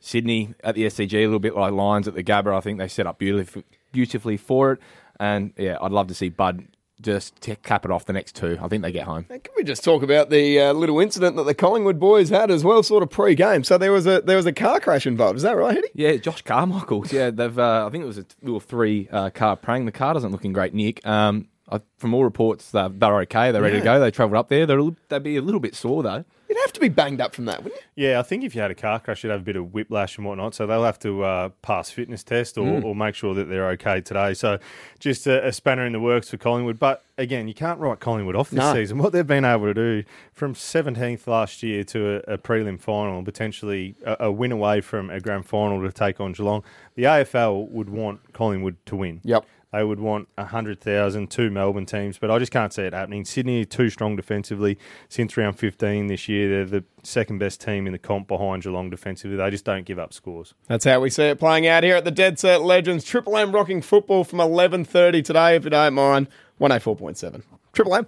Sydney 0.00 0.54
at 0.64 0.74
the 0.74 0.86
SCG, 0.86 1.12
a 1.12 1.26
little 1.26 1.38
bit 1.38 1.54
like 1.54 1.72
Lions 1.72 2.08
at 2.08 2.14
the 2.14 2.24
Gabba. 2.24 2.56
I 2.56 2.60
think 2.60 2.78
they 2.78 2.88
set 2.88 3.06
up 3.06 3.18
beautifully, 3.18 3.64
beautifully 3.92 4.36
for 4.36 4.72
it. 4.72 4.80
And 5.20 5.52
yeah, 5.56 5.76
I'd 5.80 5.92
love 5.92 6.08
to 6.08 6.14
see 6.14 6.30
Bud 6.30 6.66
just 7.00 7.40
t- 7.40 7.56
cap 7.56 7.84
it 7.84 7.90
off 7.90 8.04
the 8.04 8.12
next 8.12 8.36
two. 8.36 8.58
I 8.60 8.68
think 8.68 8.82
they 8.82 8.92
get 8.92 9.04
home. 9.04 9.24
Can 9.24 9.40
we 9.56 9.64
just 9.64 9.82
talk 9.84 10.02
about 10.02 10.30
the 10.30 10.60
uh, 10.60 10.72
little 10.72 11.00
incident 11.00 11.36
that 11.36 11.44
the 11.44 11.54
Collingwood 11.54 11.98
boys 11.98 12.28
had 12.28 12.50
as 12.50 12.64
well, 12.64 12.82
sort 12.82 13.02
of 13.02 13.10
pre-game? 13.10 13.64
So 13.64 13.78
there 13.78 13.92
was 13.92 14.06
a 14.06 14.20
there 14.20 14.36
was 14.36 14.46
a 14.46 14.52
car 14.52 14.80
crash 14.80 15.06
involved. 15.06 15.36
Is 15.36 15.42
that 15.42 15.56
right, 15.56 15.74
Heady? 15.74 15.88
Yeah, 15.94 16.16
Josh 16.16 16.42
Carmichael's. 16.42 17.12
Yeah, 17.12 17.30
they've. 17.30 17.58
Uh, 17.58 17.86
I 17.86 17.90
think 17.90 18.04
it 18.04 18.06
was 18.06 18.18
a 18.18 18.26
little 18.42 18.60
three 18.60 19.08
uh, 19.10 19.30
car 19.30 19.56
praying. 19.56 19.86
The 19.86 19.92
car 19.92 20.14
doesn't 20.14 20.32
look 20.32 20.44
in 20.44 20.52
great 20.52 20.74
nick. 20.74 21.04
Um, 21.06 21.48
I, 21.70 21.80
from 21.98 22.14
all 22.14 22.24
reports, 22.24 22.70
they're, 22.70 22.88
they're 22.88 23.20
okay. 23.20 23.52
They're 23.52 23.62
ready 23.62 23.78
to 23.78 23.84
go. 23.84 24.00
They 24.00 24.10
travelled 24.10 24.38
up 24.38 24.48
there. 24.48 24.66
They're 24.66 24.80
they'd 25.08 25.22
be 25.22 25.36
a 25.36 25.42
little 25.42 25.60
bit 25.60 25.74
sore 25.74 26.02
though. 26.02 26.24
You'd 26.50 26.58
have 26.62 26.72
to 26.72 26.80
be 26.80 26.88
banged 26.88 27.20
up 27.20 27.32
from 27.32 27.44
that, 27.44 27.62
wouldn't 27.62 27.80
you? 27.94 28.08
Yeah, 28.08 28.18
I 28.18 28.22
think 28.22 28.42
if 28.42 28.56
you 28.56 28.60
had 28.60 28.72
a 28.72 28.74
car 28.74 28.98
crash, 28.98 29.22
you'd 29.22 29.30
have 29.30 29.40
a 29.42 29.44
bit 29.44 29.54
of 29.54 29.72
whiplash 29.72 30.16
and 30.18 30.26
whatnot. 30.26 30.52
So 30.56 30.66
they'll 30.66 30.82
have 30.82 30.98
to 30.98 31.22
uh, 31.22 31.48
pass 31.62 31.90
fitness 31.92 32.24
test 32.24 32.58
or, 32.58 32.64
Mm. 32.66 32.84
or 32.84 32.94
make 32.96 33.14
sure 33.14 33.34
that 33.34 33.44
they're 33.48 33.68
okay 33.70 34.00
today. 34.00 34.34
So 34.34 34.58
just 34.98 35.28
a, 35.28 35.46
a 35.46 35.52
spanner 35.52 35.86
in 35.86 35.92
the 35.92 36.00
works 36.00 36.28
for 36.30 36.38
Collingwood. 36.38 36.80
But 36.80 37.04
again, 37.20 37.46
you 37.48 37.54
can't 37.54 37.78
write 37.78 38.00
Collingwood 38.00 38.34
off 38.34 38.50
this 38.50 38.58
No. 38.58 38.74
season. 38.74 38.98
What 38.98 39.12
they've 39.12 39.26
been 39.26 39.44
able 39.44 39.66
to 39.66 39.74
do 39.74 40.04
from 40.32 40.54
17th 40.54 41.26
last 41.26 41.62
year 41.62 41.84
to 41.84 42.22
a, 42.28 42.34
a 42.34 42.38
prelim 42.38 42.80
final, 42.80 43.22
potentially 43.22 43.94
a, 44.04 44.16
a 44.26 44.32
win 44.32 44.52
away 44.52 44.80
from 44.80 45.10
a 45.10 45.20
grand 45.20 45.46
final 45.46 45.80
to 45.82 45.92
take 45.92 46.20
on 46.20 46.32
Geelong, 46.32 46.64
the 46.94 47.04
AFL 47.04 47.68
would 47.70 47.90
want 47.90 48.32
Collingwood 48.32 48.76
to 48.86 48.96
win. 48.96 49.20
Yep. 49.24 49.44
They 49.72 49.84
would 49.84 50.00
want 50.00 50.26
100,000, 50.34 51.30
two 51.30 51.48
Melbourne 51.48 51.86
teams, 51.86 52.18
but 52.18 52.28
I 52.28 52.40
just 52.40 52.50
can't 52.50 52.72
see 52.72 52.82
it 52.82 52.92
happening. 52.92 53.24
Sydney 53.24 53.64
too 53.64 53.88
strong 53.88 54.16
defensively. 54.16 54.76
Since 55.08 55.36
round 55.36 55.60
15 55.60 56.08
this 56.08 56.28
year, 56.28 56.48
they're 56.48 56.80
the 56.80 56.84
second 57.04 57.38
best 57.38 57.60
team 57.60 57.86
in 57.86 57.92
the 57.92 57.98
comp 58.00 58.26
behind 58.26 58.64
Geelong 58.64 58.90
defensively. 58.90 59.36
They 59.36 59.48
just 59.48 59.64
don't 59.64 59.84
give 59.84 60.00
up 60.00 60.12
scores. 60.12 60.54
That's 60.66 60.84
how 60.84 60.98
we 60.98 61.08
see 61.08 61.22
it 61.24 61.38
playing 61.38 61.68
out 61.68 61.84
here 61.84 61.94
at 61.94 62.04
the 62.04 62.10
Dead 62.10 62.40
Set 62.40 62.62
Legends. 62.62 63.04
Triple 63.04 63.36
M 63.36 63.52
rocking 63.52 63.80
football 63.80 64.24
from 64.24 64.40
11.30 64.40 65.22
today, 65.24 65.54
if 65.54 65.62
you 65.62 65.70
don't 65.70 65.94
mind. 65.94 66.26
104.7. 66.60 67.42
Triple 67.72 67.94
M. 67.94 68.06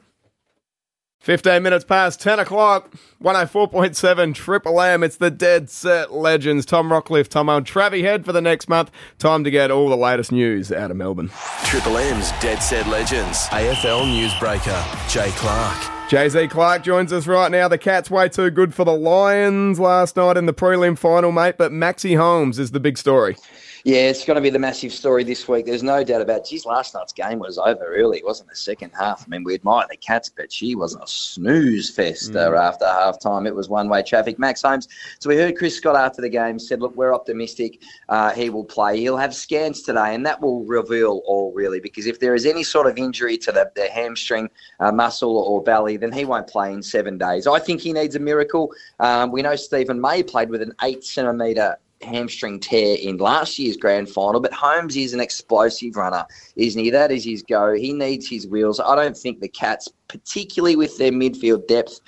15 1.21 1.63
minutes 1.63 1.85
past 1.85 2.21
10 2.21 2.41
o'clock. 2.41 2.93
104.7 3.23 4.35
Triple 4.35 4.81
M. 4.81 5.05
It's 5.05 5.17
the 5.17 5.31
Dead 5.31 5.71
Set 5.71 6.13
Legends. 6.13 6.67
Tom 6.67 6.89
Rockliff, 6.89 7.29
Tom 7.29 7.49
and 7.49 7.65
Travie 7.65 8.03
Head 8.03 8.25
for 8.25 8.33
the 8.33 8.41
next 8.41 8.69
month. 8.69 8.91
Time 9.19 9.45
to 9.45 9.51
get 9.51 9.71
all 9.71 9.89
the 9.89 9.97
latest 9.97 10.33
news 10.33 10.73
out 10.73 10.91
of 10.91 10.97
Melbourne. 10.97 11.31
Triple 11.65 11.97
M's 11.97 12.33
Dead 12.41 12.59
Set 12.59 12.89
Legends. 12.89 13.47
AFL 13.49 14.05
newsbreaker, 14.05 15.09
Jay 15.09 15.31
Clark. 15.37 15.93
Jay 16.09 16.29
Z 16.29 16.49
Clark 16.49 16.83
joins 16.83 17.13
us 17.13 17.27
right 17.29 17.51
now. 17.51 17.69
The 17.69 17.79
Cats 17.79 18.11
way 18.11 18.29
too 18.29 18.51
good 18.51 18.75
for 18.75 18.85
the 18.85 18.93
Lions 18.93 19.79
last 19.79 20.17
night 20.17 20.37
in 20.37 20.47
the 20.47 20.53
prelim 20.53 20.99
final, 20.99 21.33
mate. 21.33 21.57
But 21.57 21.73
Maxi 21.73 22.19
Holmes 22.19 22.59
is 22.59 22.73
the 22.73 22.81
big 22.81 22.99
story. 22.99 23.37
Yeah, 23.85 24.11
it's 24.11 24.25
going 24.25 24.37
to 24.37 24.41
be 24.41 24.51
the 24.51 24.61
massive 24.61 24.93
story 24.93 25.25
this 25.25 25.49
week. 25.49 25.67
There's 25.67 25.83
no 25.83 26.05
doubt 26.05 26.21
about. 26.21 26.47
Geez, 26.47 26.65
last 26.65 26.95
night's 26.95 27.13
game 27.13 27.41
was 27.41 27.59
over 27.59 27.85
early. 27.85 28.19
It 28.19 28.25
wasn't 28.25 28.49
the 28.49 28.55
second 28.55 28.93
half. 28.97 29.25
I 29.27 29.29
mean, 29.29 29.43
we 29.43 29.55
admire 29.55 29.87
the 29.91 29.97
Cats, 29.97 30.29
but 30.29 30.53
she 30.53 30.77
wasn't 30.77 31.03
a 31.03 31.09
snooze 31.09 31.91
fest 31.91 32.37
uh, 32.37 32.55
after 32.55 32.87
half 32.87 33.19
time. 33.19 33.45
It 33.45 33.55
was 33.57 33.69
one 33.69 33.89
way 33.89 34.05
traffic. 34.05 34.39
Max 34.39 34.63
Holmes. 34.63 34.87
So 35.19 35.29
we 35.29 35.37
heard 35.37 35.57
Chris 35.57 35.77
Scott 35.77 35.97
after 35.97 36.23
the 36.23 36.29
game 36.29 36.61
said, 36.61 36.81
"Look, 36.81 36.95
we're 36.95 37.13
optimistic. 37.13 37.83
Uh, 38.09 38.31
he 38.31 38.51
will 38.51 38.65
play. 38.65 39.01
He'll 39.01 39.17
have 39.17 39.35
scans 39.35 39.83
today, 39.83 40.15
and 40.15 40.25
that 40.27 40.41
will 40.41 40.65
reveal 40.65 41.21
all 41.27 41.53
really. 41.53 41.81
Because 41.81 42.07
if 42.07 42.21
there 42.21 42.37
is 42.37 42.47
any 42.47 42.63
sort 42.63 42.87
of 42.87 42.97
injury 42.99 43.37
to 43.39 43.51
the, 43.51 43.69
the 43.75 43.89
hamstring, 43.89 44.49
uh, 44.79 44.93
muscle, 44.93 45.37
or 45.37 45.61
belly, 45.61 45.97
then 45.97 46.13
he 46.13 46.25
won't 46.25 46.47
play 46.47 46.73
in 46.73 46.85
seven 46.85 47.19
days. 47.19 47.49
I 47.49 47.59
think 47.59 47.81
he 47.81 47.93
needs 47.93 48.15
a 48.15 48.21
miracle. 48.21 48.73
Um, 49.01 49.33
we 49.33 49.43
know 49.43 49.57
Steven 49.57 50.01
May 50.01 50.23
played 50.23 50.51
with 50.51 50.63
an 50.63 50.73
eight 50.83 51.03
centimetre 51.03 51.79
hamstring 52.05 52.61
tear 52.61 52.97
in 53.01 53.17
last 53.17 53.59
year's 53.59 53.77
grand 53.77 54.09
final, 54.09 54.41
but 54.41 54.53
Holmes 54.53 54.97
is 54.97 55.13
an 55.13 55.21
explosive 55.21 55.97
runner, 55.97 56.25
isn't 56.57 56.83
he? 56.83 56.91
That 56.91 57.13
is 57.13 57.25
his 57.25 57.43
go. 57.43 57.75
He 57.75 57.93
needs 57.93 58.29
his 58.29 58.47
wheels. 58.47 58.81
I 58.81 58.95
don't 58.95 59.17
think 59.17 59.41
the 59.41 59.49
Cats, 59.49 59.89
particularly 60.09 60.77
with 60.77 60.99
their 60.99 61.13
midfield 61.13 61.67
depth, 61.69 62.01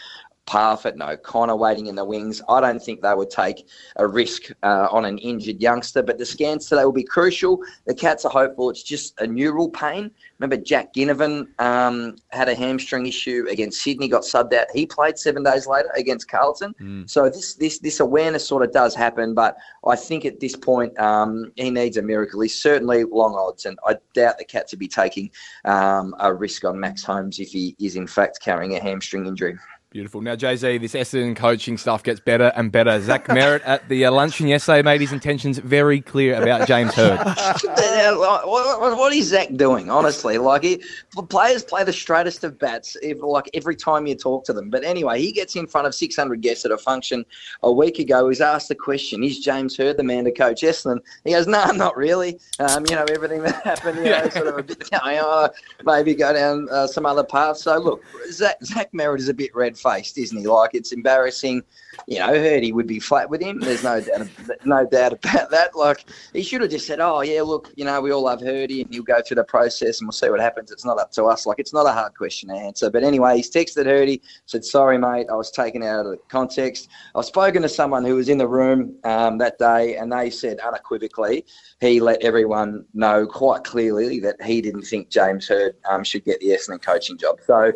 Parfitt, 0.46 1.00
O'Connor 1.00 1.56
waiting 1.56 1.86
in 1.86 1.94
the 1.94 2.04
wings. 2.04 2.42
I 2.48 2.60
don't 2.60 2.82
think 2.82 3.00
they 3.00 3.14
would 3.14 3.30
take 3.30 3.66
a 3.96 4.06
risk 4.06 4.50
uh, 4.62 4.88
on 4.90 5.04
an 5.04 5.18
injured 5.18 5.60
youngster. 5.60 6.02
But 6.02 6.18
the 6.18 6.26
scans 6.26 6.66
today 6.66 6.84
will 6.84 6.92
be 6.92 7.04
crucial. 7.04 7.60
The 7.86 7.94
Cats 7.94 8.24
are 8.24 8.30
hopeful 8.30 8.70
it's 8.70 8.82
just 8.82 9.18
a 9.20 9.26
neural 9.26 9.70
pain. 9.70 10.10
Remember, 10.38 10.62
Jack 10.62 10.92
Ginnivan 10.94 11.48
um, 11.60 12.16
had 12.30 12.48
a 12.48 12.54
hamstring 12.54 13.06
issue 13.06 13.46
against 13.50 13.82
Sydney, 13.82 14.08
got 14.08 14.22
subbed 14.22 14.52
out. 14.52 14.66
He 14.74 14.86
played 14.86 15.18
seven 15.18 15.42
days 15.42 15.66
later 15.66 15.90
against 15.96 16.28
Carlton. 16.28 16.74
Mm. 16.80 17.08
So 17.08 17.28
this 17.28 17.54
this 17.54 17.78
this 17.78 18.00
awareness 18.00 18.46
sort 18.46 18.62
of 18.62 18.72
does 18.72 18.94
happen, 18.94 19.34
but 19.34 19.56
I 19.86 19.96
think 19.96 20.24
at 20.24 20.40
this 20.40 20.56
point 20.56 20.98
um, 20.98 21.52
he 21.56 21.70
needs 21.70 21.96
a 21.96 22.02
miracle. 22.02 22.40
He's 22.40 22.60
certainly 22.60 23.04
long 23.04 23.34
odds, 23.34 23.64
and 23.66 23.78
I 23.86 23.96
doubt 24.14 24.38
the 24.38 24.44
Cats 24.44 24.72
would 24.72 24.80
be 24.80 24.88
taking 24.88 25.30
um, 25.64 26.14
a 26.20 26.34
risk 26.34 26.64
on 26.64 26.78
Max 26.78 27.02
Holmes 27.02 27.38
if 27.38 27.48
he 27.48 27.76
is 27.78 27.96
in 27.96 28.06
fact 28.06 28.40
carrying 28.40 28.76
a 28.76 28.82
hamstring 28.82 29.26
injury. 29.26 29.56
Beautiful. 29.94 30.22
Now, 30.22 30.34
Jay 30.34 30.56
Z, 30.56 30.78
this 30.78 30.94
Essendon 30.94 31.36
coaching 31.36 31.78
stuff 31.78 32.02
gets 32.02 32.18
better 32.18 32.50
and 32.56 32.72
better. 32.72 33.00
Zach 33.00 33.28
Merrett 33.28 33.60
at 33.64 33.88
the 33.88 34.06
uh, 34.06 34.10
luncheon 34.10 34.48
yesterday 34.48 34.82
made 34.82 35.00
his 35.00 35.12
intentions 35.12 35.58
very 35.58 36.00
clear 36.00 36.34
about 36.42 36.66
James 36.66 36.92
Hird. 36.94 37.20
what, 37.24 38.48
what- 38.48 38.96
what 38.98 39.12
is 39.12 39.28
Zach 39.28 39.54
doing? 39.54 39.90
Honestly, 39.90 40.36
like 40.38 40.64
he, 40.64 40.82
players 41.28 41.62
play 41.62 41.84
the 41.84 41.92
straightest 41.92 42.42
of 42.42 42.58
bats. 42.58 42.96
If, 43.02 43.22
like 43.22 43.48
every 43.54 43.76
time 43.76 44.08
you 44.08 44.16
talk 44.16 44.44
to 44.46 44.52
them. 44.52 44.68
But 44.68 44.82
anyway, 44.82 45.20
he 45.20 45.30
gets 45.30 45.54
in 45.54 45.68
front 45.68 45.86
of 45.86 45.94
600 45.94 46.40
guests 46.40 46.64
at 46.64 46.72
a 46.72 46.76
function 46.78 47.24
a 47.62 47.70
week 47.70 48.00
ago. 48.00 48.28
He's 48.28 48.40
asked 48.40 48.70
the 48.70 48.74
question: 48.74 49.22
Is 49.22 49.38
James 49.38 49.76
Hird 49.76 49.96
the 49.96 50.02
man 50.02 50.24
to 50.24 50.32
coach 50.32 50.62
Essendon? 50.62 50.98
He 51.24 51.30
goes, 51.34 51.46
No, 51.46 51.66
not 51.66 51.96
really. 51.96 52.40
Um, 52.58 52.84
you 52.88 52.96
know 52.96 53.04
everything 53.10 53.42
that 53.44 53.62
happened. 53.62 53.98
You 53.98 54.10
know, 54.10 54.28
sort 54.30 54.48
of 54.48 54.58
a 54.58 54.62
bit 54.64 54.90
going, 54.90 55.18
oh, 55.20 55.50
maybe 55.84 56.16
go 56.16 56.32
down 56.32 56.66
uh, 56.72 56.88
some 56.88 57.06
other 57.06 57.22
path. 57.22 57.58
So 57.58 57.78
look, 57.78 58.02
Zach, 58.32 58.56
Zach 58.64 58.90
Merrett 58.92 59.18
is 59.18 59.28
a 59.28 59.34
bit 59.34 59.54
red 59.54 59.78
faced, 59.84 60.18
isn't 60.18 60.38
he? 60.38 60.46
Like 60.46 60.70
it's 60.74 60.92
embarrassing. 60.92 61.62
You 62.08 62.18
know, 62.18 62.32
Hirdy 62.32 62.72
would 62.72 62.86
be 62.86 62.98
flat 62.98 63.30
with 63.30 63.40
him. 63.40 63.60
There's 63.60 63.84
no 63.84 64.00
doubt, 64.00 64.26
no 64.64 64.86
doubt 64.86 65.12
about 65.12 65.50
that. 65.50 65.76
Like 65.76 66.06
he 66.32 66.42
should 66.42 66.62
have 66.62 66.70
just 66.70 66.86
said, 66.86 67.00
"Oh 67.00 67.20
yeah, 67.20 67.42
look, 67.42 67.70
you 67.76 67.84
know, 67.84 68.00
we 68.00 68.10
all 68.10 68.22
love 68.22 68.40
Hirdy, 68.40 68.82
and 68.82 68.92
he'll 68.92 69.04
go 69.04 69.20
through 69.22 69.36
the 69.36 69.44
process, 69.44 70.00
and 70.00 70.08
we'll 70.08 70.12
see 70.12 70.30
what 70.30 70.40
happens. 70.40 70.72
It's 70.72 70.84
not 70.84 70.98
up 70.98 71.12
to 71.12 71.24
us. 71.24 71.46
Like 71.46 71.58
it's 71.58 71.72
not 71.72 71.86
a 71.86 71.92
hard 71.92 72.14
question 72.14 72.48
to 72.48 72.54
answer." 72.56 72.90
But 72.90 73.04
anyway, 73.04 73.36
he's 73.36 73.50
texted 73.50 73.86
Hirdy, 73.86 74.20
said, 74.46 74.64
"Sorry, 74.64 74.98
mate, 74.98 75.26
I 75.30 75.36
was 75.36 75.50
taken 75.50 75.82
out 75.82 76.06
of 76.06 76.12
the 76.12 76.18
context." 76.28 76.88
I've 77.14 77.24
spoken 77.24 77.62
to 77.62 77.68
someone 77.68 78.04
who 78.04 78.16
was 78.16 78.28
in 78.28 78.38
the 78.38 78.48
room 78.48 78.96
um, 79.04 79.38
that 79.38 79.58
day, 79.58 79.96
and 79.96 80.10
they 80.10 80.30
said 80.30 80.58
unequivocally 80.60 81.44
he 81.80 82.00
let 82.00 82.22
everyone 82.22 82.84
know 82.94 83.26
quite 83.26 83.64
clearly 83.64 84.20
that 84.20 84.40
he 84.42 84.60
didn't 84.60 84.82
think 84.82 85.10
James 85.10 85.48
Hird 85.48 85.74
um, 85.88 86.04
should 86.04 86.24
get 86.24 86.40
the 86.40 86.48
Essendon 86.48 86.82
coaching 86.82 87.18
job. 87.18 87.38
So, 87.46 87.72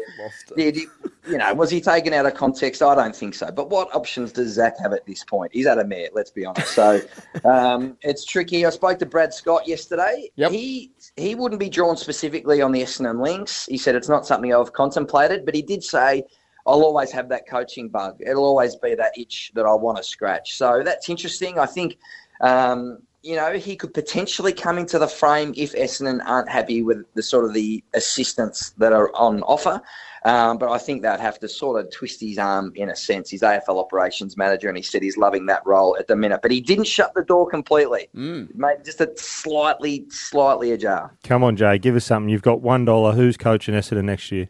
did 0.57 0.77
he, 0.77 0.87
you 1.27 1.39
know, 1.39 1.53
was 1.55 1.71
he 1.71 1.81
taken 1.81 2.13
out 2.13 2.27
of 2.27 2.35
context? 2.35 2.83
I 2.83 2.95
don't 2.95 3.15
think 3.15 3.35
so. 3.35 3.51
But 3.51 3.71
what 3.71 3.95
options 3.95 4.33
does 4.33 4.53
Zach 4.53 4.79
have 4.81 4.93
at 4.93 5.07
this 5.07 5.25
point? 5.25 5.53
He's 5.53 5.67
at 5.67 5.79
a 5.79 5.85
mare, 5.85 6.09
let's 6.13 6.31
be 6.31 6.45
honest. 6.45 6.73
So, 6.73 7.01
um, 7.45 7.97
it's 8.03 8.25
tricky. 8.25 8.65
I 8.65 8.71
spoke 8.71 8.99
to 9.01 9.07
Brad 9.07 9.33
Scott 9.35 9.67
yesterday. 9.67 10.31
He 10.51 10.93
he 11.17 11.35
wouldn't 11.35 11.61
be 11.61 11.69
drawn 11.69 11.97
specifically 11.97 12.63
on 12.63 12.73
the 12.73 12.83
Essendon 12.83 13.23
links. 13.23 13.67
He 13.67 13.79
said 13.79 13.95
it's 13.95 14.09
not 14.09 14.27
something 14.27 14.55
I've 14.55 14.73
contemplated, 14.73 15.45
but 15.45 15.55
he 15.55 15.63
did 15.63 15.83
say. 15.83 16.25
I'll 16.67 16.85
always 16.85 17.11
have 17.13 17.31
that 17.31 17.49
coaching 17.49 17.89
bug. 17.89 18.19
It'll 18.21 18.45
always 18.45 18.77
be 18.77 18.95
that 18.95 19.13
itch 19.17 19.53
that 19.55 19.65
I 19.65 19.73
want 19.73 19.97
to 19.97 20.03
scratch. 20.03 20.59
So 20.59 20.83
that's 20.85 21.09
interesting. 21.09 21.59
I 21.59 21.65
think 21.65 21.97
um, 22.43 22.99
you 23.23 23.37
know, 23.37 23.53
he 23.55 23.77
could 23.77 23.93
potentially 23.95 24.53
come 24.53 24.79
into 24.79 24.99
the 24.99 25.09
frame 25.09 25.53
if 25.57 25.75
Essendon 25.75 26.21
aren't 26.25 26.49
happy 26.49 26.83
with 26.83 27.05
the 27.15 27.23
sort 27.23 27.45
of 27.45 27.53
the 27.53 27.83
assistants 27.95 28.71
that 28.79 28.93
are 28.93 29.15
on 29.15 29.43
offer. 29.43 29.83
Um, 30.25 30.59
but 30.59 30.71
I 30.71 30.79
think 30.79 31.03
they'd 31.03 31.21
have 31.21 31.39
to 31.41 31.49
sort 31.49 31.81
of 31.81 31.91
twist 31.93 32.21
his 32.21 32.39
arm 32.39 32.73
in 32.75 32.91
a 32.91 32.97
sense. 32.97 33.31
He's 33.31 33.43
AFL 33.43 33.79
operations 33.79 34.37
manager, 34.37 34.69
and 34.69 34.77
he 34.77 34.83
said 34.83 35.03
he's 35.03 35.17
loving 35.17 35.47
that 35.47 35.63
role 35.65 35.97
at 35.99 36.09
the 36.09 36.17
minute. 36.17 36.41
But 36.43 36.51
he 36.51 36.61
didn't 36.61 36.87
shut 36.87 37.15
the 37.15 37.25
door 37.25 37.49
completely. 37.49 38.09
Made 38.55 38.85
just 38.85 39.01
a 39.01 39.11
slightly, 39.17 40.07
slightly 40.11 40.73
ajar. 40.73 41.17
Come 41.25 41.45
on, 41.45 41.57
Jay, 41.57 41.79
give 41.79 41.97
us 41.97 42.05
something. 42.05 42.29
You've 42.29 42.43
got 42.43 42.61
one 42.61 42.85
dollar. 42.85 43.13
Who's 43.13 43.37
coaching 43.37 43.75
Essendon 43.75 44.05
next 44.05 44.33
year? 44.33 44.49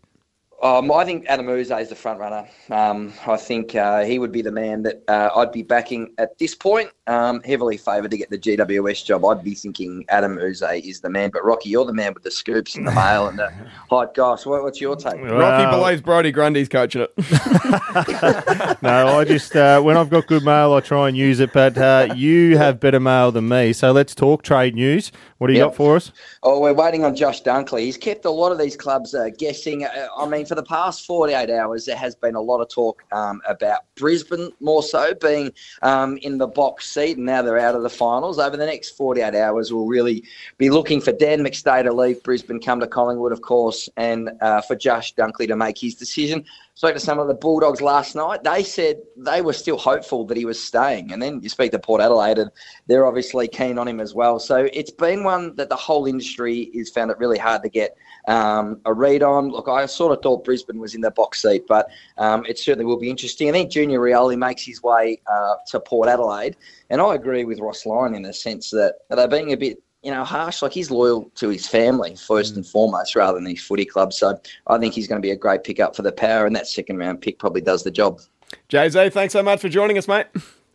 Um, 0.63 0.91
I 0.91 1.05
think 1.05 1.27
Adem 1.27 1.49
Yze 1.49 1.71
is 1.83 1.89
the 1.89 1.95
front 1.95 2.19
runner. 2.19 2.49
Um, 2.71 3.13
I 3.27 3.37
think 3.37 3.77
uh, 3.77 4.05
he 4.05 4.19
would 4.19 4.33
be 4.33 4.43
the 4.43 4.51
man 4.51 4.83
that 4.83 5.05
uh, 5.07 5.31
I'd 5.37 5.53
be 5.53 5.63
backing 5.63 6.15
at 6.19 6.37
this 6.39 6.55
point. 6.55 6.91
Um, 7.09 7.43
heavily 7.43 7.79
favoured 7.79 8.11
to 8.11 8.19
get 8.19 8.29
the 8.29 8.37
GWS 8.39 9.05
job. 9.05 9.25
I'd 9.25 9.43
be 9.43 9.55
thinking 9.55 10.05
Adem 10.11 10.39
Yze 10.39 10.85
is 10.85 11.01
the 11.01 11.09
man. 11.09 11.31
But 11.33 11.43
Rocky, 11.45 11.71
you're 11.71 11.87
the 11.87 11.93
man 11.95 12.13
with 12.13 12.23
the 12.23 12.31
scoops 12.31 12.77
and 12.77 12.87
the 12.87 12.93
mail 12.93 13.29
and 13.29 13.39
the 13.39 13.51
hot 13.91 14.15
goss. 14.15 14.45
What, 14.45 14.63
what's 14.63 14.79
your 14.81 14.95
take? 14.95 15.21
Rocky 15.23 15.71
believes 15.75 16.03
Brodie 16.03 16.33
Grundy's 16.33 16.69
coaching 16.69 17.01
it. 17.03 17.13
no, 18.83 19.19
I 19.19 19.25
just 19.27 19.57
uh, 19.57 19.81
when 19.81 19.97
I've 19.97 20.11
got 20.11 20.27
good 20.27 20.45
mail, 20.45 20.75
I 20.75 20.81
try 20.81 21.09
and 21.09 21.17
use 21.17 21.41
it. 21.41 21.53
But 21.53 21.79
uh, 21.79 22.13
you 22.15 22.59
have 22.59 22.79
better 22.79 23.01
mail 23.01 23.33
than 23.33 23.49
me, 23.49 23.73
so 23.73 23.91
let's 23.93 24.15
talk 24.15 24.43
trade 24.43 24.75
news. 24.75 25.11
What 25.39 25.47
do 25.47 25.53
you 25.55 25.61
Yep. 25.61 25.69
got 25.69 25.77
for 25.77 25.97
us? 25.97 26.13
Oh, 26.43 26.61
we're 26.61 26.75
waiting 26.75 27.05
on 27.05 27.15
Josh 27.17 27.43
Dunkley. 27.43 27.81
He's 27.83 27.97
kept 27.97 28.25
a 28.25 28.31
lot 28.31 28.53
of 28.53 28.59
these 28.59 28.77
clubs 28.77 29.15
uh, 29.15 29.31
guessing. 29.39 29.85
Uh, 29.85 30.09
I 30.17 30.27
mean, 30.29 30.47
for 30.47 30.57
the 30.57 30.63
past 30.65 31.07
48 31.07 31.49
hours, 31.51 31.87
there 31.87 31.97
has 31.97 32.15
been 32.15 32.35
a 32.35 32.41
lot 32.41 32.61
of 32.61 32.69
talk 32.69 33.03
um, 33.13 33.41
about 33.49 33.81
Brisbane 33.95 34.51
more 34.61 34.83
so 34.83 35.15
being 35.15 35.53
um, 35.83 36.17
in 36.19 36.39
the 36.39 36.47
box 36.49 36.89
and 36.99 37.27
now 37.27 37.43
they're 37.43 37.59
out 37.59 37.75
of 37.75 37.83
the 37.83 37.91
finals. 37.91 38.39
Over 38.39 38.57
the 38.57 38.67
next 38.67 38.91
48 38.91 39.35
hours, 39.35 39.73
we'll 39.73 39.87
really 39.87 40.25
be 40.59 40.71
looking 40.71 41.01
for 41.01 41.13
Dan 41.13 41.41
McStay 41.41 41.83
to 41.85 41.93
leave 41.93 42.23
Brisbane, 42.23 42.61
come 42.61 42.81
to 42.81 42.87
Collingwood, 42.87 43.33
of 43.33 43.41
course, 43.41 43.89
and 43.97 44.31
uh, 44.41 44.61
for 44.61 44.77
Josh 44.77 45.15
Dunkley 45.15 45.47
to 45.49 45.57
make 45.57 45.79
his 45.79 45.95
decision. 45.95 46.45
Spoke 46.79 46.95
to 46.95 47.01
some 47.01 47.19
of 47.19 47.27
the 47.27 47.35
Bulldogs 47.35 47.81
last 47.81 48.15
night. 48.15 48.45
They 48.45 48.63
said 48.63 48.99
they 49.17 49.41
were 49.41 49.53
still 49.53 49.77
hopeful 49.77 50.25
that 50.27 50.37
he 50.37 50.45
was 50.45 50.63
staying. 50.63 51.11
And 51.11 51.21
then 51.21 51.41
you 51.43 51.49
speak 51.49 51.73
to 51.73 51.79
Port 51.81 52.01
Adelaide, 52.01 52.39
and 52.39 52.53
they're 52.87 53.05
obviously 53.05 53.49
keen 53.49 53.79
on 53.79 53.89
him 53.89 53.99
as 53.99 54.15
well. 54.15 54.39
So 54.39 54.69
it's 54.73 54.93
been 54.93 55.25
one 55.25 55.57
that 55.57 55.71
the 55.71 55.75
whole 55.75 56.07
industry 56.07 56.71
has 56.77 56.89
found 56.89 57.11
it 57.11 57.19
really 57.19 57.37
hard 57.37 57.65
to 57.65 57.69
get 57.69 57.97
um, 58.29 58.81
a 58.85 58.95
read 58.95 59.25
on. 59.25 59.49
Look, 59.49 59.67
I 59.67 59.87
sort 59.87 60.17
of 60.17 60.23
thought 60.23 60.45
Brisbane 60.45 60.79
was 60.79 60.95
in 60.95 61.01
the 61.01 61.11
box 61.11 61.43
seat, 61.43 61.65
but 61.67 61.89
um, 62.17 62.47
it 62.47 62.61
certainly 62.61 62.85
will 62.85 63.01
be 63.01 63.11
interesting. 63.11 63.49
I 63.49 63.53
think 63.53 63.73
Junior 63.73 63.99
Rioli 63.99 64.39
makes 64.39 64.65
his 64.65 64.81
way 64.81 65.21
uh, 65.27 65.55
to 65.73 65.81
Port 65.81 66.09
Adelaide, 66.09 66.57
and 66.91 67.01
I 67.01 67.17
agree 67.17 67.45
with 67.45 67.59
Ross 67.59 67.87
Lyon 67.87 68.15
in 68.15 68.23
the 68.23 68.33
sense 68.33 68.71
that 68.71 68.99
they're 69.11 69.27
being 69.27 69.53
a 69.53 69.57
bit 69.57 69.83
you 70.09 70.15
know, 70.15 70.25
harsh. 70.25 70.63
Like 70.63 70.73
he's 70.73 70.91
loyal 70.91 71.31
to 71.35 71.51
his 71.51 71.69
family 71.69 72.17
first 72.17 72.55
mm. 72.55 72.57
and 72.57 72.67
foremost, 72.67 73.15
rather 73.15 73.39
than 73.39 73.45
his 73.45 73.63
footy 73.63 73.85
club. 73.85 74.15
So 74.15 74.41
I 74.67 74.79
think 74.79 74.95
he's 74.95 75.07
going 75.07 75.21
to 75.21 75.27
be 75.27 75.33
a 75.33 75.37
great 75.37 75.65
pickup 75.65 75.95
for 75.95 76.01
the 76.01 76.13
power, 76.13 76.47
and 76.47 76.57
that 76.57 76.67
second 76.67 76.97
round 76.97 77.21
pick 77.21 77.39
probably 77.39 77.61
does 77.61 77.83
the 77.83 77.91
job. 77.91 78.23
Jay 78.69 78.89
Z, 78.89 79.11
thanks 79.11 79.35
so 79.35 79.43
much 79.43 79.61
for 79.61 79.69
joining 79.69 79.99
us, 79.99 80.09
mate. 80.09 80.25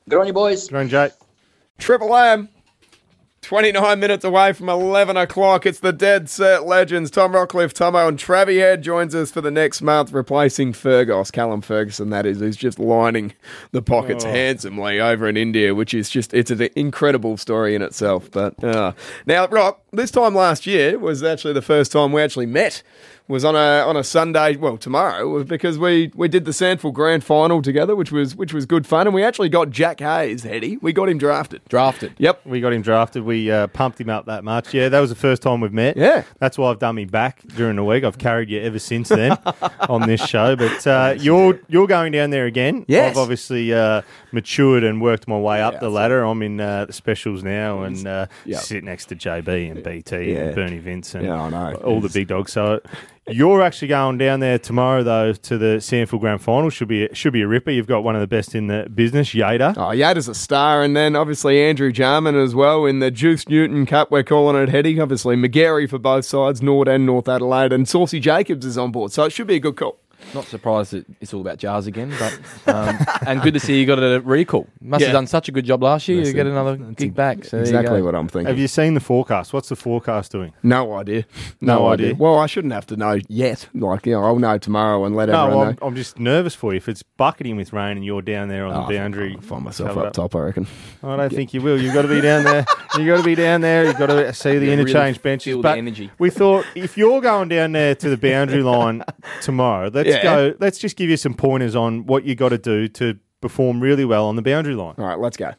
Good 0.07 0.19
on 0.19 0.27
you, 0.27 0.33
boys. 0.33 0.67
Good 0.67 0.77
on 0.77 0.87
Jay. 0.87 1.09
Triple 1.79 2.15
M. 2.15 2.47
29 3.43 3.99
minutes 3.99 4.23
away 4.23 4.53
from 4.53 4.69
11 4.69 5.17
o'clock. 5.17 5.65
It's 5.65 5.79
the 5.79 5.91
Dead 5.91 6.29
Set 6.29 6.65
Legends. 6.65 7.11
Tom 7.11 7.33
Rockliff, 7.33 7.73
Thomo, 7.73 8.07
and 8.07 8.17
Travie 8.17 8.59
Head 8.59 8.81
joins 8.81 9.13
us 9.13 9.31
for 9.31 9.41
the 9.41 9.51
next 9.51 9.81
month, 9.81 10.13
replacing 10.13 10.71
Fergus. 10.71 11.29
Callum 11.29 11.61
Ferguson, 11.61 12.09
that 12.11 12.25
is, 12.25 12.39
who's 12.39 12.55
just 12.55 12.79
lining 12.79 13.33
the 13.71 13.81
pockets 13.81 14.23
Oh. 14.23 14.29
handsomely 14.31 14.99
over 15.01 15.27
in 15.27 15.35
India, 15.35 15.75
which 15.75 15.93
is 15.93 16.09
just, 16.09 16.33
it's 16.33 16.51
an 16.51 16.69
incredible 16.77 17.35
story 17.35 17.75
in 17.75 17.81
itself. 17.81 18.31
But 18.31 18.63
uh, 18.63 18.93
now, 19.25 19.47
Rock, 19.47 19.81
this 19.91 20.09
time 20.09 20.33
last 20.33 20.65
year 20.65 20.97
was 20.97 21.21
actually 21.21 21.53
the 21.53 21.61
first 21.61 21.91
time 21.91 22.13
we 22.13 22.21
actually 22.21 22.45
met. 22.45 22.81
Was 23.29 23.45
on 23.45 23.55
a 23.55 23.87
on 23.87 23.95
a 23.95 24.03
Sunday, 24.03 24.57
well 24.57 24.75
tomorrow, 24.75 25.45
because 25.45 25.79
we 25.79 26.11
we 26.13 26.27
did 26.27 26.43
the 26.43 26.51
SANFL 26.51 26.91
Grand 26.91 27.23
Final 27.23 27.61
together, 27.61 27.95
which 27.95 28.11
was 28.11 28.35
which 28.35 28.53
was 28.53 28.65
good 28.65 28.85
fun, 28.85 29.07
and 29.07 29.13
we 29.13 29.23
actually 29.23 29.47
got 29.47 29.69
Jack 29.69 30.01
Hayes, 30.01 30.43
Heady. 30.43 30.75
We 30.81 30.91
got 30.91 31.07
him 31.07 31.17
drafted. 31.19 31.61
Drafted. 31.69 32.15
Yep. 32.17 32.45
We 32.45 32.59
got 32.59 32.73
him 32.73 32.81
drafted. 32.81 33.23
We 33.23 33.49
uh, 33.49 33.67
pumped 33.67 34.01
him 34.01 34.09
up 34.09 34.25
that 34.25 34.43
much. 34.43 34.73
Yeah, 34.73 34.89
that 34.89 34.99
was 34.99 35.09
the 35.09 35.15
first 35.15 35.41
time 35.41 35.61
we've 35.61 35.71
met. 35.71 35.95
Yeah. 35.95 36.23
That's 36.39 36.57
why 36.57 36.69
I've 36.69 36.79
done 36.79 36.95
me 36.95 37.05
back 37.05 37.41
during 37.55 37.77
the 37.77 37.83
week. 37.85 38.03
I've 38.03 38.17
carried 38.17 38.49
you 38.49 38.59
ever 38.59 38.77
since 38.77 39.07
then 39.07 39.37
on 39.87 40.01
this 40.05 40.21
show. 40.25 40.57
But 40.57 40.85
uh, 40.85 41.15
you're 41.17 41.61
you're 41.69 41.87
going 41.87 42.11
down 42.11 42.29
there 42.29 42.45
again. 42.45 42.83
Yes. 42.89 43.11
I've 43.11 43.17
obviously 43.17 43.73
uh, 43.73 44.01
matured 44.33 44.83
and 44.83 45.01
worked 45.01 45.29
my 45.29 45.37
way 45.39 45.61
up 45.61 45.79
the 45.79 45.89
ladder. 45.89 46.23
I'm 46.25 46.41
in 46.41 46.59
uh, 46.59 46.85
the 46.85 46.93
specials 46.93 47.41
now 47.41 47.83
and 47.83 48.05
uh, 48.05 48.25
Yeah. 48.43 48.57
sit 48.59 48.83
next 48.83 49.05
to 49.07 49.15
JB 49.15 49.71
and 49.71 49.81
BT 49.81 50.33
Yeah. 50.33 50.39
and 50.39 50.55
Bernie 50.55 50.79
Vince 50.79 51.15
and 51.15 51.25
Yeah, 51.25 51.41
I 51.41 51.49
know. 51.49 51.75
all 51.85 52.01
the 52.01 52.09
big 52.09 52.27
dogs. 52.27 52.51
So 52.51 52.81
you're 53.29 53.61
actually 53.61 53.87
going 53.87 54.17
down 54.17 54.39
there 54.39 54.59
tomorrow 54.59 55.03
though 55.03 55.33
to 55.33 55.57
the 55.57 55.77
SANFL 55.77 56.19
Grand 56.19 56.41
Final. 56.41 56.69
Should 56.69 56.87
be 56.87 57.07
should 57.13 57.33
be 57.33 57.41
a 57.41 57.47
ripper. 57.47 57.71
You've 57.71 57.87
got 57.87 58.03
one 58.03 58.15
of 58.15 58.21
the 58.21 58.27
best 58.27 58.55
in 58.55 58.67
the 58.67 58.89
business, 58.93 59.33
Yader. 59.33 59.75
Oh, 59.77 59.95
Yada's 59.95 60.27
a 60.27 60.35
star, 60.35 60.83
and 60.83 60.95
then 60.95 61.15
obviously 61.15 61.61
Andrew 61.61 61.91
Jarman 61.91 62.35
as 62.35 62.53
well 62.53 62.85
in 62.85 62.99
the 62.99 63.11
Juice 63.11 63.47
Newton 63.47 63.85
Cup. 63.85 64.11
We're 64.11 64.23
calling 64.23 64.61
it 64.61 64.69
heading. 64.69 64.99
Obviously 64.99 65.35
McGarry 65.35 65.89
for 65.89 65.99
both 65.99 66.25
sides, 66.25 66.61
Norwood 66.61 66.87
and 66.87 67.05
North 67.05 67.29
Adelaide, 67.29 67.71
and 67.71 67.87
Saucy 67.87 68.19
Jacobs 68.19 68.65
is 68.65 68.77
on 68.77 68.91
board, 68.91 69.11
so 69.11 69.23
it 69.23 69.31
should 69.31 69.47
be 69.47 69.55
a 69.55 69.59
good 69.59 69.77
call. 69.77 69.99
Not 70.33 70.45
surprised 70.45 70.93
that 70.93 71.05
it's 71.21 71.33
all 71.33 71.41
about 71.41 71.57
jars 71.57 71.85
again, 71.87 72.11
but 72.17 72.73
um, 72.73 72.97
and 73.27 73.41
good 73.41 73.53
to 73.53 73.59
see 73.59 73.79
you 73.79 73.85
got 73.85 73.99
a 73.99 74.19
recall. 74.21 74.67
Must 74.81 75.01
Yeah. 75.01 75.07
have 75.07 75.13
done 75.13 75.27
such 75.27 75.47
a 75.49 75.51
good 75.51 75.65
job 75.65 75.83
last 75.83 76.07
year. 76.07 76.17
That's 76.17 76.29
you 76.29 76.33
get 76.35 76.47
it. 76.47 76.51
another 76.51 76.75
gig 76.77 77.13
back. 77.13 77.43
So 77.45 77.57
there 77.57 77.65
you 77.65 77.77
exactly 77.77 77.99
go. 77.99 78.05
what 78.05 78.15
I'm 78.15 78.27
thinking. 78.27 78.47
Have 78.47 78.57
you 78.57 78.67
seen 78.67 78.93
the 78.95 78.99
forecast? 78.99 79.53
What's 79.53 79.69
the 79.69 79.75
forecast 79.75 80.31
doing? 80.31 80.53
No 80.63 80.93
idea. 80.95 81.25
No, 81.61 81.79
No 81.79 81.87
idea. 81.89 82.07
idea. 82.07 82.17
Well, 82.19 82.39
I 82.39 82.45
shouldn't 82.47 82.73
have 82.73 82.87
to 82.87 82.95
know 82.97 83.19
yet. 83.27 83.67
Like, 83.73 84.05
you 84.05 84.13
know, 84.13 84.23
I'll 84.23 84.39
know 84.39 84.57
tomorrow 84.57 85.05
and 85.05 85.15
let 85.15 85.29
No, 85.29 85.45
everyone 85.45 85.67
I'm, 85.67 85.73
know. 85.81 85.87
I'm 85.87 85.95
just 85.95 86.19
nervous 86.19 86.55
for 86.55 86.73
you. 86.73 86.77
If 86.77 86.89
it's 86.89 87.03
bucketing 87.03 87.55
with 87.55 87.73
rain 87.73 87.97
and 87.97 88.05
you're 88.05 88.21
down 88.21 88.47
there 88.49 88.65
on 88.65 88.73
Oh, 88.75 88.87
the 88.87 88.97
boundary, 88.97 89.35
I'll 89.35 89.41
find 89.41 89.63
myself 89.63 89.89
covered 89.89 90.07
up 90.07 90.13
top, 90.13 90.35
I 90.35 90.39
reckon. 90.39 90.67
I 91.03 91.15
don't 91.15 91.31
think 91.31 91.53
you 91.53 91.61
will. 91.61 91.79
You've 91.81 91.93
got 91.93 92.03
to 92.03 92.07
be 92.07 92.21
down 92.21 92.43
there. 92.43 92.65
You've 92.97 93.07
got 93.07 93.17
to 93.17 93.23
be 93.23 93.35
down 93.35 93.61
there. 93.61 93.85
You've 93.85 93.97
got 93.97 94.07
to 94.07 94.33
see 94.33 94.49
the 94.49 94.65
Yeah, 94.65 94.71
really 94.71 94.81
interchange 94.81 95.21
benches. 95.21 95.45
feel 95.45 95.57
the 95.57 95.63
But 95.63 95.77
energy. 95.77 96.11
we 96.19 96.29
thought 96.29 96.65
if 96.75 96.97
you're 96.97 97.21
going 97.21 97.49
down 97.49 97.71
there 97.71 97.95
to 97.95 98.09
the 98.09 98.17
boundary 98.17 98.61
line 98.73 99.03
tomorrow, 99.41 99.89
let's 99.93 100.09
Yeah. 100.09 100.23
go. 100.23 100.53
Let's 100.59 100.77
just 100.77 100.95
give 100.95 101.09
you 101.09 101.17
some 101.17 101.33
pointers 101.33 101.75
on 101.75 102.05
what 102.05 102.23
you 102.23 102.35
got 102.35 102.49
to 102.49 102.57
do 102.57 102.87
to 102.89 103.17
perform 103.41 103.79
really 103.81 104.05
well 104.05 104.25
on 104.27 104.35
the 104.35 104.41
boundary 104.41 104.75
line. 104.75 104.95
All 104.97 105.05
right, 105.05 105.19
let's 105.19 105.37
go. 105.37 105.51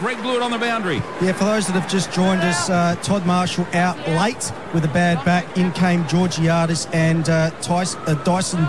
Greg 0.00 0.20
Blewett 0.22 0.42
on 0.42 0.50
the 0.50 0.58
boundary. 0.58 0.96
Yeah, 1.22 1.32
for 1.32 1.44
those 1.44 1.66
that 1.68 1.72
have 1.74 1.88
just 1.88 2.12
joined 2.12 2.40
us, 2.42 2.68
uh, 2.68 2.96
Todd 3.02 3.24
Marshall 3.26 3.66
out 3.72 3.96
late 4.08 4.52
with 4.74 4.84
a 4.84 4.88
bad 4.88 5.24
back. 5.24 5.56
In 5.56 5.70
came 5.72 6.04
Georgiadis 6.04 6.92
and 6.94 7.28
uh, 7.28 7.50
Tyson, 7.62 8.00
uh, 8.06 8.14
Dyson. 8.24 8.68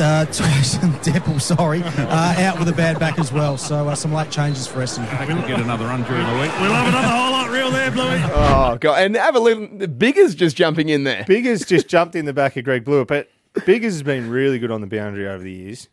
Uh, 0.00 0.24
Tyson 0.32 0.90
Deppel, 0.94 1.40
sorry, 1.40 1.82
uh, 1.82 2.34
out 2.42 2.58
with 2.58 2.68
a 2.68 2.72
bad 2.72 2.98
back 2.98 3.18
as 3.18 3.32
well. 3.32 3.56
So 3.56 3.88
uh, 3.88 3.94
some 3.94 4.12
late 4.12 4.30
changes 4.30 4.66
for 4.66 4.80
Essendon. 4.80 5.26
We'll 5.28 5.46
get 5.46 5.60
another 5.60 5.86
run 5.86 6.02
during 6.04 6.26
the 6.26 6.32
week. 6.34 6.50
We'll 6.60 6.72
have 6.72 6.88
another 6.88 7.06
highlight 7.08 7.50
reel 7.50 7.70
there, 7.70 7.90
Bluey. 7.90 8.20
Oh, 8.36 8.76
God. 8.78 9.00
And 9.00 9.16
have 9.16 9.36
a 9.36 9.40
little. 9.40 9.66
Bigger's 9.86 10.34
just 10.34 10.56
jumping 10.56 10.88
in 10.88 11.04
there. 11.04 11.24
Biggers 11.26 11.64
just 11.64 11.88
jumped 11.88 12.14
in 12.14 12.24
the 12.24 12.32
back 12.32 12.56
of 12.56 12.64
Greg 12.64 12.84
Blewett, 12.84 13.08
but 13.08 13.28
Biggers 13.66 13.92
has 13.92 14.02
been 14.02 14.30
really 14.30 14.58
good 14.58 14.70
on 14.70 14.80
the 14.80 14.86
boundary 14.86 15.28
over 15.28 15.42
the 15.42 15.52
years. 15.52 15.88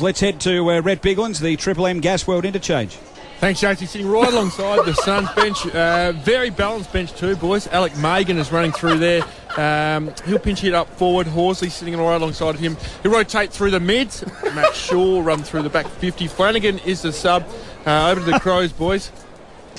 Let's 0.00 0.20
head 0.20 0.40
to 0.42 0.70
uh, 0.70 0.80
Rhett 0.80 1.02
Biglands, 1.02 1.40
the 1.40 1.56
Triple 1.56 1.86
M 1.86 2.00
Gas 2.00 2.26
World 2.26 2.44
Interchange. 2.44 2.96
Thanks, 3.40 3.60
JT. 3.60 3.86
Sitting 3.86 4.08
right 4.08 4.32
alongside 4.32 4.84
the 4.84 4.94
Suns 4.94 5.30
bench. 5.34 5.64
Uh, 5.68 6.10
very 6.10 6.50
balanced 6.50 6.92
bench 6.92 7.12
too, 7.12 7.36
boys. 7.36 7.68
Alec 7.68 7.96
Magan 7.96 8.36
is 8.36 8.50
running 8.50 8.72
through 8.72 8.98
there. 8.98 9.22
Um, 9.56 10.12
he'll 10.26 10.40
pinch 10.40 10.64
it 10.64 10.74
up 10.74 10.88
forward. 10.96 11.28
Horsley 11.28 11.68
sitting 11.68 11.96
right 11.96 12.16
alongside 12.16 12.56
of 12.56 12.60
him. 12.60 12.76
He'll 13.04 13.12
rotate 13.12 13.52
through 13.52 13.70
the 13.70 13.78
mids. 13.78 14.24
Matt 14.42 14.74
Shaw 14.74 15.20
run 15.20 15.44
through 15.44 15.62
the 15.62 15.70
back 15.70 15.86
50. 15.86 16.26
Flanagan 16.26 16.80
is 16.80 17.02
the 17.02 17.12
sub. 17.12 17.46
Uh, 17.86 18.10
over 18.10 18.18
to 18.18 18.26
the 18.28 18.40
Crows, 18.40 18.72
boys. 18.72 19.12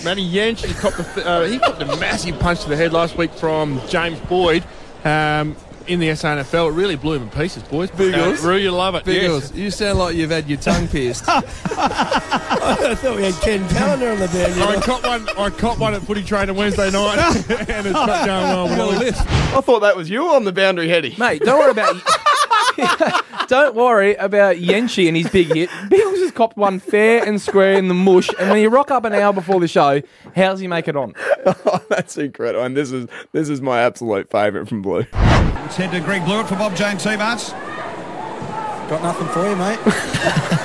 Matty 0.05 0.25
Yench, 0.25 0.65
he 0.65 0.73
copped, 0.75 0.97
a, 1.17 1.27
uh, 1.27 1.45
he 1.45 1.57
a 1.57 1.97
massive 1.97 2.39
punch 2.39 2.63
to 2.63 2.69
the 2.69 2.77
head 2.77 2.93
last 2.93 3.17
week 3.17 3.31
from 3.33 3.81
James 3.89 4.19
Boyd. 4.21 4.63
Um, 5.03 5.57
in 5.89 5.99
the 5.99 6.07
SANFL, 6.09 6.69
it 6.69 6.73
really 6.73 6.95
blew 6.95 7.15
him 7.15 7.23
in 7.23 7.29
pieces, 7.29 7.63
boys. 7.63 7.89
Biggles. 7.91 8.43
Uh, 8.43 8.47
Rue, 8.47 8.57
you 8.57 8.71
love 8.71 8.95
it. 8.95 9.03
Biggles, 9.03 9.51
Yes. 9.51 9.55
you 9.59 9.71
sound 9.71 9.99
like 9.99 10.15
you've 10.15 10.29
had 10.29 10.47
your 10.47 10.59
tongue 10.59 10.87
pierced. 10.87 11.23
I 11.27 12.95
thought 12.95 13.15
we 13.17 13.23
had 13.23 13.33
Ken 13.41 13.67
Calendar 13.69 14.11
on 14.11 14.19
the 14.19 14.27
band. 14.27 14.61
I 14.61 14.79
caught 14.81 15.03
one. 15.05 15.27
I 15.37 15.49
caught 15.49 15.79
one 15.79 15.93
at 15.93 16.01
footy 16.03 16.23
trainer 16.23 16.53
Wednesday 16.53 16.91
night, 16.91 17.17
and 17.69 17.85
it's 17.87 17.93
not 17.93 18.25
going 18.25 18.77
well. 18.77 18.99
with. 18.99 19.17
I 19.19 19.61
thought 19.61 19.79
that 19.81 19.95
was 19.97 20.09
you 20.09 20.27
on 20.29 20.43
the 20.45 20.51
boundary, 20.51 20.87
Heady. 20.89 21.15
Mate, 21.17 21.41
don't 21.41 21.59
worry 21.59 21.71
about 21.71 21.95
Don't 23.47 23.75
worry 23.75 24.13
about 24.15 24.57
Yenchi 24.57 25.07
and 25.07 25.17
his 25.17 25.27
big 25.29 25.47
hit. 25.47 25.69
Biggles 25.89 26.19
has 26.19 26.31
copped 26.31 26.55
one 26.55 26.79
fair 26.79 27.23
and 27.25 27.41
square 27.41 27.73
in 27.73 27.87
the 27.87 27.93
mush, 27.95 28.29
and 28.39 28.49
when 28.51 28.61
you 28.61 28.69
rock 28.69 28.91
up 28.91 29.05
an 29.05 29.13
hour 29.13 29.33
before 29.33 29.59
the 29.59 29.67
show, 29.67 30.01
how's 30.35 30.59
he 30.59 30.67
make 30.67 30.87
it 30.87 30.95
on? 30.95 31.13
oh, 31.45 31.83
that's 31.89 32.17
incredible. 32.17 32.63
And 32.63 32.77
this 32.77 32.91
is 32.91 33.07
this 33.31 33.49
is 33.49 33.59
my 33.61 33.81
absolute 33.81 34.29
favourite 34.29 34.67
from 34.69 34.81
Blue. 34.83 35.05
Head 35.79 35.91
to 35.91 36.01
Greg 36.01 36.25
Blewett 36.25 36.45
for 36.45 36.55
Bob 36.55 36.75
James 36.75 37.01
Seamarts. 37.05 37.51
Got 38.89 39.01
nothing 39.01 39.29
for 39.29 39.47
you, 39.49 39.55
mate. 39.55 39.79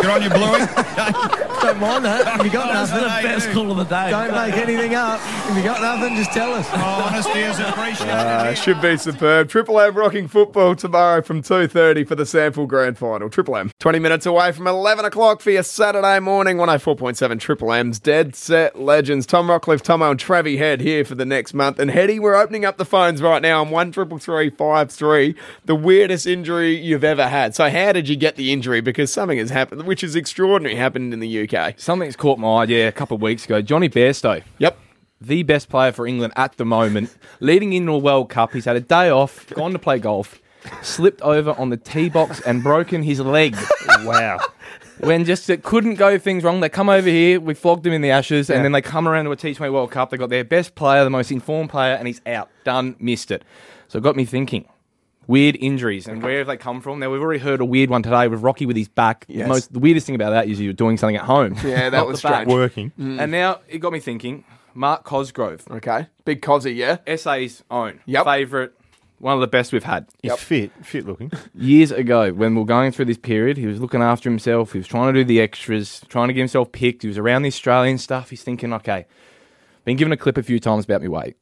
Get 0.01 0.11
on 0.11 0.23
your 0.23 0.31
Bluey. 0.31 1.51
Don't 1.63 1.81
mind 1.81 2.05
that. 2.05 2.25
If 2.45 2.47
you 2.47 2.53
got 2.53 2.73
That's 2.73 2.91
nothing, 2.91 3.23
the 3.23 3.29
best 3.29 3.51
call 3.53 3.71
of 3.71 3.77
the 3.77 3.85
day. 3.85 4.11
Don't 4.11 4.33
make 4.33 4.55
anything 4.55 4.95
up. 4.95 5.21
If 5.51 5.57
you 5.57 5.63
got 5.63 5.81
nothing, 5.81 6.17
just 6.17 6.33
tell 6.33 6.53
us. 6.53 6.67
Oh, 6.73 7.09
honesty 7.09 7.41
is 7.41 7.59
appreciated. 7.59 8.13
Uh, 8.13 8.55
should 8.55 8.81
be 8.83 8.97
superb. 8.97 9.49
Triple 9.49 9.81
M 9.81 9.95
rocking 9.95 10.29
football 10.29 10.75
tomorrow 10.75 11.23
from 11.23 11.43
2.30 11.43 12.07
for 12.07 12.17
the 12.17 12.27
SANFL 12.27 12.67
Grand 12.67 12.99
Final. 12.99 13.31
Triple 13.31 13.57
M. 13.57 13.71
20 13.79 13.99
minutes 13.99 14.27
away 14.27 14.53
from 14.53 14.67
11 14.67 15.05
o'clock 15.05 15.41
for 15.41 15.51
your 15.53 15.63
Saturday 15.63 16.19
morning. 16.21 16.57
104.7 16.59 17.41
Triple 17.41 17.73
M's 17.73 17.99
Dead 17.99 18.35
Set 18.37 18.79
Legends. 18.79 19.25
Tom 19.25 19.47
Rockliff, 19.47 19.83
Thomo 19.83 20.11
and 20.11 20.21
Travie 20.21 20.59
Head 20.59 20.81
here 20.81 21.05
for 21.05 21.15
the 21.15 21.25
next 21.27 21.55
month. 21.55 21.79
And 21.79 21.91
Heady, 21.91 22.19
we're 22.19 22.35
opening 22.35 22.65
up 22.65 22.77
the 22.77 22.85
phones 22.85 23.23
right 23.23 23.41
now 23.41 23.61
on 23.63 23.71
133353. 23.71 25.35
The 25.65 25.75
weirdest 25.75 26.27
injury 26.27 26.75
you've 26.77 27.05
ever 27.05 27.29
had. 27.29 27.55
So 27.55 27.71
how 27.71 27.93
did 27.93 28.09
you 28.09 28.17
get 28.17 28.37
the 28.37 28.53
injury? 28.53 28.81
Because 28.81 29.13
something 29.13 29.39
has 29.39 29.51
happened, 29.51 29.85
which 29.85 30.03
is 30.05 30.15
extraordinary, 30.17 30.75
happened 30.77 31.13
in 31.15 31.21
the 31.21 31.43
UK. 31.44 31.44
Something's 31.77 32.17
caught 32.17 32.39
my 32.39 32.49
eye, 32.49 32.65
yeah, 32.65 32.89
a 32.89 32.93
couple 32.93 33.15
of 33.17 33.23
weeks 33.23 33.45
ago. 33.45 33.61
Jonny 33.63 33.89
Bairstow. 33.89 34.43
Yep. 34.59 34.79
The 35.21 35.43
best 35.43 35.69
player 35.69 35.93
for 35.93 36.07
England 36.07 36.33
at 36.37 36.57
the 36.57 36.65
moment, 36.65 37.17
leading 37.41 37.73
into 37.73 37.93
a 37.93 37.99
World 37.99 38.29
Cup. 38.29 38.53
He's 38.53 38.65
had 38.67 38.77
a 38.77 38.81
day 38.81 39.09
off, 39.11 39.47
gone 39.55 39.73
to 39.73 39.79
play 39.79 39.99
golf, 39.99 40.41
slipped 40.83 41.23
over 41.23 41.53
on 41.53 41.71
the 41.71 41.77
tee 41.77 42.09
box 42.11 42.41
and 42.43 42.63
broken 42.63 43.03
his 43.03 43.21
leg. 43.21 43.57
Wow. 44.05 44.39
When 44.99 45.25
just 45.25 45.49
it 45.49 45.63
couldn't 45.63 45.95
go 45.95 46.19
things 46.19 46.45
wrong, 46.45 46.61
they 46.61 46.69
come 46.69 46.89
over 46.91 47.09
here, 47.09 47.41
we 47.41 47.55
flogged 47.55 47.87
him 47.87 47.93
in 47.95 48.03
the 48.03 48.11
ashes, 48.11 48.49
Yeah. 48.51 48.57
and 48.57 48.65
then 48.65 48.73
they 48.73 48.83
come 48.83 49.09
around 49.09 49.25
to 49.25 49.33
a 49.33 49.37
T20 49.37 49.73
World 49.73 49.91
Cup. 49.91 50.11
They 50.11 50.17
got 50.19 50.29
their 50.31 50.45
best 50.45 50.75
player, 50.75 51.05
the 51.05 51.11
most 51.11 51.33
informed 51.33 51.71
player, 51.71 51.95
and 51.95 52.07
he's 52.07 52.21
out. 52.27 52.49
Done, 52.65 52.97
missed 52.99 53.31
it. 53.31 53.45
So 53.89 53.99
it 53.99 54.03
got 54.03 54.15
me 54.17 54.25
thinking. 54.25 54.67
Weird 55.27 55.57
injuries 55.61 56.07
and 56.07 56.23
where 56.23 56.39
have 56.39 56.47
they 56.47 56.57
come 56.57 56.81
from? 56.81 56.99
Now 57.01 57.11
we've 57.11 57.21
already 57.21 57.41
heard 57.41 57.61
a 57.61 57.65
weird 57.65 57.91
one 57.91 58.03
today 58.03 58.29
with 58.29 58.43
Rocky 58.43 58.67
with 58.67 58.77
his 58.77 58.89
back. 58.89 59.25
Yes. 59.29 59.45
The 59.45 59.49
most 59.49 59.73
the 59.73 59.79
weirdest 59.79 60.07
thing 60.07 60.15
about 60.15 60.31
that 60.31 60.49
is 60.49 60.61
you're 60.61 60.73
doing 60.73 60.97
something 60.97 61.17
at 61.17 61.23
home. 61.23 61.57
Yeah, 61.65 61.91
that 61.91 62.07
was 62.07 62.19
strange. 62.19 62.49
Working. 62.49 62.93
Mm. 62.99 63.21
And 63.21 63.33
now 63.33 63.61
it 63.69 63.79
got 63.79 63.93
me 63.93 64.01
thinking. 64.01 64.45
Mark 64.77 65.05
Cosgrove, 65.05 65.63
Okay. 65.71 66.09
Big 66.25 66.43
Cozzy, 66.43 66.75
yeah? 66.75 66.99
SA's 67.17 67.63
own 67.71 68.01
Yep. 68.07 68.25
favorite, 68.25 68.73
one 69.21 69.35
of 69.35 69.41
the 69.41 69.47
best 69.47 69.73
we've 69.73 69.85
had. 69.85 70.09
He's 70.21 70.35
fit, 70.35 70.73
fit 70.85 71.07
looking. 71.07 71.31
Years 71.55 71.93
ago, 71.93 72.33
when 72.33 72.55
we 72.57 72.61
were 72.61 72.67
going 72.67 72.91
through 72.91 73.05
this 73.05 73.17
period, 73.17 73.57
he 73.57 73.67
was 73.67 73.81
looking 73.81 74.03
after 74.03 74.29
himself. 74.29 74.73
He 74.73 74.79
was 74.79 74.89
trying 74.89 75.15
to 75.15 75.21
do 75.21 75.25
the 75.25 75.41
extras, 75.41 76.01
trying 76.09 76.27
to 76.27 76.35
get 76.35 76.41
himself 76.41 76.73
picked. 76.73 77.03
He 77.03 77.09
was 77.09 77.19
around 77.19 77.43
the 77.43 77.49
Australian 77.49 77.99
stuff. 77.99 78.31
He's 78.31 78.43
thinking, 78.43 78.73
okay, 78.73 79.07
been 79.85 79.97
given 79.97 80.11
a 80.13 80.17
clip 80.17 80.37
a 80.39 80.43
few 80.43 80.59
times 80.59 80.85
about 80.87 81.01
me 81.03 81.07
weight. 81.09 81.37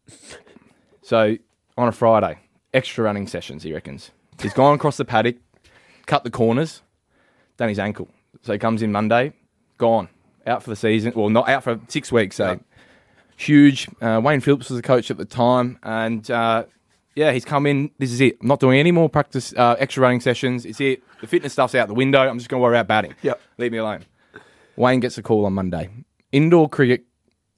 So 1.00 1.36
on 1.78 1.88
a 1.88 1.92
Friday, 1.92 2.38
extra 2.74 3.04
running 3.04 3.26
sessions, 3.26 3.62
he 3.62 3.72
reckons. 3.72 4.10
He's 4.40 4.54
gone 4.54 4.74
across 4.74 4.96
the 4.96 5.04
paddock, 5.04 5.36
cut 6.06 6.24
the 6.24 6.30
corners, 6.30 6.82
done 7.56 7.68
his 7.68 7.78
ankle. 7.78 8.08
So 8.42 8.52
he 8.52 8.58
comes 8.58 8.82
in 8.82 8.92
Monday, 8.92 9.32
gone, 9.78 10.08
out 10.46 10.62
for 10.62 10.70
the 10.70 10.76
season. 10.76 11.12
Well, 11.14 11.28
not 11.28 11.48
out 11.48 11.64
for 11.64 11.80
six 11.88 12.10
weeks. 12.10 12.36
So 12.36 12.60
huge. 13.36 13.88
Uh, 14.00 14.20
Wayne 14.22 14.40
Phillips 14.40 14.70
was 14.70 14.78
the 14.78 14.82
coach 14.82 15.10
at 15.10 15.16
the 15.16 15.24
time, 15.24 15.78
and 15.82 16.28
uh, 16.30 16.64
yeah, 17.14 17.32
he's 17.32 17.44
come 17.44 17.66
in. 17.66 17.90
This 17.98 18.10
is 18.10 18.20
it. 18.20 18.38
I'm 18.40 18.48
not 18.48 18.60
doing 18.60 18.78
any 18.78 18.90
more 18.90 19.08
practice, 19.08 19.52
uh, 19.56 19.76
extra 19.78 20.02
running 20.02 20.20
sessions. 20.20 20.64
It's 20.64 20.80
it. 20.80 21.02
The 21.20 21.26
fitness 21.26 21.52
stuff's 21.52 21.74
out 21.74 21.88
the 21.88 21.94
window. 21.94 22.20
I'm 22.20 22.38
just 22.38 22.48
going 22.48 22.60
to 22.60 22.62
worry 22.62 22.76
about 22.76 22.88
batting. 22.88 23.14
Yep. 23.22 23.40
Leave 23.58 23.72
me 23.72 23.78
alone. 23.78 24.04
Wayne 24.76 25.00
gets 25.00 25.18
a 25.18 25.22
call 25.22 25.44
on 25.44 25.52
Monday. 25.52 25.90
Indoor 26.32 26.68
Cricket 26.68 27.04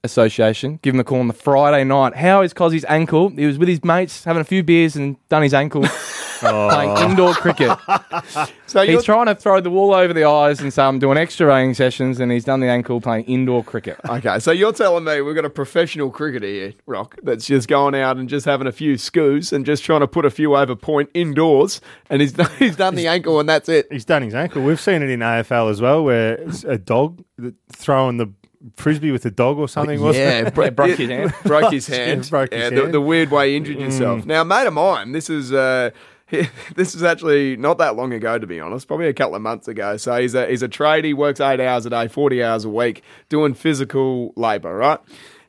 Association 0.05 0.79
give 0.83 0.95
him 0.95 1.01
a 1.01 1.05
call 1.05 1.19
on 1.19 1.29
the 1.29 1.35
Friday 1.35 1.83
night. 1.83 2.15
How 2.15 2.43
is 2.43 2.53
Cozzy's 2.53 2.85
ankle? 2.85 3.31
He 3.31 3.47
was 3.47 3.59
with 3.59 3.69
his 3.69 3.83
mates 3.83 4.23
having 4.25 4.41
a 4.41 4.45
few 4.45 4.63
beers 4.63 4.95
and 4.97 5.17
done 5.29 5.43
his 5.43 5.55
ankle 5.55 5.83
playing 6.41 6.91
oh. 6.91 7.11
indoor 7.11 7.35
cricket. 7.35 7.77
So 8.67 8.83
you're, 8.83 8.97
He's 8.97 9.05
trying 9.05 9.27
to 9.27 9.37
throw 9.37 9.61
the 9.61 9.71
wool 9.71 9.95
over 9.95 10.13
the 10.13 10.25
eyes 10.25 10.61
and 10.61 10.73
say 10.73 10.83
I'm 10.83 10.99
doing 10.99 11.17
extra 11.17 11.47
running 11.47 11.75
sessions, 11.75 12.19
and 12.19 12.33
he's 12.33 12.45
done 12.45 12.59
the 12.59 12.67
ankle 12.67 13.01
playing 13.01 13.27
indoor 13.27 13.63
cricket. 13.63 14.01
Okay, 14.09 14.41
so 14.41 14.51
you're 14.51 14.73
telling 14.73 15.05
me 15.05 15.21
we've 15.21 15.37
got 15.37 15.45
a 15.45 15.51
professional 15.51 16.11
cricketer 16.11 16.47
here, 16.47 16.73
Rock, 16.87 17.17
that's 17.23 17.47
just 17.47 17.69
going 17.69 17.95
out 17.95 18.17
and 18.17 18.29
just 18.29 18.47
having 18.47 18.67
a 18.67 18.73
few 18.73 18.95
scoos 18.95 19.53
and 19.53 19.65
just 19.65 19.85
trying 19.85 20.01
to 20.01 20.09
put 20.09 20.25
a 20.25 20.31
few 20.31 20.57
over 20.57 20.75
point 20.75 21.09
indoors, 21.15 21.81
and 22.11 22.21
he's 22.21 22.33
done, 22.41 22.51
he's 22.59 22.75
done 22.75 22.97
the 22.97 23.07
ankle 23.07 23.39
and 23.39 23.49
that's 23.49 23.69
it. 23.69 23.87
He's 23.93 24.05
done 24.05 24.23
his 24.23 24.35
ankle. 24.35 24.63
We've 24.63 24.81
seen 24.81 25.03
it 25.03 25.11
in 25.11 25.21
AFL 25.21 25.71
as 25.71 25.81
well, 25.81 26.03
where 26.03 26.35
it's 26.35 26.65
a 26.65 26.79
dog 26.79 27.23
that- 27.39 27.55
throwing 27.71 28.17
the 28.17 28.33
frisbee 28.77 29.11
with 29.13 29.25
a 29.27 29.31
dog 29.31 29.59
or 29.59 29.69
something. 29.69 30.01
wasn't 30.01 30.25
yeah, 30.25 30.47
it? 30.49 30.55
bro- 30.55 30.71
broke 30.71 30.97
his 30.99 31.09
hand. 31.11 31.35
broke 31.45 31.73
his 31.73 31.87
hand. 31.87 32.25
Yeah, 32.25 32.31
broke 32.31 32.53
his 32.53 32.59
Yeah, 32.59 32.65
hand. 32.71 32.77
The, 32.77 32.93
the 32.93 33.01
weird 33.01 33.31
way 33.31 33.51
he 33.51 33.57
injured 33.57 33.77
himself. 33.79 34.25
Now, 34.27 34.43
a 34.43 34.45
mate 34.45 34.67
of 34.67 34.75
mine, 34.75 35.13
this 35.13 35.29
is 35.31 35.53
uh, 35.53 35.91
this 36.31 36.95
is 36.95 37.03
actually 37.03 37.57
not 37.57 37.79
that 37.79 37.97
long 37.97 38.13
ago, 38.13 38.39
to 38.39 38.47
be 38.47 38.61
honest. 38.61 38.87
Probably 38.89 39.09
a 39.09 39.13
couple 39.15 39.35
of 39.35 39.43
months 39.43 39.69
ago. 39.69 39.97
So 39.97 40.21
he's 40.21 40.35
a 40.35 40.47
he's 40.47 40.63
a 40.63 40.69
tradie, 40.69 41.15
works 41.15 41.41
eight 41.41 41.61
hours 41.61 41.87
a 41.87 41.91
day, 41.91 42.09
forty 42.09 42.43
hours 42.43 42.65
a 42.65 42.71
week, 42.71 43.03
doing 43.29 43.55
physical 43.55 44.33
labour. 44.37 44.75
Right, 44.77 44.99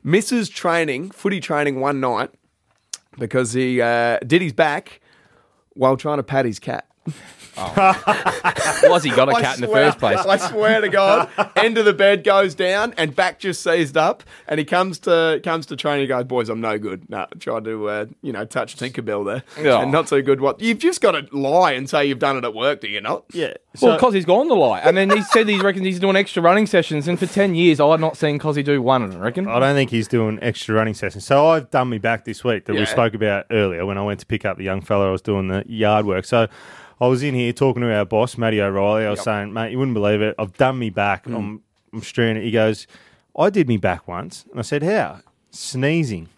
misses 0.04 0.48
training, 0.48 1.10
footy 1.10 1.40
training 1.40 1.80
one 1.80 2.00
night 2.00 2.30
because 3.18 3.54
he 3.54 3.80
uh, 3.80 4.18
did 4.26 4.42
his 4.42 4.52
back 4.52 5.00
while 5.74 5.96
trying 5.96 6.18
to 6.18 6.22
pat 6.22 6.44
his 6.44 6.58
cat. 6.58 6.86
Was 8.90 9.02
he 9.02 9.10
got 9.10 9.28
a 9.28 9.32
cat 9.40 9.56
in 9.56 9.62
the 9.62 9.68
first 9.68 9.98
place? 9.98 10.18
I 10.18 10.36
swear 10.36 10.80
to 10.80 10.88
God, 10.88 11.28
end 11.56 11.78
of 11.78 11.84
the 11.84 11.92
bed 11.92 12.24
goes 12.24 12.54
down, 12.54 12.94
and 12.96 13.14
back 13.14 13.38
just 13.38 13.62
seized 13.62 13.96
up, 13.96 14.22
and 14.48 14.58
he 14.58 14.64
comes 14.64 14.98
to 15.00 15.40
comes 15.42 15.66
to 15.66 15.76
training. 15.76 16.02
He 16.02 16.06
goes, 16.06 16.24
"Boys, 16.24 16.48
I'm 16.48 16.60
no 16.60 16.78
good." 16.78 17.08
No, 17.08 17.26
tried 17.38 17.64
to 17.64 17.88
uh, 17.88 18.06
you 18.22 18.32
know 18.32 18.44
touch 18.44 18.76
Tinkerbell 18.76 19.24
there, 19.24 19.42
Yeah. 19.64 19.82
and 19.82 19.90
not 19.92 20.08
so 20.08 20.22
good. 20.22 20.40
What 20.40 20.60
you've 20.60 20.78
just 20.78 21.00
got 21.00 21.12
to 21.12 21.26
lie 21.36 21.72
and 21.72 21.88
say 21.88 22.06
you've 22.06 22.18
done 22.18 22.36
it 22.36 22.44
at 22.44 22.54
work, 22.54 22.80
do 22.80 22.88
you 22.88 23.00
not? 23.00 23.24
Yeah. 23.32 23.54
Well, 23.82 23.96
because 23.96 24.14
he's 24.14 24.24
gone 24.24 24.48
to 24.48 24.54
lie. 24.54 24.80
And 24.80 24.96
then 24.96 25.10
he 25.10 25.20
said 25.22 25.48
he 25.48 25.60
reckons 25.60 25.84
he's 25.84 26.00
doing 26.00 26.16
extra 26.16 26.42
running 26.42 26.66
sessions. 26.66 27.08
And 27.08 27.18
for 27.18 27.26
10 27.26 27.54
years, 27.54 27.78
I've 27.78 28.00
not 28.00 28.16
seen 28.16 28.38
Cozzy 28.38 28.64
do 28.64 28.80
one, 28.80 29.12
I 29.12 29.18
reckon. 29.18 29.46
I 29.48 29.58
don't 29.58 29.74
think 29.74 29.90
he's 29.90 30.08
doing 30.08 30.38
extra 30.40 30.74
running 30.74 30.94
sessions. 30.94 31.26
So 31.26 31.48
I've 31.48 31.70
done 31.70 31.90
me 31.90 31.98
back 31.98 32.24
this 32.24 32.42
week 32.42 32.64
that 32.64 32.74
we 32.74 32.86
spoke 32.86 33.12
about 33.12 33.44
earlier 33.50 33.84
when 33.84 33.98
I 33.98 34.02
went 34.02 34.20
to 34.20 34.26
pick 34.26 34.46
up 34.46 34.56
the 34.56 34.64
young 34.64 34.80
fella. 34.80 35.08
I 35.08 35.10
was 35.10 35.20
doing 35.20 35.48
the 35.48 35.62
yard 35.66 36.06
work. 36.06 36.24
So 36.24 36.48
I 37.00 37.06
was 37.08 37.22
in 37.22 37.34
here 37.34 37.52
talking 37.52 37.82
to 37.82 37.94
our 37.94 38.04
boss, 38.04 38.38
Matty 38.38 38.60
O'Reilly. 38.60 39.04
I 39.04 39.10
was 39.10 39.20
saying, 39.20 39.52
mate, 39.52 39.70
you 39.72 39.78
wouldn't 39.78 39.94
believe 39.94 40.22
it. 40.22 40.34
I've 40.38 40.56
done 40.56 40.78
me 40.78 40.90
back. 40.90 41.24
Mm. 41.26 41.36
I'm, 41.36 41.62
I'm 41.92 42.02
straining 42.02 42.42
it. 42.42 42.46
He 42.46 42.50
goes, 42.50 42.86
I 43.38 43.50
did 43.50 43.68
me 43.68 43.76
back 43.76 44.08
once. 44.08 44.46
And 44.50 44.58
I 44.58 44.62
said, 44.62 44.82
how? 44.82 45.20
Sneezing. 45.50 46.28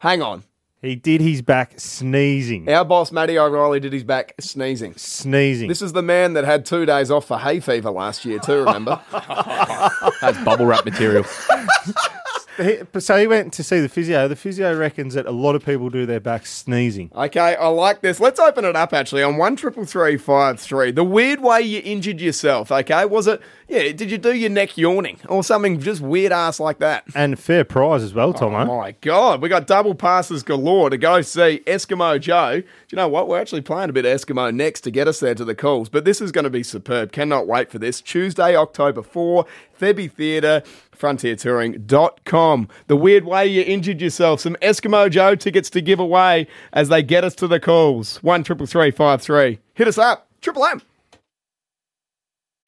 Hang 0.00 0.20
on. 0.20 0.42
He 0.80 0.96
did 0.96 1.20
his 1.20 1.42
back 1.42 1.78
sneezing. 1.78 2.68
Our 2.68 2.84
boss 2.84 3.12
Matty 3.12 3.38
O'Reilly 3.38 3.78
did 3.78 3.92
his 3.92 4.02
back 4.02 4.34
sneezing. 4.40 4.94
Sneezing. 4.96 5.68
This 5.68 5.80
is 5.80 5.92
the 5.92 6.02
man 6.02 6.32
that 6.32 6.44
had 6.44 6.66
two 6.66 6.84
days 6.84 7.08
off 7.08 7.26
for 7.26 7.38
hay 7.38 7.60
fever 7.60 7.92
last 7.92 8.24
year 8.24 8.40
too. 8.40 8.64
Remember? 8.64 9.00
That's 9.12 10.42
bubble 10.44 10.66
wrap 10.66 10.84
material. 10.84 11.24
He- 12.56 12.78
so 13.00 13.16
he 13.18 13.26
went 13.26 13.52
to 13.54 13.62
see 13.62 13.80
the 13.80 13.88
physio. 13.88 14.28
The 14.28 14.36
physio 14.36 14.76
reckons 14.76 15.14
that 15.14 15.26
a 15.26 15.30
lot 15.30 15.54
of 15.54 15.64
people 15.64 15.90
do 15.90 16.06
their 16.06 16.20
back 16.20 16.46
sneezing. 16.46 17.10
Okay, 17.14 17.56
I 17.56 17.66
like 17.68 18.00
this. 18.00 18.20
Let's 18.20 18.38
open 18.40 18.64
it 18.64 18.76
up 18.76 18.92
actually 18.92 19.22
on 19.22 19.36
one 19.36 19.56
triple 19.56 19.84
three 19.84 20.16
five 20.16 20.60
three. 20.60 20.90
The 20.90 21.04
weird 21.04 21.40
way 21.40 21.62
you 21.62 21.80
injured 21.84 22.20
yourself. 22.20 22.70
Okay, 22.70 23.04
was 23.04 23.26
it? 23.26 23.40
Yeah, 23.68 23.90
did 23.92 24.10
you 24.10 24.18
do 24.18 24.34
your 24.34 24.50
neck 24.50 24.76
yawning 24.76 25.18
or 25.28 25.42
something 25.42 25.80
just 25.80 26.02
weird 26.02 26.30
ass 26.30 26.60
like 26.60 26.78
that? 26.80 27.04
And 27.14 27.38
fair 27.38 27.64
prize 27.64 28.02
as 28.02 28.12
well, 28.12 28.28
oh 28.28 28.32
Tomo. 28.32 28.58
Oh 28.70 28.78
my 28.80 28.92
god, 29.00 29.40
we 29.40 29.48
got 29.48 29.66
double 29.66 29.94
passes 29.94 30.42
galore 30.42 30.90
to 30.90 30.98
go 30.98 31.22
see 31.22 31.62
Eskimo 31.66 32.20
Joe. 32.20 32.60
Do 32.60 32.66
you 32.90 32.96
know 32.96 33.08
what? 33.08 33.28
We're 33.28 33.40
actually 33.40 33.62
playing 33.62 33.88
a 33.88 33.92
bit 33.94 34.04
of 34.04 34.14
Eskimo 34.20 34.54
next 34.54 34.82
to 34.82 34.90
get 34.90 35.08
us 35.08 35.20
there 35.20 35.34
to 35.34 35.44
the 35.44 35.54
calls, 35.54 35.88
but 35.88 36.04
this 36.04 36.20
is 36.20 36.32
going 36.32 36.44
to 36.44 36.50
be 36.50 36.62
superb. 36.62 37.12
Cannot 37.12 37.46
wait 37.46 37.70
for 37.70 37.78
this. 37.78 38.02
Tuesday, 38.02 38.54
October 38.54 39.02
4, 39.02 39.46
Thebby 39.82 40.10
Theatre, 40.10 40.62
frontiertouring.com. 40.96 42.68
The 42.86 42.96
weird 42.96 43.24
way 43.24 43.46
you 43.48 43.62
injured 43.62 44.00
yourself. 44.00 44.40
Some 44.40 44.54
Eskimo 44.62 45.10
Joe 45.10 45.34
tickets 45.34 45.68
to 45.70 45.80
give 45.80 45.98
away 45.98 46.46
as 46.72 46.88
they 46.88 47.02
get 47.02 47.24
us 47.24 47.34
to 47.36 47.48
the 47.48 47.58
calls. 47.58 48.22
One 48.22 48.44
triple 48.44 48.66
three 48.66 48.92
five 48.92 49.20
three. 49.20 49.58
Hit 49.74 49.88
us 49.88 49.98
up. 49.98 50.28
Triple 50.40 50.64
M. 50.64 50.82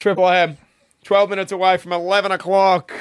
Triple 0.00 0.28
M. 0.28 0.58
12 1.04 1.30
minutes 1.30 1.52
away 1.52 1.76
from 1.76 1.92
11 1.92 2.32
o'clock. 2.32 2.92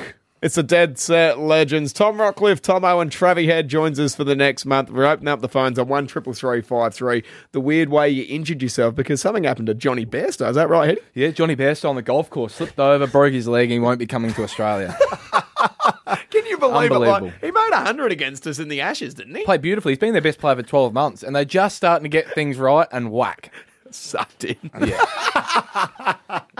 It's 0.44 0.58
a 0.58 0.64
Dead 0.64 1.00
Set 1.00 1.40
Legends. 1.40 1.94
Tom 1.94 2.18
Rockliff, 2.18 2.60
Thomo, 2.60 3.02
and 3.02 3.10
Travie 3.10 3.46
Head 3.46 3.70
joins 3.70 3.98
us 3.98 4.14
for 4.14 4.26
the 4.26 4.36
next 4.36 4.66
month. 4.66 4.92
We're 4.92 5.06
opening 5.06 5.30
up 5.30 5.40
the 5.40 5.48
phones 5.48 5.80
on 5.80 5.88
one 5.88 6.06
triple 6.06 6.34
three 6.34 6.60
five 6.60 6.94
three. 6.94 7.24
The 7.54 7.62
weird 7.62 7.88
way 7.88 8.10
you 8.10 8.26
injured 8.28 8.62
yourself 8.62 8.94
because 8.94 9.22
something 9.22 9.46
happened 9.46 9.68
to 9.68 9.74
Jonny 9.74 10.06
Bairstow. 10.06 10.50
Is 10.50 10.56
that 10.56 10.68
right, 10.68 10.90
Heady? 10.90 11.02
Yeah, 11.14 11.30
Jonny 11.30 11.56
Bairstow 11.56 11.92
on 11.92 11.96
the 11.96 12.02
golf 12.02 12.30
course 12.30 12.56
slipped 12.56 12.78
over, 12.78 13.08
broke 13.08 13.32
his 13.32 13.48
leg, 13.48 13.68
and 13.68 13.72
he 13.72 13.80
won't 13.80 14.00
be 14.00 14.06
coming 14.06 14.34
to 14.34 14.44
Australia. 14.44 14.98
Can 16.30 16.46
you 16.46 16.58
believe 16.58 16.92
it? 16.92 17.00
Like, 17.00 17.24
he 17.40 17.50
made 17.50 17.70
100 17.72 18.12
against 18.12 18.46
us 18.46 18.60
in 18.60 18.68
the 18.68 18.82
Ashes, 18.82 19.14
didn't 19.14 19.36
he? 19.36 19.46
Played 19.46 19.62
beautifully. 19.62 19.94
He's 19.94 20.00
been 20.00 20.12
their 20.12 20.22
best 20.22 20.40
player 20.40 20.58
for 20.58 20.64
12 20.64 20.92
months, 20.92 21.24
and 21.24 21.34
they're 21.34 21.46
just 21.46 21.78
starting 21.78 22.04
to 22.04 22.10
get 22.10 22.30
things 22.34 22.58
right 22.58 22.90
and 22.92 23.14
whack. 23.14 23.50
Sucked 23.94 24.44
in. 24.46 24.58
Yeah. 24.86 26.40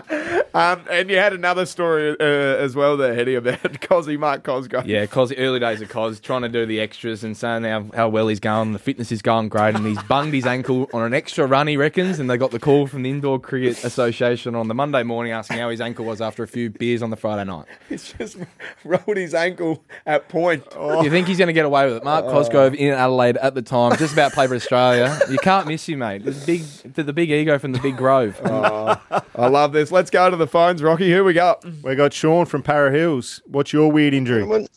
Um, 0.56 0.82
and 0.92 1.10
you 1.10 1.18
had 1.18 1.34
another 1.34 1.66
story 1.66 2.16
uh, 2.20 2.24
as 2.24 2.76
well 2.76 2.96
there, 2.96 3.16
Heady, 3.16 3.34
about 3.34 3.82
Cosy 3.82 4.18
Mark 4.18 4.44
Cosgrove. 4.44 4.86
Yeah, 4.86 5.08
Cos, 5.08 5.34
early 5.34 5.60
days 5.60 5.82
of 5.82 5.90
Cos, 5.90 6.20
trying 6.20 6.44
to 6.44 6.50
do 6.50 6.68
the 6.68 6.80
extras 6.80 7.24
and 7.24 7.36
saying 7.36 7.64
how, 7.64 7.86
how 7.96 8.10
well 8.10 8.28
he's 8.28 8.40
going. 8.40 8.74
The 8.74 8.78
fitness 8.78 9.12
is 9.12 9.24
going 9.24 9.50
great, 9.50 9.74
and 9.74 9.84
he's 9.84 10.02
bunged 10.04 10.36
his 10.36 10.46
ankle 10.46 10.88
on 10.94 11.02
an 11.02 11.14
extra 11.16 11.48
run, 11.48 11.66
he 11.66 11.76
reckons. 11.76 12.20
And 12.20 12.30
they 12.30 12.38
got 12.38 12.52
the 12.52 12.60
call 12.60 12.86
from 12.86 13.02
the 13.02 13.10
Indoor 13.10 13.40
Cricket 13.40 13.84
Association 13.84 14.54
on 14.54 14.68
the 14.68 14.76
Monday 14.76 15.02
morning 15.02 15.32
asking 15.32 15.58
how 15.58 15.72
his 15.72 15.82
ankle 15.82 16.06
was 16.06 16.22
after 16.22 16.44
a 16.44 16.48
few 16.48 16.70
beers 16.70 17.02
on 17.02 17.10
the 17.10 17.18
Friday 17.18 17.46
night. 17.46 17.66
He's 17.90 18.14
just 18.14 18.38
rolled 18.84 19.18
his 19.18 19.34
ankle 19.34 19.84
at 20.06 20.30
point. 20.30 20.64
You 20.76 21.10
think 21.10 21.28
he's 21.28 21.40
going 21.40 21.48
to 21.48 21.54
get 21.54 21.66
away 21.66 21.88
with 21.88 21.98
it? 21.98 22.04
Mark 22.04 22.26
Cosgrove 22.26 22.76
in 22.76 22.94
Adelaide 22.94 23.38
at 23.38 23.56
the 23.56 23.64
time, 23.64 23.98
just 23.98 24.14
about 24.14 24.34
played 24.34 24.50
for 24.50 24.56
Australia. 24.56 25.18
You 25.32 25.40
can't 25.40 25.66
miss 25.68 25.88
you, 25.88 25.98
mate. 25.98 26.24
The 26.26 26.32
big, 26.46 26.62
the, 26.94 27.02
the 27.02 27.14
big 27.24 27.32
ego 27.32 27.58
from 27.58 27.72
the 27.72 27.80
big 27.80 27.98
Grove. 27.98 28.40
Oh, 28.54 29.00
I 29.36 29.48
love 29.48 29.72
this. 29.72 29.92
Let's 29.92 30.10
go 30.10 30.30
to 30.30 30.36
the 30.36 30.48
phones, 30.48 30.84
Rocky. 30.84 31.12
Who 31.12 31.24
we 31.24 31.34
got? 31.34 31.64
We 31.84 31.96
got 31.96 32.14
Sean 32.14 32.46
from 32.46 32.62
Para 32.62 32.92
Hills. 32.92 33.42
What's 33.46 33.74
your 33.74 33.92
weird 33.92 34.14
injury? 34.14 34.68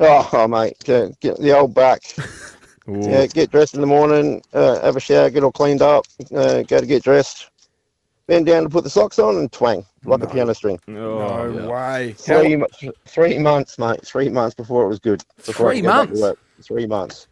Oh, 0.00 0.48
mate, 0.48 0.76
get, 0.84 1.18
get 1.20 1.38
the 1.38 1.56
old 1.56 1.74
back. 1.74 2.02
Yeah, 2.88 3.26
get 3.26 3.52
dressed 3.52 3.74
in 3.74 3.82
the 3.82 3.86
morning, 3.86 4.42
uh, 4.52 4.80
have 4.80 4.96
a 4.96 5.00
shower, 5.00 5.30
get 5.30 5.44
all 5.44 5.52
cleaned 5.52 5.80
up, 5.80 6.06
uh, 6.34 6.62
go 6.62 6.80
to 6.80 6.86
get 6.86 7.04
dressed, 7.04 7.48
bend 8.26 8.46
down 8.46 8.64
to 8.64 8.68
put 8.68 8.82
the 8.82 8.90
socks 8.90 9.20
on, 9.20 9.36
and 9.36 9.52
twang 9.52 9.84
like 10.04 10.24
a 10.24 10.26
piano 10.26 10.52
string. 10.54 10.80
No 10.88 11.68
way. 11.70 12.14
Three, 12.14 12.60
three 13.06 13.38
months, 13.38 13.78
mate. 13.78 14.04
Three 14.04 14.28
months 14.28 14.56
before 14.56 14.84
it 14.86 14.88
was 14.88 14.98
good. 14.98 15.22
Three 15.38 15.76
could 15.76 15.84
go 15.84 15.88
back 16.06 16.08
to 16.08 16.20
months? 16.20 16.38
Three 16.66 16.86
months. 16.86 17.28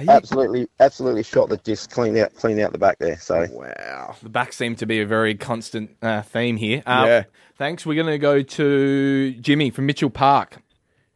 You- 0.00 0.08
Absolutely, 0.10 0.68
absolutely 0.80 1.22
shot 1.22 1.48
the 1.48 1.56
disc 1.58 1.90
clean 1.90 2.16
out, 2.18 2.34
clean 2.34 2.58
out 2.60 2.72
the 2.72 2.78
back 2.78 2.98
there. 2.98 3.18
So 3.18 3.46
wow, 3.50 4.16
The 4.22 4.28
back 4.28 4.52
seemed 4.52 4.78
to 4.78 4.86
be 4.86 5.00
a 5.00 5.06
very 5.06 5.34
constant 5.34 5.90
uh, 6.02 6.22
theme 6.22 6.56
here. 6.56 6.82
Uh, 6.86 7.04
Yeah. 7.06 7.22
Thanks. 7.58 7.84
We're 7.86 7.94
going 7.94 8.06
to 8.12 8.18
go 8.18 8.42
to 8.42 9.32
Jimmy 9.40 9.70
from 9.70 9.86
Mitchell 9.86 10.10
Park. 10.10 10.56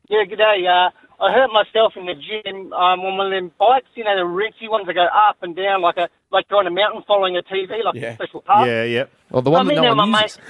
Yeah, 0.09 0.25
good 0.29 0.37
day. 0.39 0.63
Uh, 0.69 0.91
I 1.19 1.33
hurt 1.33 1.51
myself 1.51 1.95
in 1.97 2.07
the 2.07 2.15
gym 2.15 2.73
um, 2.75 3.01
on 3.01 3.17
one 3.17 3.27
of 3.27 3.33
them 3.33 3.51
bikes, 3.59 3.89
you 3.95 4.05
know, 4.05 4.15
the 4.15 4.23
ritzy 4.29 4.71
ones 4.71 4.87
that 4.87 4.95
go 4.95 5.07
up 5.07 5.39
and 5.43 5.57
down 5.57 5.81
like 5.83 5.97
a 5.97 6.09
like 6.31 6.45
you're 6.51 6.59
on 6.61 6.67
a 6.67 6.71
mountain 6.71 7.03
following 7.07 7.37
a 7.37 7.43
TV, 7.43 7.83
like 7.83 7.97
a 7.97 8.15
special 8.15 8.43
path. 8.43 8.67
Yeah, 8.67 8.85
yep. 8.85 9.11
Well, 9.31 9.43
the 9.43 9.51
one 9.51 9.63
I 9.63 9.75
that 9.75 9.81
mean, 9.81 9.83
no 9.83 9.95
one 9.95 10.11
my 10.11 10.23
uses. 10.23 10.39
mate. 10.39 10.47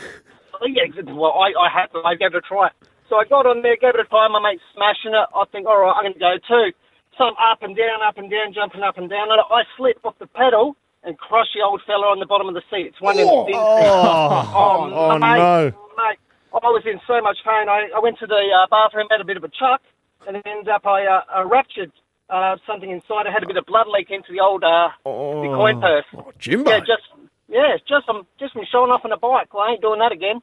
Oh, 0.60 0.66
yeah, 0.66 0.82
exactly. 0.84 1.12
well, 1.14 1.32
I, 1.32 1.52
I 1.56 1.68
had 1.72 1.86
to. 1.92 2.02
I 2.04 2.14
gave 2.16 2.34
it 2.34 2.36
a 2.36 2.40
try. 2.42 2.68
So 3.08 3.16
I 3.16 3.24
got 3.24 3.46
on 3.46 3.62
there, 3.62 3.76
gave 3.76 3.94
it 3.94 4.00
a 4.00 4.04
try. 4.04 4.26
My 4.28 4.40
mate's 4.42 4.62
smashing 4.74 5.14
it. 5.14 5.28
I 5.34 5.44
think, 5.52 5.66
all 5.66 5.78
right, 5.80 5.94
I'm 5.96 6.02
going 6.02 6.14
to 6.14 6.18
go 6.18 6.34
too. 6.48 6.72
So 7.18 7.24
I'm 7.24 7.36
up 7.40 7.62
and 7.62 7.76
down, 7.76 8.02
up 8.06 8.18
and 8.18 8.30
down, 8.30 8.52
jumping 8.52 8.82
up 8.82 8.98
and 8.98 9.08
down. 9.08 9.30
And 9.30 9.40
I 9.40 9.62
slip 9.76 9.98
off 10.04 10.18
the 10.18 10.26
pedal 10.26 10.76
and 11.02 11.16
crush 11.16 11.48
the 11.54 11.62
old 11.62 11.80
fella 11.86 12.06
on 12.12 12.20
the 12.20 12.26
bottom 12.26 12.48
of 12.48 12.54
the 12.54 12.62
seat. 12.70 12.92
It's 12.92 13.00
one 13.00 13.18
of 13.18 13.26
them 13.26 13.46
things. 13.46 13.56
Oh, 13.56 14.90
oh, 14.92 15.18
mate, 15.18 15.38
no. 15.38 15.72
Mate, 15.96 16.18
I 16.52 16.68
was 16.68 16.82
in 16.84 17.00
so 17.06 17.22
much 17.22 17.38
pain. 17.44 17.68
I, 17.68 17.88
I 17.94 18.00
went 18.00 18.18
to 18.18 18.26
the 18.26 18.42
uh, 18.52 18.66
bathroom, 18.68 19.06
had 19.10 19.20
a 19.20 19.24
bit 19.24 19.36
of 19.36 19.44
a 19.44 19.48
chuck, 19.48 19.80
and 20.26 20.36
then 20.36 20.42
ended 20.44 20.68
up 20.68 20.84
I 20.84 21.06
uh, 21.06 21.40
uh, 21.40 21.44
ruptured 21.44 21.92
uh, 22.28 22.56
something 22.66 22.90
inside. 22.90 23.26
I 23.26 23.32
had 23.32 23.42
a 23.42 23.46
bit 23.46 23.56
of 23.56 23.64
blood 23.66 23.86
leak 23.88 24.10
into 24.10 24.32
the 24.32 24.40
old 24.40 24.64
uh, 24.64 24.88
the 25.04 25.52
coin 25.56 25.80
purse. 25.80 26.04
Oh, 26.16 26.32
Jimbo. 26.38 26.70
Yeah, 26.70 26.80
just 26.80 27.06
yeah, 27.48 27.74
it's 27.74 27.84
just 27.88 28.08
um, 28.08 28.26
just 28.38 28.52
from 28.52 28.64
showing 28.70 28.90
off 28.90 29.04
on 29.04 29.12
a 29.12 29.16
bike. 29.16 29.54
Well, 29.54 29.62
I 29.62 29.72
ain't 29.72 29.80
doing 29.80 30.00
that 30.00 30.12
again. 30.12 30.40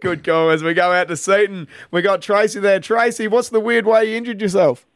Good 0.00 0.24
call. 0.24 0.50
As 0.50 0.62
we 0.64 0.72
go 0.74 0.90
out 0.90 1.08
to 1.08 1.16
Seaton, 1.16 1.68
we 1.90 2.02
got 2.02 2.22
Tracy 2.22 2.58
there. 2.58 2.80
Tracy, 2.80 3.28
what's 3.28 3.50
the 3.50 3.60
weird 3.60 3.86
way 3.86 4.10
you 4.10 4.16
injured 4.16 4.40
yourself? 4.40 4.86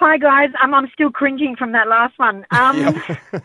Hi 0.00 0.16
guys, 0.16 0.50
um, 0.62 0.74
I'm 0.74 0.88
still 0.94 1.10
cringing 1.10 1.56
from 1.56 1.72
that 1.72 1.88
last 1.88 2.16
one. 2.20 2.46
Um, 2.52 3.02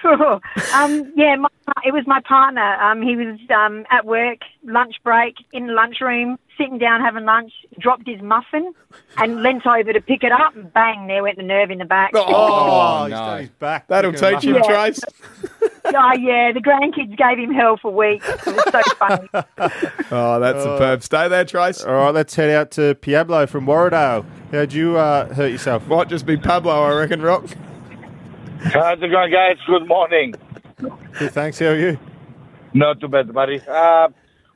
sure. 0.00 0.40
Um, 0.74 1.12
yeah, 1.14 1.36
my, 1.36 1.48
it 1.84 1.92
was 1.92 2.04
my 2.06 2.20
partner. 2.26 2.76
Um, 2.76 3.02
he 3.02 3.14
was 3.14 3.38
um, 3.54 3.84
at 3.90 4.06
work, 4.06 4.38
lunch 4.64 4.96
break, 5.04 5.34
in 5.52 5.66
the 5.66 5.74
lunchroom, 5.74 6.38
sitting 6.56 6.78
down 6.78 7.02
having 7.02 7.26
lunch, 7.26 7.52
dropped 7.78 8.08
his 8.08 8.22
muffin, 8.22 8.72
and 9.18 9.42
leant 9.42 9.66
over 9.66 9.92
to 9.92 10.00
pick 10.00 10.24
it 10.24 10.32
up, 10.32 10.56
and 10.56 10.72
bang, 10.72 11.08
there 11.08 11.22
went 11.22 11.36
the 11.36 11.42
nerve 11.42 11.70
in 11.70 11.76
the 11.76 11.84
back. 11.84 12.12
Oh, 12.14 13.04
he's 13.04 13.12
done 13.12 13.40
his 13.40 13.50
back. 13.50 13.86
That'll 13.88 14.12
teach 14.12 14.44
him 14.44 14.56
him, 14.56 14.62
up. 14.62 14.68
Trace. 14.68 15.00
oh 15.96 16.12
yeah, 16.14 16.52
the 16.52 16.60
grandkids 16.60 17.16
gave 17.16 17.38
him 17.38 17.52
hell 17.54 17.76
for 17.76 17.92
weeks. 17.92 18.28
It 18.28 18.46
was 18.46 18.64
so 18.70 18.82
funny. 18.96 19.28
Oh, 20.14 20.38
that's 20.40 20.62
superb. 20.62 21.02
Stay 21.02 21.28
there, 21.28 21.44
Trace. 21.44 21.82
All 21.82 21.94
right, 21.94 22.10
let's 22.14 22.34
head 22.34 22.50
out 22.50 22.70
to 22.72 22.94
Pueblo 22.96 23.46
from 23.46 23.64
Warradale. 23.66 24.26
How'd 24.50 24.72
you 24.74 24.98
uh, 24.98 25.32
hurt 25.32 25.50
yourself? 25.50 25.86
Might 25.86 26.08
just 26.08 26.26
be 26.26 26.36
Pablo, 26.36 26.82
I 26.82 26.92
reckon, 26.92 27.22
Rock. 27.22 27.46
How's 28.64 29.00
it 29.02 29.08
going, 29.08 29.32
guys? 29.32 29.56
Good 29.66 29.88
morning. 29.88 30.34
Good, 30.78 31.32
thanks. 31.32 31.58
How 31.60 31.66
are 31.68 31.78
you? 31.78 31.98
Not 32.74 33.00
too 33.00 33.08
bad, 33.08 33.32
buddy. 33.32 33.60
Uh, 33.66 34.08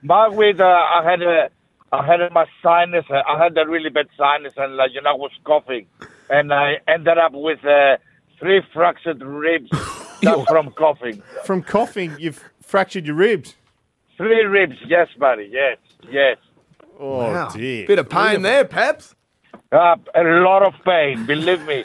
Mark, 0.03 0.35
with 0.35 0.61
uh, 0.61 0.65
I 0.65 1.03
had 1.09 1.23
a, 1.23 1.49
I 1.93 2.05
had 2.07 2.21
my 2.33 2.47
sinus. 2.63 3.05
uh, 3.11 3.23
I 3.27 3.43
had 3.43 3.57
a 3.57 3.67
really 3.67 3.91
bad 3.91 4.09
sinus, 4.19 4.53
and 4.57 4.77
like 4.77 4.91
you 4.93 5.01
know, 5.01 5.11
I 5.11 5.15
was 5.15 5.31
coughing, 5.45 5.87
and 6.29 6.53
I 6.53 6.75
ended 6.87 7.17
up 7.17 7.33
with 7.33 7.65
uh, 7.65 7.97
three 8.39 8.61
fractured 8.75 9.23
ribs 9.23 9.71
just 10.23 10.49
from 10.49 10.71
coughing. 10.73 11.23
From 11.45 11.63
coughing, 11.63 12.17
you've 12.19 12.43
fractured 12.63 13.07
your 13.07 13.17
ribs. 13.17 13.55
Three 14.17 14.45
ribs, 14.45 14.77
yes, 14.87 15.09
buddy. 15.19 15.49
Yes, 15.53 15.79
yes. 16.11 16.39
Oh, 16.99 17.19
Wow. 17.19 17.49
dear. 17.51 17.87
Bit 17.87 17.99
of 17.99 18.09
pain 18.09 18.43
there, 18.43 18.65
Peps. 18.65 19.15
Uh, 19.71 19.97
a 20.15 20.23
lot 20.23 20.63
of 20.63 20.73
pain, 20.85 21.27
believe 21.27 21.63
me. 21.67 21.85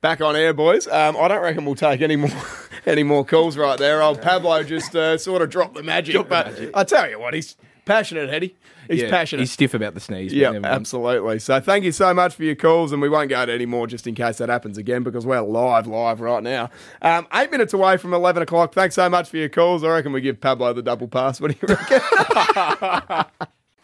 Back 0.00 0.20
on 0.20 0.34
air, 0.36 0.52
boys. 0.52 0.86
Um, 0.88 1.16
I 1.16 1.28
don't 1.28 1.42
reckon 1.42 1.64
we'll 1.64 1.74
take 1.76 2.00
any 2.02 2.16
more 2.16 2.30
any 2.86 3.04
more 3.04 3.24
calls 3.24 3.56
right 3.56 3.78
there. 3.78 4.02
Old 4.02 4.20
Pablo 4.20 4.62
just 4.64 4.94
uh, 4.96 5.16
sort 5.16 5.42
of 5.42 5.48
dropped 5.50 5.74
the 5.74 5.82
magic. 5.82 6.28
but 6.28 6.58
I 6.74 6.82
tell 6.84 7.08
you 7.08 7.20
what, 7.20 7.34
he's 7.34 7.56
Passionate, 7.84 8.28
Heady. 8.28 8.54
He's 8.92 9.02
Yeah, 9.02 9.10
passionate. 9.10 9.40
He's 9.40 9.52
stiff 9.52 9.74
about 9.74 9.94
the 9.94 10.00
sneeze. 10.00 10.32
Yeah, 10.32 10.58
absolutely. 10.62 11.38
So 11.38 11.60
thank 11.60 11.84
you 11.84 11.92
so 11.92 12.12
much 12.14 12.34
for 12.34 12.44
your 12.44 12.54
calls, 12.54 12.92
and 12.92 13.00
we 13.00 13.08
won't 13.08 13.30
go 13.30 13.44
to 13.44 13.52
any 13.52 13.66
more 13.66 13.86
just 13.86 14.06
in 14.06 14.14
case 14.14 14.38
that 14.38 14.48
happens 14.48 14.78
again 14.78 15.02
because 15.02 15.24
we're 15.26 15.40
live, 15.40 15.86
live 15.86 16.20
right 16.20 16.42
now. 16.42 16.70
Um, 17.00 17.26
eight 17.34 17.50
minutes 17.50 17.72
away 17.72 17.96
from 17.96 18.14
11 18.14 18.42
o'clock. 18.42 18.74
Thanks 18.74 18.94
so 18.94 19.08
much 19.08 19.28
for 19.28 19.36
your 19.38 19.48
calls. 19.48 19.82
I 19.82 19.88
reckon 19.88 20.12
we 20.12 20.20
give 20.20 20.40
Pablo 20.40 20.72
the 20.72 20.82
double 20.82 21.08
pass. 21.08 21.40
What 21.40 21.52
do 21.52 21.56
you 21.62 21.74
reckon? 21.74 23.24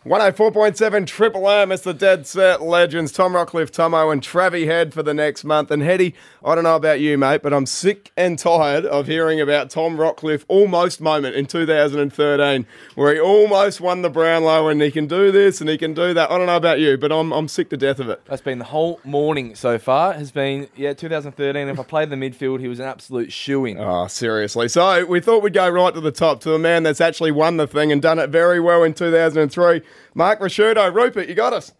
104.7 0.08 1.06
Triple 1.06 1.50
M. 1.50 1.70
It's 1.70 1.82
the 1.82 1.92
Dead 1.92 2.26
Set 2.26 2.62
Legends. 2.62 3.12
Tom 3.12 3.34
Rockliff, 3.34 3.70
Thomo, 3.70 4.10
and 4.10 4.22
Travie 4.22 4.64
Head 4.64 4.94
for 4.94 5.02
the 5.02 5.12
next 5.12 5.44
month. 5.44 5.70
And 5.70 5.82
Heady, 5.82 6.14
I 6.42 6.54
don't 6.54 6.64
know 6.64 6.76
about 6.76 7.00
you, 7.00 7.18
mate, 7.18 7.42
but 7.42 7.52
I'm 7.52 7.66
sick 7.66 8.10
and 8.16 8.38
tired 8.38 8.86
of 8.86 9.06
hearing 9.06 9.38
about 9.38 9.68
Tom 9.68 9.98
Rockliff 9.98 10.46
almost 10.48 11.02
moment 11.02 11.36
in 11.36 11.44
2013 11.44 12.66
where 12.94 13.12
he 13.12 13.20
almost 13.20 13.82
won 13.82 14.00
the 14.00 14.08
Brownlow 14.08 14.68
and 14.68 14.80
he 14.80 14.90
can 14.90 15.06
do 15.06 15.30
this 15.30 15.60
and 15.60 15.68
he 15.68 15.76
can 15.76 15.92
do 15.92 16.14
that. 16.14 16.30
I 16.30 16.38
don't 16.38 16.46
know 16.46 16.56
about 16.56 16.80
you, 16.80 16.96
but 16.96 17.12
I'm, 17.12 17.30
I'm 17.30 17.46
sick 17.46 17.68
to 17.68 17.76
death 17.76 18.00
of 18.00 18.08
it. 18.08 18.22
That's 18.24 18.40
been 18.40 18.58
the 18.58 18.64
whole 18.64 19.00
morning 19.04 19.54
so 19.56 19.78
far. 19.78 20.14
Has 20.14 20.30
been 20.30 20.68
yeah, 20.74 20.94
2013. 20.94 21.68
If 21.68 21.78
I 21.78 21.82
played 21.82 22.08
the 22.08 22.16
midfield, 22.16 22.60
he 22.60 22.68
was 22.68 22.80
an 22.80 22.86
absolute 22.86 23.30
shoe 23.30 23.66
in. 23.66 23.76
Oh, 23.76 23.84
ah, 23.84 24.06
seriously. 24.06 24.68
So 24.68 25.04
we 25.04 25.20
thought 25.20 25.42
we'd 25.42 25.52
go 25.52 25.68
right 25.68 25.92
to 25.92 26.00
the 26.00 26.12
top 26.12 26.40
to 26.40 26.54
a 26.54 26.58
man 26.58 26.82
that's 26.82 27.02
actually 27.02 27.30
won 27.30 27.58
the 27.58 27.66
thing 27.66 27.92
and 27.92 28.00
done 28.00 28.18
it 28.18 28.30
very 28.30 28.58
well 28.58 28.82
in 28.84 28.94
2003. 28.94 29.82
Mark 30.14 30.40
Ricciuto. 30.40 30.92
Rupert, 30.92 31.28
you 31.28 31.34
got 31.34 31.52
us. 31.52 31.72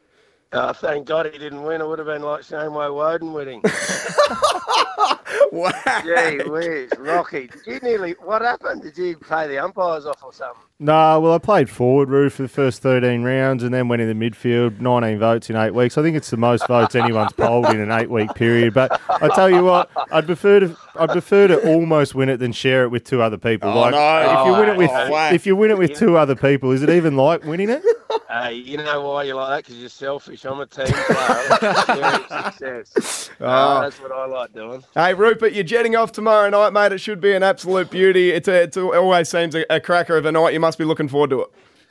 Oh, 0.53 0.73
thank 0.73 1.07
God 1.07 1.27
he 1.27 1.39
didn't 1.39 1.63
win. 1.63 1.83
It 1.83 1.87
would 1.87 1.99
have 1.99 2.07
been 2.07 2.23
like 2.23 2.43
Shane 2.43 2.71
Woewodin 2.71 3.35
winning. 3.35 3.61
wow. 5.53 5.71
Gee 6.03 6.49
whiz, 6.49 6.91
Rocky. 6.99 7.49
Did 7.49 7.67
you 7.67 7.79
nearly, 7.81 8.13
what 8.13 8.41
happened? 8.41 8.83
Did 8.83 8.97
you 8.97 9.19
play 9.19 9.47
the 9.47 9.59
umpires 9.59 10.07
off 10.07 10.23
or 10.25 10.33
something? 10.33 10.63
No, 10.81 11.21
well, 11.21 11.35
I 11.35 11.39
played 11.39 11.69
forward, 11.69 12.09
Roo, 12.09 12.31
for 12.31 12.43
the 12.43 12.49
first 12.49 12.81
13 12.83 13.25
rounds 13.25 13.63
and 13.63 13.75
then 13.75 13.89
went 13.89 14.01
in 14.01 14.09
the 14.09 14.31
midfield, 14.31 14.81
19 14.81 15.19
votes 15.19 15.51
in 15.51 15.57
eight 15.57 15.75
weeks. 15.75 15.99
I 15.99 16.03
think 16.03 16.17
it's 16.17 16.31
the 16.31 16.37
most 16.37 16.67
votes 16.67 16.95
anyone's 16.95 17.33
polled 17.33 17.67
in 17.67 17.81
an 17.81 17.91
eight 17.91 18.09
week 18.09 18.33
period. 18.35 18.73
But 18.73 19.01
I 19.09 19.29
tell 19.35 19.51
you 19.51 19.65
what, 19.65 19.91
I'd 20.13 20.27
prefer 20.27 20.61
to 20.61 20.77
I'd 20.95 21.11
prefer 21.11 21.49
to 21.49 21.69
almost 21.69 22.15
win 22.15 22.29
it 22.29 22.39
than 22.39 22.53
share 22.53 22.85
it 22.85 22.89
with 22.91 23.05
two 23.05 23.21
other 23.21 23.39
people. 23.39 23.71
Oh, 23.71 23.81
like, 23.81 23.93
no. 23.93 24.41
if 24.41 24.47
you 24.47 24.53
win 24.53 24.69
it 24.69 24.75
oh, 24.75 24.79
with 24.79 24.91
Oh, 24.93 25.35
if 25.35 25.47
you 25.47 25.57
win 25.57 25.71
it 25.73 25.79
with 25.79 25.95
two 25.95 26.17
other 26.17 26.37
people, 26.37 26.71
is 26.71 26.83
it 26.83 26.91
even 26.91 27.17
like 27.17 27.45
winning 27.45 27.71
it? 27.71 27.83
Hey, 28.31 28.55
you 28.55 28.77
know 28.77 29.01
why 29.01 29.23
you 29.23 29.35
like 29.35 29.49
that? 29.49 29.65
Because 29.65 29.81
you're 29.81 29.89
selfish. 29.89 30.45
I'm 30.45 30.61
a 30.61 30.67
team 30.67 30.87
player. 30.87 32.53
Success. 32.59 33.31
Oh. 33.41 33.47
Uh, 33.47 33.81
that's 33.81 33.99
what 34.01 34.13
I 34.13 34.27
like 34.27 34.53
doing. 34.53 34.85
Hey, 34.95 35.15
Rupert, 35.15 35.55
you're 35.55 35.65
jetting 35.65 35.97
off 35.97 36.13
tomorrow 36.13 36.51
night, 36.51 36.75
mate. 36.75 36.93
It 36.93 36.99
should 36.99 37.23
be 37.23 37.33
an 37.33 37.43
absolute 37.43 37.91
beauty. 37.91 38.31
It's 38.31 38.47
a, 38.47 38.65
it's 38.65 38.77
a, 38.77 38.93
it 38.93 38.97
always 38.97 39.31
seems 39.31 39.55
a, 39.55 39.65
a 39.75 39.81
cracker 39.81 40.19
of 40.19 40.27
a 40.27 40.33
night. 40.33 40.53
You 40.53 40.61
must 40.61 40.77
be 40.77 40.85
looking 40.85 41.09
forward 41.09 41.31
to 41.31 41.41
it. 41.43 41.49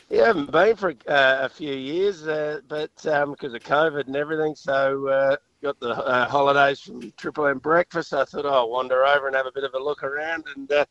Yeah, 0.09 0.23
I 0.23 0.27
haven't 0.27 0.51
been 0.51 0.75
for 0.75 0.91
uh, 1.07 1.39
a 1.41 1.49
few 1.49 1.73
years, 1.73 2.27
uh, 2.27 2.61
but 2.67 3.05
um, 3.07 3.31
because 3.31 3.55
of 3.55 3.63
COVID 3.63 4.05
and 4.05 4.15
everything, 4.15 4.55
so 4.55 5.07
uh, 5.07 5.37
got 5.63 5.79
the 5.79 5.89
uh, 5.89 6.29
holidays 6.29 6.79
from 6.79 7.11
Triple 7.17 7.47
M 7.47 7.57
Breakfast. 7.57 8.13
I 8.13 8.23
thought 8.25 8.45
oh, 8.45 8.49
I'll 8.49 8.69
wander 8.69 9.03
over 9.05 9.27
and 9.27 9.35
have 9.35 9.47
a 9.47 9.51
bit 9.51 9.63
of 9.63 9.73
a 9.73 9.79
look 9.79 10.03
around, 10.03 10.45
and 10.55 10.71
uh, 10.71 10.85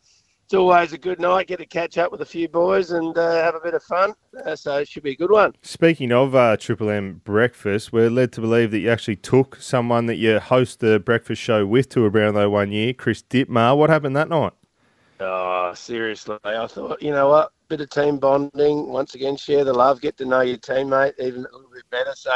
it's 0.46 0.54
always 0.54 0.92
a 0.92 0.98
good 0.98 1.18
night. 1.18 1.48
Get 1.48 1.58
to 1.58 1.66
catch 1.66 1.98
up 1.98 2.12
with 2.12 2.20
a 2.20 2.24
few 2.24 2.46
boys 2.46 2.92
and 2.92 3.18
uh, 3.18 3.42
have 3.42 3.56
a 3.56 3.60
bit 3.60 3.74
of 3.74 3.82
fun. 3.82 4.14
Uh, 4.44 4.54
so 4.54 4.76
it 4.76 4.86
should 4.86 5.02
be 5.02 5.10
a 5.10 5.16
good 5.16 5.32
one. 5.32 5.56
Speaking 5.62 6.12
of 6.12 6.36
uh, 6.36 6.56
Triple 6.56 6.88
M 6.88 7.20
breakfast, 7.24 7.92
we're 7.92 8.08
led 8.08 8.30
to 8.34 8.40
believe 8.40 8.70
that 8.70 8.78
you 8.78 8.88
actually 8.88 9.16
took 9.16 9.56
someone 9.56 10.06
that 10.06 10.18
you 10.18 10.38
host 10.38 10.78
the 10.78 11.00
breakfast 11.00 11.42
show 11.42 11.66
with 11.66 11.88
to 11.88 12.04
a 12.04 12.10
Brownlow 12.12 12.48
one 12.48 12.70
year, 12.70 12.92
Chris 12.92 13.24
Dittmar. 13.28 13.76
What 13.76 13.90
happened 13.90 14.14
that 14.14 14.28
night? 14.28 14.52
Oh, 15.18 15.72
seriously, 15.74 16.38
I 16.44 16.64
thought 16.68 17.02
you 17.02 17.10
know 17.10 17.28
what, 17.28 17.50
bit 17.66 17.80
of 17.80 17.90
team 17.90 18.18
bonding. 18.18 18.86
Once 18.86 19.16
again, 19.16 19.36
share 19.36 19.64
the 19.64 19.72
love, 19.72 20.00
get 20.00 20.16
to 20.18 20.26
know 20.26 20.42
your 20.42 20.58
teammate 20.58 21.14
even 21.18 21.40
a 21.40 21.56
little 21.56 21.70
bit 21.74 21.90
better. 21.90 22.12
So 22.14 22.30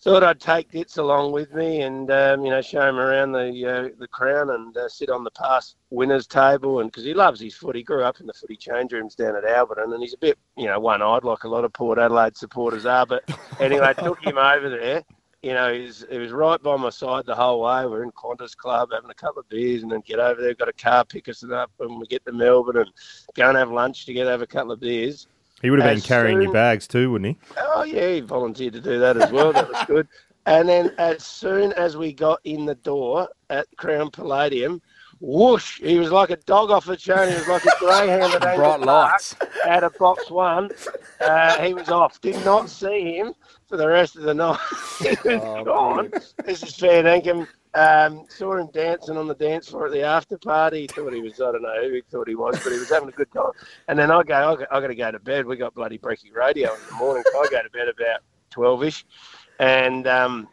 thought 0.00 0.22
I'd 0.22 0.40
take 0.40 0.70
Ditz 0.70 0.96
along 0.98 1.32
with 1.32 1.52
me 1.52 1.82
and 1.82 2.10
um, 2.10 2.44
you 2.44 2.50
know 2.50 2.62
show 2.62 2.88
him 2.88 2.96
around 2.96 3.32
the 3.32 3.48
uh, 3.66 3.88
the 3.98 4.08
crown 4.08 4.50
and 4.50 4.76
uh, 4.76 4.88
sit 4.88 5.10
on 5.10 5.24
the 5.24 5.30
past 5.32 5.76
winners 5.90 6.26
table 6.26 6.80
and 6.80 6.90
because 6.90 7.04
he 7.04 7.14
loves 7.14 7.40
his 7.40 7.54
foot. 7.54 7.76
He 7.76 7.82
grew 7.82 8.04
up 8.04 8.20
in 8.20 8.26
the 8.26 8.32
footy 8.32 8.56
change 8.56 8.92
rooms 8.92 9.14
down 9.14 9.36
at 9.36 9.44
Alberton 9.44 9.92
and 9.92 10.02
he's 10.02 10.14
a 10.14 10.18
bit 10.18 10.38
you 10.56 10.66
know 10.66 10.78
one 10.78 11.02
eyed 11.02 11.24
like 11.24 11.44
a 11.44 11.48
lot 11.48 11.64
of 11.64 11.72
Port 11.72 11.98
Adelaide 11.98 12.36
supporters 12.36 12.86
are. 12.86 13.06
But 13.06 13.24
anyway, 13.60 13.86
I 13.86 13.92
took 13.92 14.22
him 14.22 14.38
over 14.38 14.70
there. 14.70 15.02
You 15.42 15.54
know, 15.54 15.72
he 15.72 15.82
was, 15.82 16.04
he 16.10 16.18
was 16.18 16.32
right 16.32 16.60
by 16.60 16.76
my 16.76 16.90
side 16.90 17.24
the 17.24 17.34
whole 17.34 17.60
way. 17.60 17.86
We're 17.86 18.02
in 18.02 18.10
Qantas 18.10 18.56
Club 18.56 18.88
having 18.92 19.10
a 19.10 19.14
couple 19.14 19.38
of 19.38 19.48
beers 19.48 19.84
and 19.84 19.92
then 19.92 20.02
get 20.04 20.18
over 20.18 20.40
there. 20.40 20.52
Got 20.54 20.68
a 20.68 20.72
car, 20.72 21.04
pick 21.04 21.28
us 21.28 21.44
up 21.44 21.70
when 21.76 22.00
we 22.00 22.08
get 22.08 22.26
to 22.26 22.32
Melbourne 22.32 22.78
and 22.78 22.90
go 23.34 23.48
and 23.48 23.56
have 23.56 23.70
lunch 23.70 24.04
together, 24.04 24.32
have 24.32 24.42
a 24.42 24.48
couple 24.48 24.72
of 24.72 24.80
beers. 24.80 25.28
He 25.62 25.70
would 25.70 25.80
have 25.80 25.88
been 25.88 25.96
As 25.98 26.06
carrying 26.06 26.40
your 26.42 26.52
bags 26.52 26.86
too, 26.86 27.10
wouldn't 27.10 27.36
he? 27.36 27.54
Oh 27.58 27.82
yeah, 27.82 28.08
he 28.14 28.20
volunteered 28.20 28.74
to 28.74 28.80
do 28.80 28.98
that 29.00 29.16
as 29.16 29.30
well. 29.32 29.52
That 29.52 29.68
was 29.68 29.84
good. 29.86 30.08
And 30.46 30.68
then 30.68 30.92
as 30.98 31.24
soon 31.24 31.72
as 31.74 31.96
we 31.96 32.12
got 32.12 32.40
in 32.44 32.64
the 32.64 32.76
door 32.76 33.28
at 33.50 33.66
Crown 33.76 34.10
Palladium, 34.10 34.80
whoosh! 35.20 35.80
He 35.80 35.98
was 35.98 36.10
like 36.10 36.30
a 36.30 36.36
dog 36.36 36.70
off 36.70 36.88
a 36.88 36.96
chain. 36.96 37.28
He 37.28 37.34
was 37.34 37.48
like 37.48 37.64
a 37.64 37.72
greyhound 37.78 38.32
at 38.34 38.46
Angel 38.46 38.56
Bright 38.56 38.80
lights. 38.80 39.36
out 39.66 39.84
of 39.84 39.98
box 39.98 40.30
one. 40.30 40.70
Uh, 41.20 41.60
he 41.62 41.74
was 41.74 41.88
off. 41.90 42.20
Did 42.20 42.42
not 42.44 42.70
see 42.70 43.16
him 43.18 43.34
for 43.68 43.76
the 43.76 43.86
rest 43.88 44.16
of 44.16 44.22
the 44.22 44.32
night. 44.34 44.58
he 45.00 45.08
was 45.28 45.42
Oh, 45.42 45.64
gone. 45.64 46.10
This 46.46 46.62
is 46.62 46.74
fair 46.76 47.02
dinkum. 47.02 47.46
Um, 47.74 48.24
saw 48.28 48.56
him 48.56 48.68
dancing 48.72 49.16
on 49.16 49.26
the 49.26 49.34
dance 49.34 49.68
floor 49.68 49.86
at 49.86 49.92
the 49.92 50.02
after 50.02 50.38
party. 50.38 50.86
Thought 50.86 51.12
he 51.12 51.20
was, 51.20 51.40
I 51.40 51.52
don't 51.52 51.62
know 51.62 51.82
who 51.82 51.94
he 51.94 52.02
thought 52.10 52.28
he 52.28 52.34
was, 52.34 52.58
but 52.62 52.72
he 52.72 52.78
was 52.78 52.88
having 52.90 53.08
a 53.08 53.12
good 53.12 53.30
time. 53.32 53.50
And 53.88 53.98
then 53.98 54.10
I 54.10 54.22
go, 54.22 54.34
I 54.34 54.56
got, 54.56 54.70
got 54.70 54.86
to 54.86 54.94
go 54.94 55.10
to 55.10 55.18
bed. 55.18 55.46
We 55.46 55.56
got 55.56 55.74
bloody 55.74 55.98
breaky 55.98 56.34
radio 56.34 56.74
in 56.74 56.80
the 56.88 56.94
morning. 56.94 57.24
So 57.30 57.38
I 57.38 57.48
go 57.50 57.62
to 57.62 57.70
bed 57.70 57.88
about 57.88 58.20
12 58.50 58.84
ish. 58.84 59.06
And 59.60 60.06
um, 60.06 60.48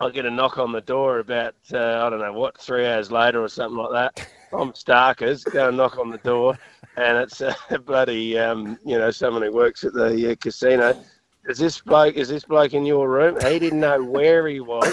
I 0.00 0.10
get 0.10 0.26
a 0.26 0.30
knock 0.30 0.58
on 0.58 0.72
the 0.72 0.80
door 0.80 1.18
about, 1.20 1.54
uh, 1.72 2.04
I 2.04 2.10
don't 2.10 2.20
know 2.20 2.32
what, 2.32 2.60
three 2.60 2.86
hours 2.86 3.10
later 3.10 3.42
or 3.42 3.48
something 3.48 3.78
like 3.78 3.92
that. 3.92 4.28
I'm 4.52 4.72
Starkers, 4.72 5.44
go 5.50 5.68
and 5.68 5.76
knock 5.76 5.98
on 5.98 6.10
the 6.10 6.18
door. 6.18 6.58
And 6.96 7.18
it's 7.18 7.40
a 7.40 7.54
bloody, 7.84 8.38
um, 8.38 8.78
you 8.84 8.98
know, 8.98 9.10
someone 9.10 9.42
who 9.42 9.52
works 9.52 9.84
at 9.84 9.94
the 9.94 10.32
uh, 10.32 10.34
casino. 10.40 11.02
Is 11.48 11.58
this 11.58 11.80
bloke? 11.80 12.14
Is 12.14 12.28
this 12.28 12.44
bloke 12.44 12.72
in 12.72 12.86
your 12.86 13.08
room? 13.08 13.36
He 13.40 13.58
didn't 13.58 13.80
know 13.80 14.02
where 14.02 14.46
he 14.46 14.60
was. 14.60 14.86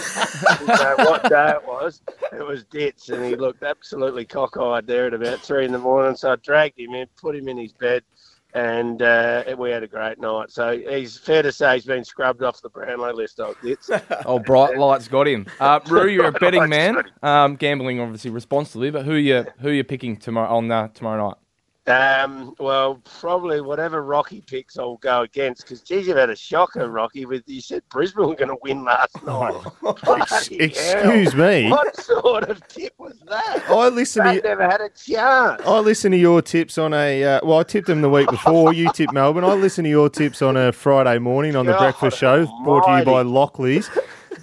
He 0.60 0.66
know 0.66 0.95
what 0.97 1.30
day 1.30 1.52
it 1.52 1.68
was. 1.68 2.02
It 2.34 2.45
was 2.45 2.64
Ditz, 2.64 3.10
and 3.10 3.24
he 3.24 3.36
looked 3.36 3.62
absolutely 3.62 4.26
cockeyed 4.26 4.88
there 4.88 5.08
at 5.08 5.14
about 5.14 5.41
three 5.41 5.66
in 5.66 5.72
the 5.72 5.78
morning. 5.80 6.16
So 6.16 6.34
I 6.34 6.36
dragged 6.38 6.80
him 6.80 6.95
in, 6.95 7.08
put 7.22 7.36
him 7.36 7.47
in 7.47 7.58
his 7.58 7.72
bed, 7.74 8.04
and 8.56 9.00
uh, 9.04 9.43
we 9.60 9.70
had 9.70 9.84
a 9.84 9.88
great 9.88 10.20
night. 10.20 10.50
So 10.50 10.76
he's 10.76 11.18
fair 11.18 11.43
to 11.43 11.52
say 11.52 11.76
he's 11.76 11.86
been 11.86 12.04
scrubbed 12.04 12.41
off 12.41 12.62
the 12.64 12.70
Brownlow 12.70 13.14
list. 13.14 13.39
Old 13.39 13.58
Ditz. 13.62 13.91
Oh, 14.26 14.39
bright 14.39 14.76
lights 14.76 15.08
got 15.08 15.28
him. 15.28 15.45
Uh, 15.60 15.80
Rue, 15.88 16.08
you're 16.08 16.26
a 16.26 16.32
betting 16.32 16.68
man. 16.70 17.04
Um, 17.22 17.58
gambling 17.58 18.00
obviously 18.00 18.32
responsibly, 18.32 18.89
but 18.89 19.06
who 19.06 19.14
you 19.14 19.45
who 19.60 19.70
you 19.70 19.84
picking 19.84 20.18
tomorrow 20.18 20.50
on 20.56 20.72
uh, 20.72 20.88
tomorrow 20.89 21.28
night? 21.30 21.38
Um, 21.90 22.54
well, 22.60 23.02
probably 23.20 23.62
whatever 23.62 24.04
Rocky 24.04 24.42
picks, 24.46 24.78
I'll 24.78 24.98
go 24.98 25.22
against. 25.22 25.64
Because 25.64 25.82
geez, 25.82 26.08
you've 26.08 26.18
had 26.18 26.30
a 26.30 26.36
shocker, 26.36 26.90
Rocky. 26.90 27.26
With 27.26 27.44
you 27.48 27.62
said 27.62 27.82
Brisbane 27.90 28.28
were 28.28 28.36
going 28.36 28.50
to 28.50 28.58
win 28.62 28.84
last 28.84 29.16
night. 29.26 29.62
Bloody 30.04 30.58
excuse 30.60 31.34
hell. 31.34 31.50
me? 31.50 31.70
What 31.70 31.96
sort 32.00 32.50
of 32.50 32.66
tip 32.68 32.94
was 32.98 33.20
that? 33.28 33.64
I 33.70 33.90
listen 33.90 34.26
to 34.26 34.34
They 34.42 34.48
never 34.48 34.64
had 34.70 34.82
a 34.82 34.90
chance. 34.90 35.62
I 35.66 35.80
listen 35.80 36.12
to 36.12 36.18
your 36.18 36.42
tips 36.42 36.78
on 36.78 36.94
a. 36.94 37.24
Uh, 37.24 37.40
well, 37.44 37.60
I 37.60 37.64
tipped 37.64 37.88
them 37.88 38.02
the 38.02 38.10
week 38.10 38.30
before. 38.30 38.74
You 38.74 38.92
tipped 38.94 39.14
Melbourne. 39.14 39.44
I 39.44 39.54
listen 39.54 39.84
to 39.84 39.90
your 39.90 40.10
tips 40.10 40.42
on 40.42 40.56
a 40.58 40.72
Friday 40.72 41.18
morning 41.20 41.56
on 41.56 41.66
the 41.66 41.74
breakfast 41.74 42.18
show, 42.18 42.46
brought 42.64 42.86
to 42.86 43.00
you 43.00 43.06
by 43.06 43.24
Lockley's. 43.24 43.90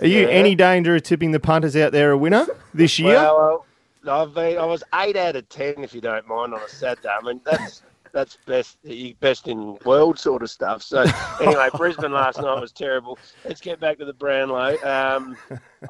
Are 0.00 0.06
you 0.06 0.22
Yeah. 0.22 0.28
any 0.28 0.54
danger 0.54 0.94
of 0.96 1.02
tipping 1.04 1.30
the 1.32 1.40
punters 1.40 1.74
out 1.76 1.92
there 1.92 2.10
a 2.10 2.18
winner 2.18 2.46
this 2.74 2.98
year? 2.98 3.14
Well, 3.14 3.62
uh, 3.62 3.66
I've 4.08 4.34
been, 4.34 4.58
I 4.58 4.64
was 4.64 4.82
eight 4.94 5.16
out 5.16 5.36
of 5.36 5.48
ten, 5.48 5.82
if 5.84 5.94
you 5.94 6.00
don't 6.00 6.26
mind, 6.26 6.54
on 6.54 6.60
a 6.60 6.68
Saturday. 6.68 7.08
I 7.08 7.24
mean, 7.24 7.40
that's 7.44 7.82
that's 8.12 8.38
best 8.46 8.78
best 9.20 9.46
in 9.46 9.76
world 9.84 10.18
sort 10.18 10.42
of 10.42 10.50
stuff. 10.50 10.82
So 10.82 11.04
anyway, 11.40 11.68
Brisbane 11.74 12.12
last 12.12 12.40
night 12.40 12.60
was 12.60 12.72
terrible. 12.72 13.18
Let's 13.44 13.60
get 13.60 13.78
back 13.78 13.98
to 13.98 14.04
the 14.04 14.14
Brownlow. 14.14 14.76
Um, 14.82 15.36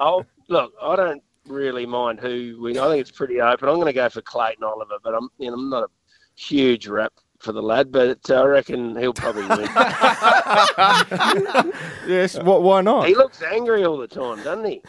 I'll 0.00 0.26
look. 0.48 0.72
I 0.82 0.96
don't 0.96 1.22
really 1.46 1.86
mind 1.86 2.18
who 2.18 2.56
wins. 2.60 2.78
I 2.78 2.88
think 2.88 3.00
it's 3.00 3.10
pretty 3.12 3.40
open. 3.40 3.68
I'm 3.68 3.76
going 3.76 3.86
to 3.86 3.92
go 3.92 4.08
for 4.08 4.22
Clayton 4.22 4.64
Oliver, 4.64 4.96
but 5.02 5.14
I'm 5.14 5.28
you 5.38 5.48
know 5.48 5.54
I'm 5.54 5.70
not 5.70 5.84
a 5.84 5.88
huge 6.34 6.88
rep 6.88 7.12
for 7.38 7.52
the 7.52 7.62
lad, 7.62 7.92
but 7.92 8.18
uh, 8.28 8.42
I 8.42 8.44
reckon 8.46 8.96
he'll 8.96 9.12
probably 9.12 9.42
win. 9.46 9.68
yes. 12.08 12.38
What? 12.38 12.62
Why 12.62 12.80
not? 12.80 13.06
he 13.06 13.14
looks 13.14 13.42
angry 13.42 13.84
all 13.84 13.98
the 13.98 14.08
time, 14.08 14.42
doesn't 14.42 14.64
he? 14.64 14.82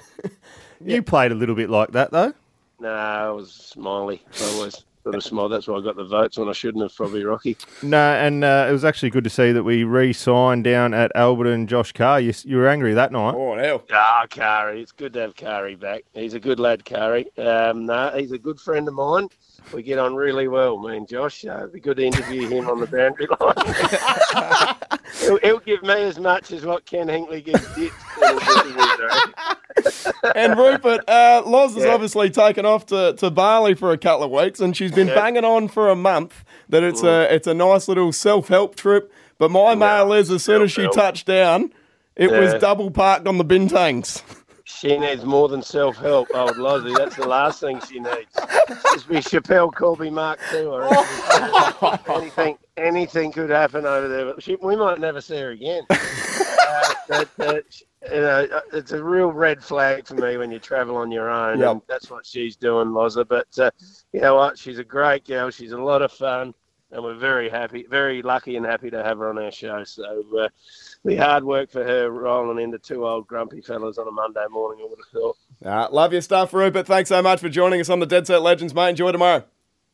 You 0.83 1.01
played 1.01 1.31
a 1.31 1.35
little 1.35 1.55
bit 1.55 1.69
like 1.69 1.91
that 1.91 2.11
though. 2.11 2.33
No, 2.79 2.89
I 2.89 3.29
was 3.29 3.51
smiley. 3.51 4.21
I 4.39 4.59
was. 4.59 4.83
sort 5.03 5.15
of 5.15 5.23
smiled. 5.23 5.51
That's 5.53 5.67
why 5.67 5.77
I 5.77 5.81
got 5.81 5.95
the 5.95 6.03
votes 6.05 6.37
when 6.37 6.49
I 6.49 6.51
shouldn't 6.51 6.83
have, 6.83 6.93
probably 6.95 7.23
Rocky. 7.23 7.55
No, 7.81 7.97
and 7.97 8.43
uh, 8.43 8.67
it 8.69 8.71
was 8.73 8.83
actually 8.85 9.09
good 9.09 9.23
to 9.23 9.29
see 9.29 9.51
that 9.53 9.63
we 9.63 9.83
re-signed 9.85 10.63
down 10.65 10.93
at 10.93 11.11
Alberton 11.15 11.65
Josh 11.67 11.91
Carr. 11.93 12.19
You, 12.19 12.33
you 12.43 12.57
were 12.57 12.67
angry 12.67 12.93
that 12.93 13.11
night. 13.11 13.33
Oh, 13.35 13.57
hell. 13.57 13.83
Ah, 13.91 14.25
Kari. 14.29 14.81
It's 14.81 14.91
good 14.91 15.13
to 15.13 15.21
have 15.21 15.35
Kari 15.35 15.75
back. 15.75 16.03
He's 16.13 16.33
a 16.33 16.39
good 16.39 16.59
lad, 16.59 16.83
Kari. 16.85 17.25
Um, 17.37 17.85
no, 17.85 18.11
he's 18.15 18.31
a 18.33 18.37
good 18.37 18.59
friend 18.59 18.87
of 18.87 18.93
mine. 18.93 19.29
We 19.73 19.81
get 19.81 19.97
on 19.97 20.15
really 20.15 20.47
well, 20.47 20.77
me 20.77 20.95
and 20.97 21.07
Josh. 21.07 21.43
Uh, 21.45 21.57
it'd 21.57 21.73
be 21.73 21.79
good 21.79 21.97
to 21.97 22.05
interview 22.05 22.47
him 22.47 22.69
on 22.69 22.79
the 22.79 22.87
boundary 22.87 23.27
line. 23.39 24.75
he'll, 25.21 25.37
he'll 25.39 25.59
give 25.59 25.83
me 25.83 26.03
as 26.03 26.19
much 26.19 26.51
as 26.51 26.65
what 26.65 26.85
Ken 26.85 27.07
Hinkley 27.07 27.43
gives 27.43 27.65
Ditch. 27.75 27.91
And 30.35 30.57
Rupert, 30.57 31.01
uh, 31.07 31.43
Loz 31.45 31.75
has 31.75 31.83
Yeah. 31.83 31.93
obviously 31.93 32.29
taken 32.29 32.65
off 32.65 32.85
to, 32.87 33.13
to 33.17 33.29
Bali 33.29 33.73
for 33.75 33.91
a 33.91 33.97
couple 33.97 34.23
of 34.25 34.31
weeks, 34.31 34.59
and 34.59 34.75
she's 34.75 34.91
been 34.91 35.07
Yeah. 35.07 35.15
banging 35.15 35.45
on 35.45 35.67
for 35.67 35.89
a 35.89 35.95
month 35.95 36.43
that 36.69 36.83
it's 36.83 37.03
a 37.03 37.33
it's 37.33 37.47
a 37.47 37.53
nice 37.53 37.87
little 37.87 38.11
self 38.11 38.47
help 38.47 38.75
trip. 38.75 39.11
But 39.37 39.51
my 39.51 39.75
mail 39.75 40.13
is 40.13 40.31
as 40.31 40.43
soon 40.43 40.61
as 40.63 40.71
she 40.71 40.87
touched 40.89 41.27
down, 41.27 41.71
it 42.15 42.31
was 42.31 42.53
double 42.55 42.89
parked 42.91 43.27
on 43.27 43.37
the 43.37 43.45
bintangs. 43.45 44.23
She 44.69 44.97
needs 44.97 45.23
more 45.23 45.47
than 45.47 45.61
self 45.61 45.95
help, 45.95 46.27
old 46.33 46.57
Lozzie. 46.57 46.93
That's 46.93 47.15
the 47.15 47.25
last 47.27 47.61
thing 47.61 47.79
she 47.89 47.99
needs. 47.99 48.33
Just 48.91 49.07
be 49.07 49.15
Schapelle 49.17 49.73
Corby 49.73 50.09
Mark 50.09 50.39
II. 50.53 50.67
I 50.67 51.69
reckon. 51.79 51.99
anything, 52.21 52.57
anything 52.75 53.31
could 53.31 53.49
happen 53.49 53.85
over 53.85 54.09
there. 54.09 54.25
But 54.25 54.43
she, 54.43 54.55
we 54.61 54.75
might 54.75 54.99
never 54.99 55.21
see 55.21 55.37
her 55.37 55.51
again. 55.51 55.83
uh, 55.89 56.93
but, 57.07 57.29
uh, 57.39 57.53
uh, 58.05 58.61
it's 58.73 58.91
a 58.91 59.03
real 59.03 59.31
red 59.31 59.63
flag 59.63 60.05
for 60.05 60.15
me 60.15 60.37
when 60.37 60.51
you 60.51 60.59
travel 60.59 60.97
on 60.97 61.11
your 61.11 61.29
own. 61.29 61.59
Yep. 61.59 61.71
And 61.71 61.81
that's 61.87 62.09
what 62.09 62.25
she's 62.25 62.55
doing, 62.55 62.89
Loza. 62.89 63.27
But 63.27 63.47
uh, 63.59 63.71
you 64.13 64.21
know 64.21 64.35
what? 64.35 64.57
She's 64.57 64.79
a 64.79 64.83
great 64.83 65.25
girl. 65.25 65.49
She's 65.49 65.71
a 65.71 65.77
lot 65.77 66.01
of 66.01 66.11
fun. 66.11 66.53
And 66.89 67.03
we're 67.03 67.15
very 67.17 67.49
happy, 67.49 67.85
very 67.89 68.21
lucky 68.21 68.55
and 68.55 68.65
happy 68.65 68.89
to 68.91 69.03
have 69.03 69.17
her 69.17 69.29
on 69.29 69.37
our 69.37 69.51
show. 69.51 69.83
So, 69.83 70.23
uh, 70.39 70.47
the 71.03 71.17
hard 71.17 71.43
work 71.43 71.69
for 71.69 71.83
her 71.83 72.09
rolling 72.09 72.63
into 72.63 72.79
two 72.79 73.05
old 73.05 73.27
grumpy 73.27 73.59
fellas 73.59 73.97
on 73.97 74.07
a 74.07 74.11
Monday 74.11 74.45
morning, 74.49 74.85
I 74.85 74.89
would 74.89 74.99
have 74.99 75.21
thought. 75.21 75.37
Uh, 75.65 75.93
love 75.93 76.13
your 76.13 76.21
stuff, 76.21 76.53
Rupert. 76.53 76.87
Thanks 76.87 77.09
so 77.09 77.21
much 77.21 77.41
for 77.41 77.49
joining 77.49 77.81
us 77.81 77.89
on 77.89 77.99
the 77.99 78.05
Dead 78.05 78.25
Set 78.25 78.41
Legends, 78.41 78.73
mate. 78.73 78.91
Enjoy 78.91 79.11
tomorrow. 79.11 79.43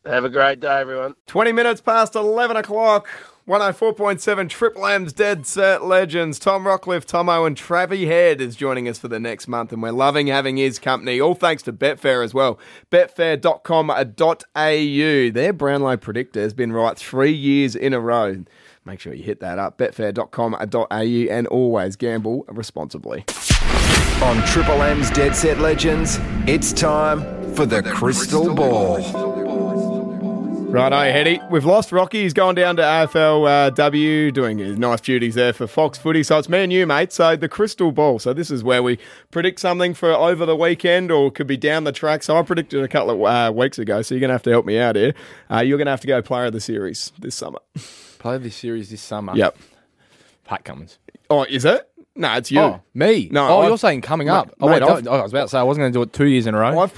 Have 0.05 0.23
a 0.23 0.29
great 0.29 0.59
day, 0.59 0.81
everyone. 0.81 1.15
20 1.25 1.51
minutes 1.51 1.81
past 1.81 2.13
11 2.13 2.57
o'clock. 2.57 3.07
104.7 3.47 4.47
Triple 4.47 4.87
M's 4.87 5.11
Dead 5.11 5.45
Set 5.45 5.83
Legends. 5.83 6.39
Tom 6.39 6.63
Rockliff, 6.63 7.05
Thomo, 7.05 7.45
and 7.45 7.57
Travie 7.57 8.07
Head 8.07 8.39
is 8.39 8.55
joining 8.55 8.87
us 8.87 8.97
for 8.97 9.09
the 9.09 9.19
next 9.19 9.49
month, 9.49 9.73
and 9.73 9.83
we're 9.83 9.91
loving 9.91 10.27
having 10.27 10.55
his 10.55 10.79
company. 10.79 11.19
All 11.19 11.35
thanks 11.35 11.61
to 11.63 11.73
Betfair 11.73 12.23
as 12.23 12.33
well. 12.33 12.57
Betfair.com.au. 12.89 15.31
Their 15.33 15.53
Brownlow 15.53 15.97
predictor 15.97 16.39
has 16.39 16.53
been 16.53 16.71
right 16.71 16.97
three 16.97 17.33
years 17.33 17.75
in 17.75 17.93
a 17.93 17.99
row. 17.99 18.45
Make 18.85 19.01
sure 19.01 19.13
you 19.13 19.23
hit 19.23 19.41
that 19.41 19.59
up. 19.59 19.77
Betfair.com.au 19.77 20.93
and 20.93 21.47
always 21.47 21.97
gamble 21.97 22.45
responsibly. 22.47 23.25
On 24.21 24.41
Triple 24.47 24.81
M's 24.81 25.11
Dead 25.11 25.35
Set 25.35 25.59
Legends, 25.59 26.17
it's 26.47 26.71
time 26.71 27.19
for 27.55 27.65
the 27.65 27.83
Crystal 27.83 28.55
Ball. 28.55 29.22
Righto, 30.73 30.97
Heady. 30.97 31.39
We've 31.51 31.65
lost 31.65 31.91
Rocky. 31.91 32.23
He's 32.23 32.33
gone 32.33 32.55
down 32.55 32.77
to 32.77 32.81
AFLW, 32.81 34.27
uh, 34.29 34.31
doing 34.31 34.57
his 34.57 34.75
nice 34.75 35.01
duties 35.01 35.35
there 35.35 35.53
for 35.53 35.67
Fox 35.67 35.99
Footy. 35.99 36.23
So 36.23 36.39
it's 36.39 36.49
me 36.49 36.63
and 36.63 36.73
you, 36.73 36.87
mate. 36.87 37.13
So 37.13 37.35
the 37.35 37.47
crystal 37.47 37.91
ball. 37.91 38.17
So 38.17 38.33
this 38.33 38.49
is 38.49 38.63
where 38.63 38.81
we 38.81 38.97
predict 39.29 39.59
something 39.59 39.93
for 39.93 40.11
over 40.11 40.47
the 40.47 40.55
weekend 40.55 41.11
or 41.11 41.29
could 41.29 41.45
be 41.45 41.57
down 41.57 41.83
the 41.83 41.91
track. 41.91 42.23
So 42.23 42.35
I 42.37 42.41
predicted 42.41 42.81
a 42.83 42.87
couple 42.87 43.11
of 43.11 43.21
uh, 43.21 43.53
weeks 43.53 43.77
ago. 43.77 44.01
So 44.01 44.15
you're 44.15 44.19
going 44.19 44.29
to 44.29 44.33
have 44.33 44.41
to 44.43 44.49
help 44.49 44.65
me 44.65 44.79
out 44.79 44.95
here. 44.95 45.13
Uh, 45.51 45.59
you're 45.59 45.77
going 45.77 45.85
to 45.85 45.91
have 45.91 46.01
to 46.01 46.07
go 46.07 46.23
player 46.23 46.45
of 46.45 46.53
the 46.53 46.59
series 46.59 47.13
this 47.19 47.35
summer. 47.35 47.59
Play 48.17 48.39
the 48.39 48.49
series 48.49 48.89
this 48.89 49.01
summer. 49.01 49.35
Yep. 49.35 49.55
Pat 50.45 50.65
Cummins. 50.65 50.97
Oh, 51.29 51.43
is 51.43 51.65
it? 51.65 51.87
No, 52.15 52.33
it's 52.33 52.49
you. 52.49 52.59
Oh, 52.61 52.81
me? 52.95 53.29
No, 53.31 53.47
Oh, 53.47 53.59
I've- 53.59 53.67
you're 53.67 53.77
saying 53.77 54.01
coming 54.01 54.25
Mate, 54.25 54.33
up. 54.33 54.55
Oh, 54.59 54.67
mate, 54.69 54.81
wait, 54.81 55.07
I 55.07 55.21
was 55.21 55.31
about 55.31 55.43
to 55.43 55.49
say 55.49 55.59
I 55.59 55.63
wasn't 55.63 55.83
going 55.83 55.93
to 55.93 55.97
do 55.99 56.01
it 56.01 56.13
two 56.13 56.25
years 56.25 56.47
in 56.47 56.55
a 56.55 56.57
row. 56.57 56.87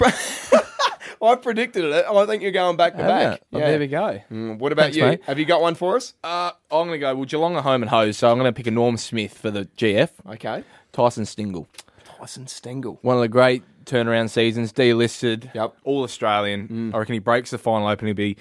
I've, 1.22 1.38
I 1.38 1.40
predicted 1.40 1.84
it. 1.84 2.04
I 2.04 2.26
think 2.26 2.42
you're 2.42 2.52
going 2.52 2.76
back 2.76 2.92
to 2.96 3.02
Have 3.02 3.08
back. 3.08 3.40
ya? 3.50 3.58
Well, 3.58 3.66
there 3.68 3.78
we 3.78 3.86
go. 3.86 4.20
Mm, 4.30 4.58
what 4.58 4.72
about 4.72 4.82
Thanks, 4.84 4.96
you? 4.96 5.04
mate. 5.04 5.20
Have 5.24 5.38
you 5.38 5.44
got 5.44 5.60
one 5.60 5.74
for 5.74 5.96
us? 5.96 6.14
Uh, 6.24 6.50
I'm 6.70 6.86
going 6.86 6.92
to 6.92 6.98
go, 6.98 7.14
well, 7.14 7.24
Geelong 7.24 7.56
are 7.56 7.62
home 7.62 7.82
and 7.82 7.90
hose, 7.90 8.16
so 8.18 8.30
I'm 8.30 8.38
going 8.38 8.52
to 8.52 8.56
pick 8.56 8.66
a 8.66 8.70
Norm 8.70 8.96
Smith 8.96 9.36
for 9.36 9.50
the 9.50 9.64
GF. 9.76 10.10
Okay. 10.30 10.64
Tyson 10.92 11.24
Stengle. 11.24 11.66
Tyson 12.04 12.46
Stengle. 12.46 12.98
One 13.02 13.16
of 13.16 13.22
the 13.22 13.28
great 13.28 13.62
turnaround 13.84 14.30
seasons, 14.30 14.72
delisted, 14.72 15.52
Yep. 15.54 15.76
all 15.84 16.02
Australian. 16.02 16.92
I 16.94 16.98
reckon 16.98 17.12
he 17.14 17.18
breaks 17.18 17.50
the 17.50 17.58
final 17.58 17.86
open. 17.88 18.06
He'll 18.06 18.14
be 18.16 18.36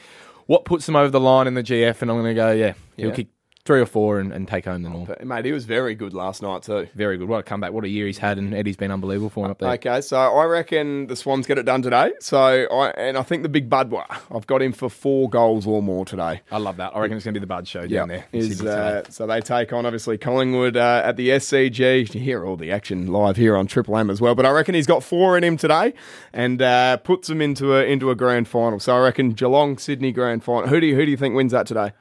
what 0.48 0.64
puts 0.66 0.88
him 0.88 0.96
over 0.96 1.10
the 1.10 1.20
line 1.20 1.48
in 1.48 1.54
the 1.56 1.64
GF, 1.64 2.02
and 2.02 2.10
I'm 2.12 2.18
going 2.18 2.26
to 2.26 2.34
go, 2.34 2.52
yeah, 2.52 2.74
he'll 2.98 3.10
Yeah. 3.10 3.16
kick 3.16 3.28
three 3.66 3.82
or 3.82 3.86
four 3.88 4.20
and, 4.20 4.32
and 4.32 4.48
take 4.48 4.66
home 4.66 4.84
the 4.84 4.90
Norm. 4.90 5.08
Mate, 5.24 5.44
he 5.44 5.52
was 5.52 5.66
very 5.66 5.96
good 5.96 6.14
last 6.14 6.44
night 6.44 6.62
too. 6.62 6.88
Very 6.94 7.18
good. 7.18 7.28
What 7.28 7.40
a 7.40 7.44
comeback. 7.44 7.74
What 7.74 7.84
a 7.84 7.88
year 7.90 8.06
he's 8.06 8.20
had, 8.20 8.38
and 8.38 8.54
Eddie's 8.54 8.78
been 8.78 8.92
unbelievable 8.92 9.32
for 9.32 9.46
him 9.46 9.52
up 9.52 9.58
there. 9.58 9.72
Okay, 9.72 10.02
so 10.02 10.18
I 10.18 10.46
reckon 10.46 11.08
the 11.08 11.16
Swans 11.16 11.48
get 11.48 11.58
it 11.58 11.64
done 11.64 11.82
today. 11.82 12.12
So 12.20 12.38
I 12.38 12.90
and 12.92 13.18
I 13.18 13.24
think 13.24 13.42
the 13.42 13.50
big 13.50 13.68
Budwa, 13.70 14.06
I've 14.32 14.46
got 14.46 14.62
him 14.62 14.72
for 14.72 14.88
four 14.90 15.30
goals 15.30 15.66
or 15.66 15.82
more 15.82 16.06
today. 16.06 16.42
I 16.52 16.60
love 16.60 16.78
that. 16.78 16.96
I 16.96 17.00
reckon 17.00 17.18
it's 17.18 17.26
going 17.26 17.34
to 17.34 17.40
be 17.40 17.44
the 17.44 17.48
Bud 17.48 17.68
show 17.68 17.82
Yeah, 17.82 18.02
down 18.02 18.10
there. 18.10 18.26
is 18.32 18.62
uh, 18.62 19.04
so 19.10 19.26
they 19.26 19.42
take 19.42 19.74
on 19.74 19.86
obviously 19.88 20.18
Collingwood 20.20 20.78
uh, 20.78 21.02
at 21.04 21.18
the 21.18 21.30
SCG. 21.30 22.14
You 22.14 22.22
hear 22.22 22.46
all 22.46 22.58
the 22.58 22.72
action 22.72 23.08
live 23.08 23.36
here 23.36 23.58
on 23.58 23.66
Triple 23.66 23.98
M 23.98 24.10
as 24.12 24.22
well. 24.22 24.36
But 24.36 24.46
I 24.46 24.52
reckon 24.52 24.76
he's 24.76 24.88
got 24.88 25.04
four 25.04 25.38
in 25.38 25.44
him 25.44 25.58
today, 25.58 25.94
and 26.34 26.62
uh, 26.62 26.98
puts 26.98 27.30
him 27.30 27.42
into 27.42 27.76
a 27.76 27.84
into 27.84 28.12
a 28.12 28.16
grand 28.16 28.48
final. 28.48 28.80
So 28.80 28.96
I 28.96 29.00
reckon 29.00 29.32
Geelong 29.32 29.80
Sydney 29.80 30.12
grand 30.12 30.44
final. 30.44 30.70
Who 30.70 30.80
do 30.80 30.86
you, 30.86 30.96
who 30.96 31.04
do 31.06 31.10
you 31.12 31.18
think 31.18 31.34
wins 31.36 31.52
that 31.52 31.66
today? 31.66 31.94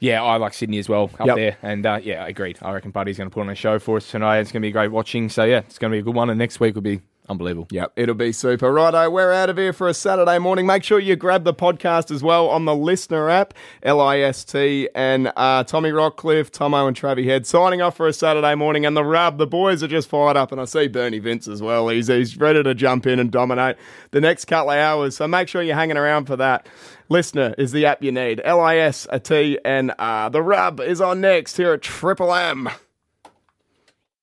Yeah, 0.00 0.22
I 0.22 0.36
like 0.36 0.54
Sydney 0.54 0.78
as 0.78 0.88
well 0.88 1.10
up 1.18 1.26
Yep. 1.26 1.36
there. 1.36 1.56
And 1.62 1.86
uh, 1.86 2.00
yeah, 2.02 2.26
agreed. 2.26 2.58
I 2.62 2.72
reckon 2.72 2.90
Buddy's 2.90 3.16
going 3.18 3.30
to 3.30 3.34
put 3.34 3.40
on 3.42 3.50
a 3.50 3.54
show 3.54 3.78
for 3.78 3.96
us 3.96 4.10
tonight. 4.10 4.38
It's 4.40 4.52
going 4.52 4.62
to 4.62 4.66
be 4.66 4.72
great 4.72 4.88
watching. 4.92 5.28
So 5.28 5.44
yeah, 5.44 5.58
it's 5.58 5.78
going 5.78 5.90
to 5.90 5.94
be 5.94 6.00
a 6.00 6.02
good 6.02 6.14
one. 6.14 6.30
And 6.30 6.38
next 6.38 6.60
week 6.60 6.74
will 6.74 6.82
be 6.82 7.00
unbelievable. 7.26 7.66
Yep, 7.70 7.92
it'll 7.96 8.14
be 8.14 8.32
super. 8.32 8.70
Righto, 8.70 9.08
we're 9.08 9.32
out 9.32 9.48
of 9.48 9.56
here 9.56 9.72
for 9.72 9.88
a 9.88 9.94
Saturday 9.94 10.38
morning. 10.38 10.66
Make 10.66 10.84
sure 10.84 10.98
you 10.98 11.16
grab 11.16 11.44
the 11.44 11.54
podcast 11.54 12.10
as 12.10 12.22
well 12.22 12.50
on 12.50 12.66
the 12.66 12.72
LiSTNR 12.72 13.30
app, 13.32 13.54
L 13.82 13.98
I 13.98 14.18
S 14.18 14.44
T, 14.44 14.90
and 14.94 15.32
uh, 15.34 15.64
Tommy 15.64 15.90
Rockliff, 15.90 16.50
Thomo, 16.50 16.86
and 16.86 16.94
Travie 16.94 17.24
Head 17.24 17.46
signing 17.46 17.80
off 17.80 17.96
for 17.96 18.06
a 18.06 18.12
Saturday 18.12 18.54
morning. 18.54 18.84
And 18.84 18.94
the 18.94 19.04
rub, 19.04 19.38
the 19.38 19.46
boys 19.46 19.82
are 19.82 19.88
just 19.88 20.06
fired 20.10 20.36
up, 20.36 20.52
and 20.52 20.60
I 20.60 20.66
see 20.66 20.86
Bernie 20.86 21.18
Vince 21.18 21.48
as 21.48 21.62
well. 21.62 21.88
He's 21.88 22.08
he's 22.08 22.36
ready 22.36 22.62
to 22.62 22.74
jump 22.74 23.06
in 23.06 23.18
and 23.18 23.30
dominate 23.30 23.76
the 24.10 24.20
next 24.20 24.44
couple 24.44 24.72
of 24.72 24.76
hours. 24.76 25.16
So 25.16 25.26
make 25.26 25.48
sure 25.48 25.62
you're 25.62 25.76
hanging 25.76 25.96
around 25.96 26.26
for 26.26 26.36
that. 26.36 26.66
LiSTNR 27.10 27.54
is 27.58 27.72
the 27.72 27.84
app 27.86 28.02
you 28.02 28.12
need. 28.12 28.40
L 28.44 28.60
I 28.60 28.76
S 28.76 29.06
T 29.22 29.58
N 29.64 29.90
R. 29.98 30.26
Uh, 30.26 30.28
the 30.28 30.42
rub 30.42 30.80
is 30.80 31.00
on 31.00 31.20
next 31.20 31.56
here 31.56 31.74
at 31.74 31.82
Triple 31.82 32.32
M. 32.32 32.68